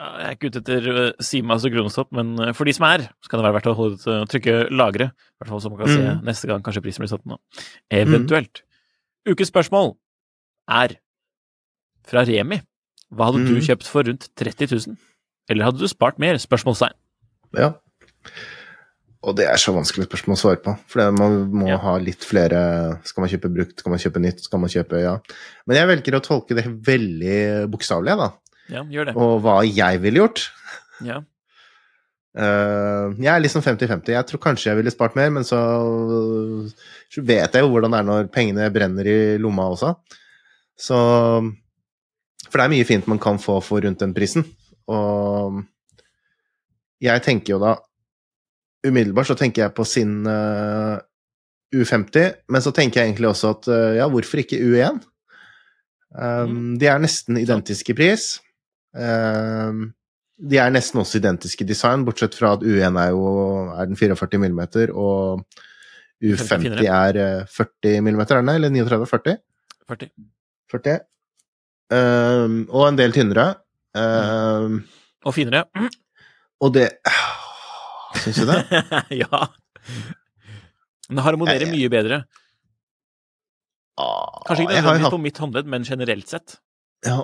Ja, 0.00 0.08
Jeg 0.20 0.26
er 0.30 0.34
ikke 0.36 0.48
ute 0.52 0.60
etter 0.62 0.88
uh, 0.92 1.10
Simas 1.24 1.64
og 1.66 1.72
Kronostopp, 1.74 2.10
men 2.16 2.34
uh, 2.40 2.50
for 2.56 2.68
de 2.68 2.72
som 2.76 2.86
er, 2.88 3.06
så 3.24 3.28
kan 3.32 3.40
det 3.40 3.46
være 3.48 3.56
verdt 3.58 3.68
å 3.72 3.76
holde 3.78 3.98
uh, 4.12 4.24
trykke 4.30 4.54
lagre. 4.72 5.10
I 5.10 5.40
hvert 5.42 5.50
fall 5.54 5.62
så 5.64 5.72
man 5.72 5.80
kan 5.82 5.88
se 5.92 6.00
Mm. 6.04 6.20
neste 6.28 6.48
gang 6.50 6.62
kanskje 6.64 6.82
prisen 6.84 7.02
blir 7.04 7.10
satt 7.12 7.24
nå. 7.28 7.38
Eventuelt. 7.90 8.62
Ukes 9.28 9.50
spørsmål 9.52 9.94
er 10.70 10.94
fra 12.08 12.22
Remi. 12.28 12.60
Hva 13.12 13.26
hadde 13.30 13.42
du 13.48 13.56
Mm. 13.56 13.64
kjøpt 13.66 13.88
for 13.90 14.06
rundt 14.06 14.28
30 14.38 14.70
000? 14.86 14.96
Eller 15.50 15.64
hadde 15.66 15.80
du 15.82 15.88
spart 15.90 16.18
mer? 16.22 16.38
Spørsmålstegn. 16.38 16.94
Ja. 17.58 17.72
Og 19.20 19.34
det 19.36 19.44
er 19.50 19.58
så 19.60 19.74
vanskelig 19.76 20.06
spørsmål 20.08 20.32
å 20.36 20.40
svare 20.40 20.60
på, 20.64 20.72
for 20.88 21.10
man 21.12 21.34
må 21.52 21.68
Ja. 21.68 21.76
ha 21.82 21.98
litt 22.00 22.24
flere 22.24 23.00
Skal 23.04 23.20
man 23.20 23.28
kjøpe 23.30 23.50
brukt, 23.52 23.78
skal 23.78 23.90
man 23.92 23.98
kjøpe 24.00 24.20
nytt, 24.24 24.40
skal 24.40 24.60
man 24.62 24.70
kjøpe 24.72 25.00
Ja. 25.02 25.18
Men 25.66 25.76
jeg 25.76 25.88
velger 25.90 26.16
å 26.16 26.22
tolke 26.24 26.54
det 26.56 26.64
veldig 26.64 27.68
bokstavelig, 27.70 28.16
da. 28.16 28.30
Ja, 28.70 28.82
gjør 28.84 29.10
det. 29.10 29.16
Og 29.16 29.42
hva 29.42 29.60
jeg 29.66 30.00
ville 30.00 30.22
gjort. 30.22 30.46
Ja. 31.04 31.20
Uh, 32.30 33.10
jeg 33.18 33.26
er 33.26 33.40
liksom 33.42 33.60
50-50. 33.60 34.12
Jeg 34.14 34.26
tror 34.28 34.38
kanskje 34.40 34.70
jeg 34.70 34.76
ville 34.78 34.92
spart 34.94 35.16
mer, 35.18 35.30
men 35.34 35.42
så 35.42 35.58
så 37.10 37.24
vet 37.26 37.52
jeg 37.52 37.64
jo 37.64 37.70
hvordan 37.72 37.90
det 37.90 37.98
er 37.98 38.06
når 38.06 38.28
pengene 38.30 38.68
brenner 38.72 39.04
i 39.04 39.36
lomma 39.42 39.66
også. 39.74 39.96
Så 40.78 40.94
For 42.48 42.58
det 42.58 42.64
er 42.64 42.72
mye 42.72 42.86
fint 42.86 43.06
man 43.06 43.18
kan 43.18 43.36
få 43.38 43.60
for 43.62 43.80
rundt 43.82 43.98
den 43.98 44.14
prisen. 44.14 44.44
Og 44.88 45.60
jeg 47.02 47.22
tenker 47.22 47.54
jo 47.54 47.58
da 47.62 47.76
Umiddelbart 48.86 49.28
så 49.28 49.36
tenker 49.36 49.66
jeg 49.66 49.74
på 49.76 49.84
sin 49.84 50.20
uh, 50.24 50.96
U50, 51.74 52.44
men 52.48 52.64
så 52.64 52.72
tenker 52.74 53.00
jeg 53.00 53.10
egentlig 53.10 53.28
også 53.30 53.54
at 53.54 53.70
uh, 53.70 53.94
ja, 53.98 54.08
hvorfor 54.08 54.42
ikke 54.42 54.60
U1? 54.60 55.02
Um, 56.10 56.76
De 56.80 56.88
er 56.90 57.02
nesten 57.02 57.38
identiske 57.38 57.92
i 57.92 57.98
pris. 57.98 58.30
Um, 58.96 59.90
de 60.40 60.58
er 60.58 60.72
nesten 60.72 61.00
også 61.02 61.20
identiske 61.20 61.64
i 61.64 61.68
design, 61.68 62.06
bortsett 62.06 62.34
fra 62.38 62.54
at 62.56 62.64
U1 62.64 62.96
er 62.98 63.12
jo 63.12 63.24
er 63.76 63.90
den 63.90 63.98
44 64.00 64.40
mm, 64.40 64.62
og 64.96 65.44
U50 66.24 66.80
er 66.84 67.18
eh, 67.20 67.46
40 67.48 68.00
mm, 68.00 68.20
er 68.20 68.32
den? 68.32 68.48
Eller 68.54 68.72
39-40? 68.72 69.36
40. 69.88 70.10
40. 70.72 70.98
Um, 71.90 72.58
og 72.68 72.88
en 72.88 72.98
del 72.98 73.12
tynnere. 73.16 73.46
Um, 73.96 74.82
Og 75.26 75.34
finere. 75.34 75.64
og 76.60 76.74
det 76.74 76.88
Syns 78.18 78.40
du 78.42 78.46
det? 78.50 78.60
ja. 79.22 79.40
Den 81.10 81.22
harmonerer 81.24 81.66
Jeg- 81.66 81.74
mye 81.74 81.90
bedre. 81.92 82.22
Kanskje 84.00 84.64
ikke 84.64 84.72
Jeg 84.74 84.82
nødvendigvis 84.82 85.04
hatt- 85.04 85.12
på 85.12 85.20
mitt 85.20 85.38
håndledd, 85.38 85.66
men 85.68 85.84
generelt 85.84 86.28
sett. 86.28 86.56
Ja. 87.04 87.18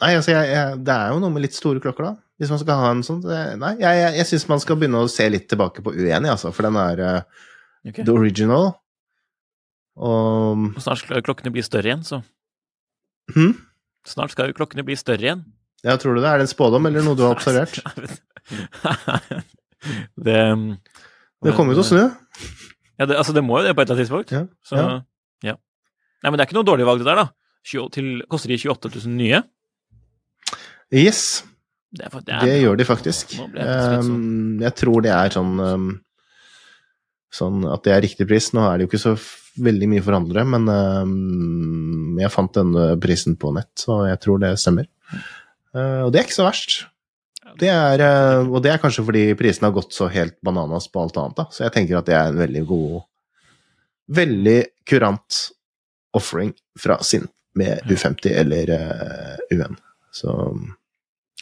Nei, 0.00 0.12
altså, 0.16 0.32
jeg, 0.32 0.48
jeg, 0.52 0.78
det 0.84 0.94
er 0.94 1.12
jo 1.12 1.20
noe 1.20 1.32
med 1.32 1.42
litt 1.44 1.56
store 1.56 1.80
klokker, 1.80 2.04
da. 2.04 2.14
Hvis 2.40 2.50
man 2.52 2.60
skal 2.60 2.80
ha 2.82 2.88
en 2.92 3.02
sånn 3.04 3.22
Nei, 3.24 3.70
jeg, 3.80 3.96
jeg, 3.96 4.14
jeg 4.18 4.26
syns 4.28 4.48
man 4.50 4.60
skal 4.60 4.76
begynne 4.76 5.00
å 5.00 5.08
se 5.08 5.24
litt 5.32 5.46
tilbake 5.48 5.80
på 5.84 5.92
U1, 5.96 6.26
altså, 6.28 6.52
for 6.52 6.68
den 6.68 6.76
er 6.80 7.00
uh, 7.00 7.46
okay. 7.88 8.04
the 8.04 8.12
original. 8.12 8.74
Og 9.96 10.66
Og 10.76 10.82
Snart 10.84 11.00
skal 11.00 11.22
klokkene 11.24 11.52
bli 11.54 11.64
større 11.64 11.88
igjen, 11.92 12.04
så 12.04 12.20
hm? 13.32 13.54
Snart 14.06 14.34
skal 14.36 14.50
jo 14.52 14.56
klokkene 14.58 14.84
bli 14.86 14.96
større 15.00 15.24
igjen. 15.24 15.46
Ja, 15.84 15.96
tror 16.00 16.14
du 16.16 16.20
det? 16.20 16.28
Er 16.28 16.38
det 16.40 16.46
en 16.46 16.52
spådom, 16.52 16.86
eller 16.88 17.04
noe 17.04 17.16
du 17.18 17.24
har 17.24 17.32
observert? 17.36 17.80
det 20.26 20.36
um, 20.52 20.66
Det 21.46 21.54
kommer 21.56 21.74
jo 21.74 21.80
til 21.80 21.84
å 21.84 21.90
snø. 21.90 22.04
Ja, 22.96 23.06
det, 23.08 23.16
altså, 23.20 23.34
det 23.36 23.42
må 23.44 23.58
jo 23.60 23.66
det 23.66 23.74
på 23.76 23.82
et 23.84 23.88
eller 23.90 23.96
annet 23.98 24.06
tidspunkt. 24.06 24.32
Ja, 24.32 24.44
Så, 24.66 24.78
ja. 24.80 24.94
ja. 25.52 25.56
Nei, 26.24 26.30
men 26.30 26.38
det 26.38 26.46
er 26.46 26.48
ikke 26.50 26.56
noe 26.58 26.68
dårlig 26.68 26.86
valg, 26.88 27.02
det 27.04 27.10
der, 27.10 27.20
da. 27.24 27.28
20 27.66 27.90
Til, 27.96 28.08
koster 28.30 28.52
de 28.52 28.56
28 28.62 28.92
000 29.04 29.16
nye? 29.18 29.42
Yes, 30.94 31.42
Det, 31.96 32.06
er, 32.06 32.20
det 32.26 32.34
er- 32.54 32.60
gjør 32.62 32.76
de 32.78 32.84
faktisk. 32.88 33.36
Jeg 33.38 34.02
Um, 34.06 34.60
jeg 34.62 34.74
tror 34.78 35.02
det 35.02 35.10
er 35.14 35.32
sånn 35.34 35.54
um, 35.60 35.86
Sånn 37.36 37.64
at 37.68 37.82
det 37.84 37.92
er 37.92 38.02
riktig 38.04 38.26
pris. 38.30 38.52
Nå 38.54 38.62
er 38.64 38.78
det 38.78 38.86
jo 38.86 38.90
ikke 38.92 39.02
så 39.02 39.12
veldig 39.60 39.88
mye 39.90 40.04
forhandlere, 40.04 40.44
men 40.46 40.68
um, 40.70 42.18
jeg 42.20 42.30
fant 42.32 42.52
denne 42.54 42.84
prisen 43.02 43.34
på 43.36 43.50
nett, 43.56 43.72
så 43.82 44.06
jeg 44.08 44.20
tror 44.22 44.40
det 44.40 44.54
stemmer. 44.62 44.86
Uh, 45.74 46.06
og 46.06 46.12
det 46.14 46.20
er 46.22 46.28
ikke 46.28 46.38
så 46.38 46.46
verst. 46.46 46.78
Det 47.56 47.68
er, 47.72 48.02
uh, 48.02 48.48
og 48.50 48.60
det 48.64 48.72
er 48.74 48.80
kanskje 48.82 49.04
fordi 49.06 49.26
prisene 49.38 49.70
har 49.70 49.76
gått 49.76 49.94
så 49.96 50.08
helt 50.12 50.36
bananas 50.44 50.88
på 50.92 51.02
alt 51.02 51.16
annet, 51.20 51.36
da. 51.38 51.46
Så 51.52 51.64
jeg 51.64 51.74
tenker 51.74 51.98
at 51.98 52.08
det 52.08 52.16
er 52.18 52.32
en 52.32 52.42
veldig 52.44 52.64
god 52.68 53.04
Veldig 54.06 54.60
kurant 54.86 55.36
offering 56.14 56.52
fra 56.78 57.00
Sinn 57.02 57.24
med 57.58 57.80
U50 57.90 58.36
eller 58.38 58.70
uh, 58.70 59.40
UN. 59.50 59.74
Så 60.14 60.30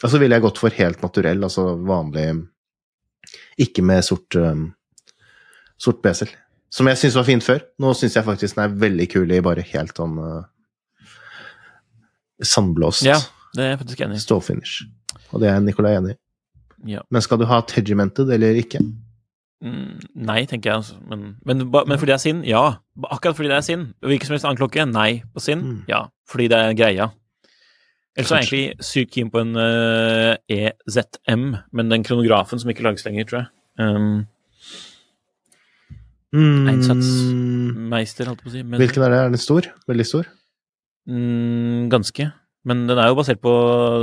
Og 0.03 0.09
så 0.09 0.17
ville 0.17 0.33
jeg 0.33 0.43
gått 0.43 0.57
for 0.63 0.73
helt 0.73 1.03
naturell, 1.05 1.43
altså 1.45 1.75
vanlig 1.77 2.25
Ikke 3.61 3.83
med 3.85 4.01
sort, 4.07 4.33
um, 4.35 4.71
sort 5.77 6.01
besel. 6.01 6.31
Som 6.73 6.89
jeg 6.89 6.97
syntes 6.97 7.19
var 7.19 7.29
fint 7.29 7.45
før. 7.45 7.61
Nå 7.79 7.93
syns 7.93 8.17
jeg 8.17 8.25
faktisk 8.25 8.57
den 8.57 8.65
er 8.65 8.81
veldig 8.81 9.07
kul 9.13 9.31
i 9.31 9.43
bare 9.45 9.63
helt 9.69 9.95
sånn 9.95 10.17
uh, 10.17 10.41
sandblåst 12.41 13.05
Ja, 13.05 13.19
det 13.55 13.63
er 13.63 13.75
jeg 13.75 13.83
faktisk 13.83 14.01
enig 14.07 14.17
i. 14.17 14.25
stålfinish. 14.25 14.87
Og 15.33 15.41
det 15.43 15.49
er 15.51 15.59
Nicolai 15.63 15.95
enig 15.97 16.15
i. 16.15 16.19
Ja. 16.95 17.01
Men 17.09 17.21
skal 17.25 17.39
du 17.41 17.45
ha 17.49 17.61
tegimented 17.65 18.29
eller 18.35 18.57
ikke? 18.61 18.81
Mm, 19.65 19.95
nei, 20.27 20.41
tenker 20.45 20.69
jeg. 20.71 20.81
Altså. 20.83 20.97
Men, 21.09 21.37
men, 21.47 21.63
men 21.71 21.97
fordi 21.97 22.11
det 22.11 22.17
er 22.19 22.23
Sinn, 22.25 22.43
ja. 22.45 22.63
Akkurat 23.09 23.37
fordi 23.37 23.49
det 23.49 23.57
er 23.57 23.65
Sinn. 23.65 23.85
Hvilken 24.05 24.27
som 24.29 24.35
helst 24.35 24.45
annen 24.45 24.59
klokke, 24.59 24.85
nei. 24.89 25.23
På 25.33 25.41
Sinn, 25.41 25.63
Mm. 25.65 25.79
ja. 25.89 26.03
Fordi 26.29 26.47
det 26.51 26.59
er 26.59 26.77
greia. 26.77 27.09
Ellers 28.15 28.31
er 28.31 28.43
jeg 28.43 28.47
egentlig 28.47 28.85
sykt 28.85 29.11
keen 29.11 29.29
på 29.33 29.41
en 29.41 29.57
uh, 29.59 30.35
EZM, 30.47 31.49
men 31.75 31.89
den 31.91 32.03
kronografen 32.07 32.61
som 32.61 32.69
ikke 32.71 32.85
lages 32.85 33.03
lenger, 33.07 33.27
tror 33.27 33.41
jeg. 33.43 33.49
Um, 33.79 34.25
Mm, 36.35 36.65
Einsatzmeister, 36.67 38.27
holdt 38.27 38.41
jeg 38.41 38.43
på 38.43 38.49
å 38.49 38.53
si. 38.55 38.63
Men, 38.65 38.79
Hvilken 38.81 39.03
er 39.05 39.13
det? 39.13 39.19
Er 39.23 39.29
den 39.31 39.39
stor? 39.39 39.67
Veldig 39.87 40.05
stor? 40.09 40.25
Mm, 41.07 41.85
ganske. 41.93 42.25
Men 42.65 42.85
den 42.89 42.97
er 42.97 43.11
jo 43.11 43.17
basert 43.19 43.41
på 43.45 43.51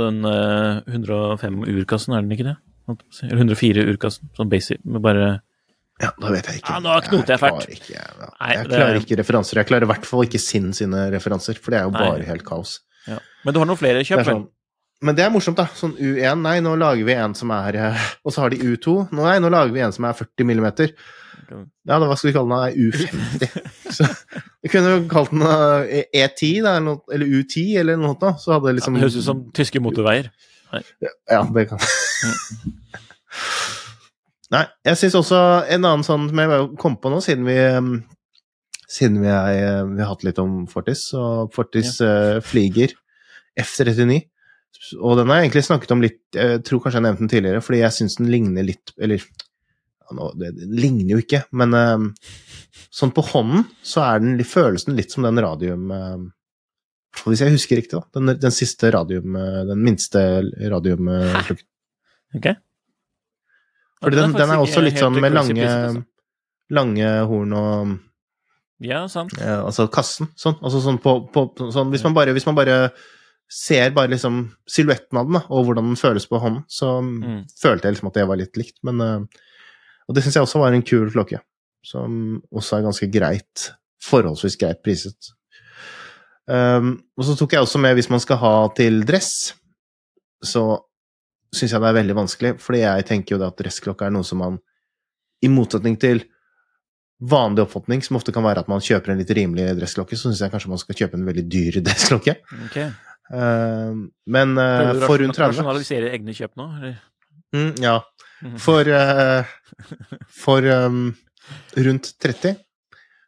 den 0.05 0.21
eh, 0.29 0.93
105 0.93 1.63
urkassen, 1.67 2.15
er 2.15 2.23
den 2.23 2.31
ikke 2.35 2.47
det? 2.47 2.55
Jeg. 2.87 2.99
Eller 3.29 3.43
104 3.45 3.83
urkassen, 3.93 4.29
sånn 4.37 4.49
basic, 4.51 4.79
med 4.83 5.03
bare 5.03 5.27
Ja, 6.01 6.09
da 6.19 6.31
vet 6.33 6.47
jeg 6.49 6.61
ikke. 6.61 6.71
Ja, 6.73 6.79
nå 6.83 6.95
knoter 7.05 7.35
jeg 7.35 7.41
fælt. 7.43 7.67
ikke, 7.75 7.93
ja. 7.95 8.07
Nei, 8.39 8.49
jeg 8.57 8.65
klarer 8.71 8.99
ikke 8.99 9.19
referanser. 9.19 9.59
Jeg 9.61 9.69
klarer 9.69 9.85
i 9.87 9.91
hvert 9.93 10.07
fall 10.09 10.25
ikke 10.25 10.41
Sinn 10.41 10.71
sine 10.75 11.05
referanser, 11.13 11.59
for 11.59 11.71
det 11.75 11.79
er 11.79 11.85
jo 11.87 11.93
Nei. 11.95 12.01
bare 12.07 12.27
helt 12.27 12.45
kaos. 12.47 12.79
ja. 13.07 13.19
Men 13.43 13.55
du 13.55 13.59
har 13.59 13.67
noen 13.69 13.79
flere 13.79 14.03
kjøp, 14.03 14.23
vel? 14.23 14.29
sånn, 14.31 14.45
men 15.03 15.15
det 15.19 15.25
er 15.25 15.31
morsomt, 15.35 15.59
da. 15.59 15.67
Sånn 15.75 15.93
U1, 15.99 16.39
nei, 16.43 16.57
nå 16.63 16.77
lager 16.79 17.03
vi 17.07 17.15
en 17.19 17.35
som 17.35 17.51
er 17.55 17.75
eh, 17.75 18.07
Og 18.25 18.31
så 18.35 18.45
har 18.45 18.53
de 18.55 18.59
U2. 18.63 19.09
Nei, 19.19 19.35
nå 19.43 19.51
lager 19.51 19.75
vi 19.75 19.83
en 19.83 19.95
som 19.95 20.07
er 20.07 20.15
40 20.15 20.47
millimeter. 20.47 20.95
Ja, 21.49 21.97
da, 21.99 22.07
hva 22.07 22.15
skal 22.17 22.29
vi 22.29 22.35
kalle 22.35 22.49
den? 22.49 22.59
Nei, 22.59 22.71
U50. 22.87 23.47
Vi 24.63 24.71
kunne 24.71 24.93
jo 24.93 24.99
kalt 25.11 25.33
den 25.33 25.43
eh, 25.43 26.05
E10, 26.15 26.63
eller, 26.63 27.25
U10, 27.27 27.65
eller 27.81 27.99
noe 27.99 28.15
sånt. 28.15 28.39
Så 28.43 28.53
hadde 28.55 28.69
det 28.69 28.77
liksom 28.79 28.95
ja, 28.95 29.03
høres 29.03 29.17
ut 29.19 29.25
som 29.25 29.41
tyske 29.55 29.81
motorveier. 29.83 30.31
Ja, 31.29 31.43
det 31.53 31.67
kan 31.69 31.77
Nei, 34.53 34.63
jeg 34.85 34.97
syns 34.97 35.17
også 35.17 35.37
en 35.69 35.85
annen 35.85 36.05
sånn 36.05 36.27
som 36.29 36.39
jeg 36.41 36.49
bare 36.49 36.65
kom 36.81 36.95
på 37.01 37.11
nå, 37.13 37.19
siden 37.25 37.45
vi 37.45 37.57
um, 37.77 37.93
Siden 38.89 39.21
vi, 39.23 39.29
er, 39.29 39.87
vi 39.89 40.01
har 40.01 40.11
hatt 40.11 40.25
litt 40.25 40.39
om 40.41 40.67
Fortis, 40.69 41.07
og 41.17 41.53
Fortis 41.55 41.95
eh, 42.05 42.37
flyger 42.45 42.91
F39. 43.57 44.19
Og 45.01 45.17
den 45.17 45.31
har 45.31 45.39
jeg 45.39 45.47
egentlig 45.47 45.63
snakket 45.65 45.93
om 45.95 46.03
litt 46.03 46.37
Jeg 46.37 46.61
tror 46.67 46.81
kanskje 46.83 46.99
jeg 46.99 47.05
nevnte 47.07 47.23
den 47.23 47.31
tidligere, 47.31 47.63
fordi 47.65 47.79
jeg 47.81 47.95
syns 47.95 48.17
den 48.19 48.29
ligner 48.33 48.65
litt 48.67 48.93
Eller 48.97 49.23
ja, 49.23 49.25
det, 50.39 50.51
ligner 50.69 51.15
jo 51.15 51.21
ikke, 51.23 51.43
men 51.51 51.73
eh, 51.73 52.05
sånn 52.93 53.11
på 53.15 53.23
hånden 53.31 53.63
så 53.85 54.03
er 54.05 54.19
den, 54.23 54.37
følelsen 54.45 54.95
litt 54.97 55.11
som 55.13 55.23
den 55.25 55.39
radium 55.41 55.91
eh, 55.91 56.23
Hvis 57.27 57.41
jeg 57.45 57.53
husker 57.53 57.77
riktig, 57.77 57.99
da. 57.99 58.03
Den, 58.19 58.33
den 58.41 58.51
siste 58.55 58.89
radium 58.93 59.35
eh, 59.37 59.59
Den 59.69 59.83
minste 59.85 60.19
radiumklokken. 60.73 61.67
Ok? 62.39 62.47
Fordi 64.03 64.17
den, 64.19 64.33
den 64.35 64.51
er 64.51 64.59
også 64.59 64.81
litt 64.83 64.97
sånn 64.99 65.15
med 65.21 65.31
lange, 65.35 65.63
altså. 65.63 66.01
lange 66.73 67.11
horn 67.29 67.53
og 67.55 67.93
Ja, 68.83 69.05
sant. 69.07 69.31
ja, 69.39 69.61
Altså 69.63 69.85
kassen. 69.93 70.27
Sånn. 70.35 70.57
Altså 70.59 70.81
sånn 70.83 70.97
på, 70.99 71.13
på 71.31 71.45
sånn, 71.71 71.91
hvis, 71.93 72.03
man 72.03 72.15
bare, 72.17 72.33
hvis 72.35 72.47
man 72.49 72.57
bare 72.57 72.79
ser 73.53 73.93
bare 73.93 74.09
liksom 74.15 74.41
silhuetten 74.67 75.19
av 75.21 75.27
den, 75.29 75.37
da, 75.37 75.43
og 75.53 75.67
hvordan 75.67 75.91
den 75.91 75.99
føles 75.99 76.25
på 76.27 76.39
hånden, 76.41 76.63
så 76.67 76.97
Mm. 77.03 77.43
følte 77.61 77.85
jeg 77.87 77.93
liksom 77.95 78.09
at 78.09 78.15
det 78.17 78.27
var 78.27 78.39
litt 78.41 78.57
likt. 78.57 78.79
Men 78.83 79.01
eh, 79.05 79.41
Og 80.07 80.15
det 80.15 80.23
syns 80.25 80.37
jeg 80.37 80.45
også 80.45 80.61
var 80.61 80.75
en 80.75 80.85
kul 80.85 81.09
klokke. 81.13 81.39
Som 81.83 82.41
også 82.53 82.77
er 82.77 82.85
ganske 82.87 83.09
greit. 83.11 83.69
Forholdsvis 84.03 84.59
greit 84.59 84.81
priset. 84.83 85.33
Um, 86.47 86.97
og 87.15 87.27
så 87.27 87.37
tok 87.39 87.55
jeg 87.55 87.63
også 87.63 87.79
med, 87.79 87.95
hvis 87.95 88.11
man 88.11 88.19
skal 88.19 88.39
ha 88.41 88.55
til 88.75 89.05
dress, 89.07 89.53
så 90.43 90.63
syns 91.53 91.71
jeg 91.71 91.79
det 91.79 91.89
er 91.89 91.99
veldig 92.01 92.15
vanskelig, 92.17 92.53
fordi 92.59 92.81
jeg 92.83 93.05
tenker 93.07 93.35
jo 93.35 93.39
det 93.39 93.47
at 93.51 93.59
dressklokke 93.61 94.07
er 94.07 94.15
noe 94.15 94.27
som 94.27 94.41
man, 94.43 94.57
i 95.43 95.51
motsetning 95.51 95.95
til 96.01 96.23
vanlig 97.23 97.63
oppfatning, 97.63 98.03
som 98.03 98.17
ofte 98.19 98.33
kan 98.35 98.43
være 98.43 98.63
at 98.65 98.71
man 98.71 98.83
kjøper 98.83 99.13
en 99.13 99.21
litt 99.21 99.31
rimelig 99.37 99.69
dressklokke, 99.77 100.17
så 100.19 100.27
syns 100.27 100.41
jeg 100.43 100.51
kanskje 100.51 100.71
man 100.73 100.81
skal 100.81 100.97
kjøpe 100.99 101.19
en 101.19 101.27
veldig 101.29 101.45
dyr 101.47 101.79
dressklokke. 101.87 102.37
Ok. 102.67 102.77
Uh, 103.31 104.03
men 104.35 104.57
uh, 104.59 104.67
Prøver 104.81 104.99
du 104.99 105.05
å 105.05 105.07
for 105.07 105.23
rundt 105.23 105.39
30 105.39 105.53
rasjonalisere 105.53 106.11
egne 106.17 106.35
kjøp 106.35 106.57
nå? 106.59 106.67
Eller? 106.79 106.97
mm, 107.55 107.71
Ja. 107.85 108.01
For, 108.59 108.87
uh, 108.91 109.43
for 110.27 110.65
um, 110.67 111.13
rundt 111.75 112.11
30 112.23 112.57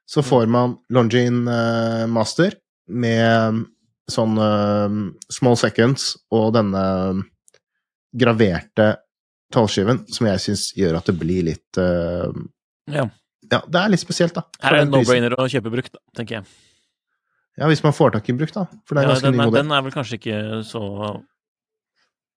så 0.05 0.21
får 0.25 0.45
man 0.51 0.75
Longines 0.93 1.47
uh, 1.49 2.03
Master 2.11 2.53
med 2.93 3.63
sånn 4.11 4.35
uh, 4.37 4.97
small 5.33 5.55
seconds 5.57 6.11
og 6.35 6.51
denne 6.57 6.83
graverte 8.15 8.91
tallskiven, 9.55 10.03
som 10.11 10.27
jeg 10.29 10.41
syns 10.43 10.67
gjør 10.77 10.99
at 10.99 11.09
det 11.09 11.15
blir 11.19 11.47
litt 11.51 11.79
uh, 11.81 12.29
Ja. 12.91 13.07
Ja, 13.45 13.59
det 13.69 13.77
er 13.77 13.91
litt 13.93 14.01
spesielt, 14.01 14.33
da. 14.33 14.41
Her 14.63 14.73
er 14.79 14.85
det 14.85 14.89
no-brainer 14.89 15.35
å 15.37 15.45
kjøpe 15.51 15.69
brukt, 15.69 15.91
da, 15.93 15.99
tenker 16.17 16.39
jeg. 16.39 16.47
Ja, 17.59 17.67
hvis 17.69 17.83
man 17.85 17.93
får 17.93 18.15
tak 18.15 18.29
i 18.31 18.33
brukt, 18.35 18.55
da. 18.57 18.63
For 18.89 18.97
det 18.97 19.03
er 19.03 19.05
Ja, 19.05 19.11
ganske 19.13 19.29
den, 19.29 19.35
ny 19.37 19.43
modell. 19.43 19.59
den 19.61 19.73
er 19.75 19.83
vel 19.85 19.93
kanskje 19.93 20.17
ikke 20.17 20.39
så 20.65 20.81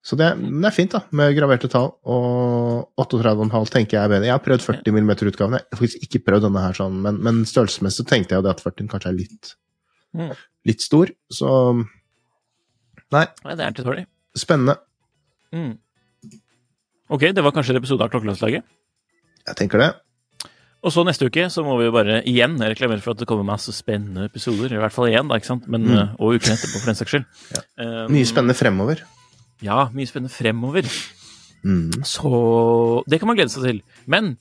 Så 0.04 0.16
det, 0.16 0.28
det, 0.40 0.64
er 0.64 0.72
fint, 0.72 0.92
da, 0.94 1.00
med 1.12 1.34
graverte 1.36 1.68
tall. 1.68 1.90
Og 2.08 2.88
38,5 3.02 3.70
tenker 3.74 3.98
jeg 3.98 4.04
er 4.04 4.08
bedre. 4.12 4.28
Jeg 4.28 4.32
har 4.36 4.44
prøvd 4.44 4.62
40 4.64 4.94
mm-utgaven. 4.94 5.58
Jeg 5.58 5.66
har 5.74 5.80
faktisk 5.82 6.04
ikke 6.06 6.22
prøvd 6.28 6.46
denne 6.46 6.62
her 6.62 6.72
sånn, 6.78 7.00
men, 7.04 7.18
men 7.24 7.42
størrelsesmessig 7.48 8.06
tenkte 8.08 8.34
jeg 8.36 8.40
jo 8.40 8.46
det 8.46 8.54
at 8.56 8.62
40 8.64 8.88
kanskje 8.94 9.10
er 9.12 9.18
litt, 9.18 9.54
Mm. 10.16 10.30
litt 10.64 10.80
stor. 10.80 11.10
Så 11.30 11.48
Nei, 13.12 13.26
Nei, 13.44 13.54
det 13.58 13.64
er 13.66 13.74
til 13.76 13.84
tålig. 13.84 14.06
spennende. 14.36 14.78
Mm. 15.52 15.74
Ok, 17.12 17.26
det 17.32 17.44
var 17.44 17.52
kanskje 17.56 17.74
en 17.74 17.80
episode 17.80 18.04
av 18.04 18.10
Klokkelandslaget. 18.12 18.64
Jeg 19.48 19.56
tenker 19.56 19.78
det. 19.80 19.90
Og 20.84 20.92
så 20.94 21.02
neste 21.04 21.26
uke 21.26 21.48
så 21.50 21.64
må 21.66 21.76
vi 21.80 21.88
jo 21.88 21.92
bare 21.92 22.20
igjen 22.28 22.56
reklamere 22.60 23.00
for 23.02 23.12
at 23.16 23.18
det 23.22 23.26
kommer 23.28 23.44
masse 23.48 23.72
spennende 23.74 24.28
episoder. 24.28 24.72
I 24.76 24.80
hvert 24.80 24.94
fall 24.94 25.08
igjen, 25.10 25.28
da, 25.28 25.36
ikke 25.40 25.50
sant? 25.50 25.68
Men, 25.68 25.84
Mm. 25.88 25.98
eh, 25.98 26.14
Og 26.20 26.34
uken 26.38 26.52
etterpå, 26.54 26.78
for 26.80 26.86
den 26.86 26.94
saks 27.00 27.10
skyld. 27.12 27.24
Ja. 27.56 27.62
Um, 28.06 28.12
Mye 28.12 28.24
spennende 28.28 28.54
fremover. 28.56 29.02
Ja, 29.64 29.88
mye 29.94 30.06
spennende 30.06 30.30
fremover. 30.34 30.86
Mm. 31.66 32.04
Så 32.06 33.02
det 33.10 33.18
kan 33.20 33.26
man 33.30 33.36
glede 33.38 33.50
seg 33.50 33.64
til. 33.66 33.80
Men 34.06 34.36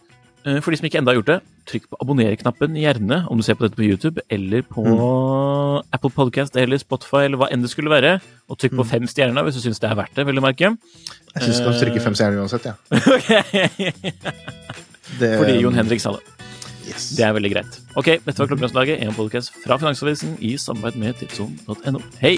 eh, 0.46 0.60
for 0.62 0.72
de 0.72 0.78
som 0.78 0.86
ikke 0.86 1.00
enda 1.02 1.12
har 1.12 1.18
gjort 1.22 1.32
det, 1.32 1.40
trykk 1.68 1.88
på 1.92 1.98
abonner-knappen 2.04 2.78
gjerne 2.80 3.18
om 3.28 3.36
du 3.40 3.44
ser 3.44 3.58
på 3.60 3.66
dette 3.66 3.76
på 3.76 3.84
YouTube 3.88 4.22
eller 4.32 4.62
på 4.64 4.86
Mm. 4.88 5.84
Apple 5.94 6.10
Podcast 6.16 6.56
eller 6.58 6.78
Spotify 6.80 7.26
eller 7.28 7.38
hva 7.42 7.50
enn 7.52 7.62
det 7.62 7.70
skulle 7.74 7.90
være. 7.92 8.20
Og 8.50 8.58
trykk 8.62 8.78
på 8.78 8.84
Mm. 8.86 8.90
fem 8.94 9.08
stjerner 9.10 9.44
hvis 9.44 9.56
du 9.58 9.62
syns 9.66 9.80
det 9.84 9.90
er 9.90 9.96
verdt 10.00 10.16
det, 10.16 10.26
vil 10.26 10.36
du 10.36 10.42
merke. 10.42 10.72
Jeg 11.36 11.44
syns 11.44 11.58
du 11.60 11.64
skal 11.64 11.80
trykke 11.82 12.02
fem 12.06 12.16
stjerner 12.16 12.40
uansett, 12.46 12.66
ja. 12.66 12.74
Det, 15.20 15.38
Fordi 15.40 15.58
Jon 15.62 15.74
Henrik 15.74 16.02
sa 16.04 16.12
det. 16.12 16.24
Yes. 16.88 17.10
Det 17.18 17.26
er 17.26 17.34
veldig 17.36 17.52
greit. 17.52 17.80
Ok, 18.00 18.06
dette 18.26 18.38
var 18.40 18.48
Klokkelandslaget, 18.48 19.02
en 19.04 19.14
podkast 19.16 19.52
fra 19.66 19.78
Finansavisen 19.82 20.38
i 20.40 20.56
samarbeid 20.58 20.96
med 21.02 21.20
tidssonen.no. 21.20 22.00
Hei! 22.22 22.38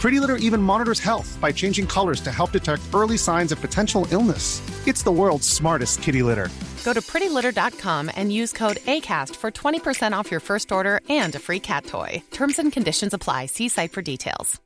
Pretty 0.00 0.20
Litter 0.20 0.36
even 0.36 0.62
monitors 0.62 1.00
health 1.00 1.36
by 1.40 1.50
changing 1.52 1.86
colors 1.86 2.20
to 2.20 2.30
help 2.30 2.52
detect 2.52 2.82
early 2.94 3.18
signs 3.18 3.52
of 3.52 3.60
potential 3.60 4.06
illness. 4.12 4.62
It's 4.86 5.02
the 5.02 5.10
world's 5.12 5.48
smartest 5.48 6.02
kitty 6.02 6.22
litter. 6.22 6.48
Go 6.84 6.92
to 6.92 7.00
prettylitter.com 7.00 8.10
and 8.16 8.32
use 8.32 8.52
code 8.52 8.76
ACAST 8.86 9.36
for 9.36 9.50
20% 9.50 10.12
off 10.18 10.30
your 10.30 10.40
first 10.40 10.70
order 10.72 11.00
and 11.08 11.34
a 11.34 11.38
free 11.38 11.60
cat 11.60 11.84
toy. 11.84 12.22
Terms 12.30 12.58
and 12.58 12.72
conditions 12.72 13.12
apply. 13.14 13.46
See 13.46 13.68
site 13.68 13.92
for 13.92 14.02
details. 14.02 14.60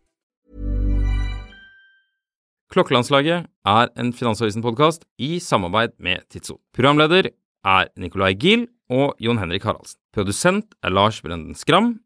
Klokkelandslaget 2.72 3.46
er 3.68 3.88
en 4.00 4.12
Finansavisen-podkast 4.16 5.02
i 5.18 5.38
samarbeid 5.40 5.92
med 6.00 6.22
Tidso. 6.32 6.56
Programleder 6.72 7.28
er 7.64 7.88
Nicolai 8.00 8.32
Giel 8.32 8.66
og 8.88 9.12
Jon 9.20 9.38
Henrik 9.38 9.64
Haraldsen. 9.68 9.98
Produsent 10.12 10.72
er 10.82 10.88
Lars 10.90 11.20
Brenden 11.20 11.54
Skram. 11.54 11.98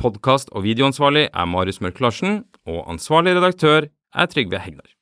Podkast- 0.00 0.48
og 0.52 0.64
videoansvarlig 0.64 1.28
er 1.28 1.44
Marius 1.44 1.80
Mørk 1.84 2.00
Larsen. 2.00 2.44
Og 2.66 2.84
ansvarlig 2.90 3.36
redaktør 3.36 3.90
er 4.14 4.26
Trygve 4.30 4.60
Hegnar. 4.64 4.93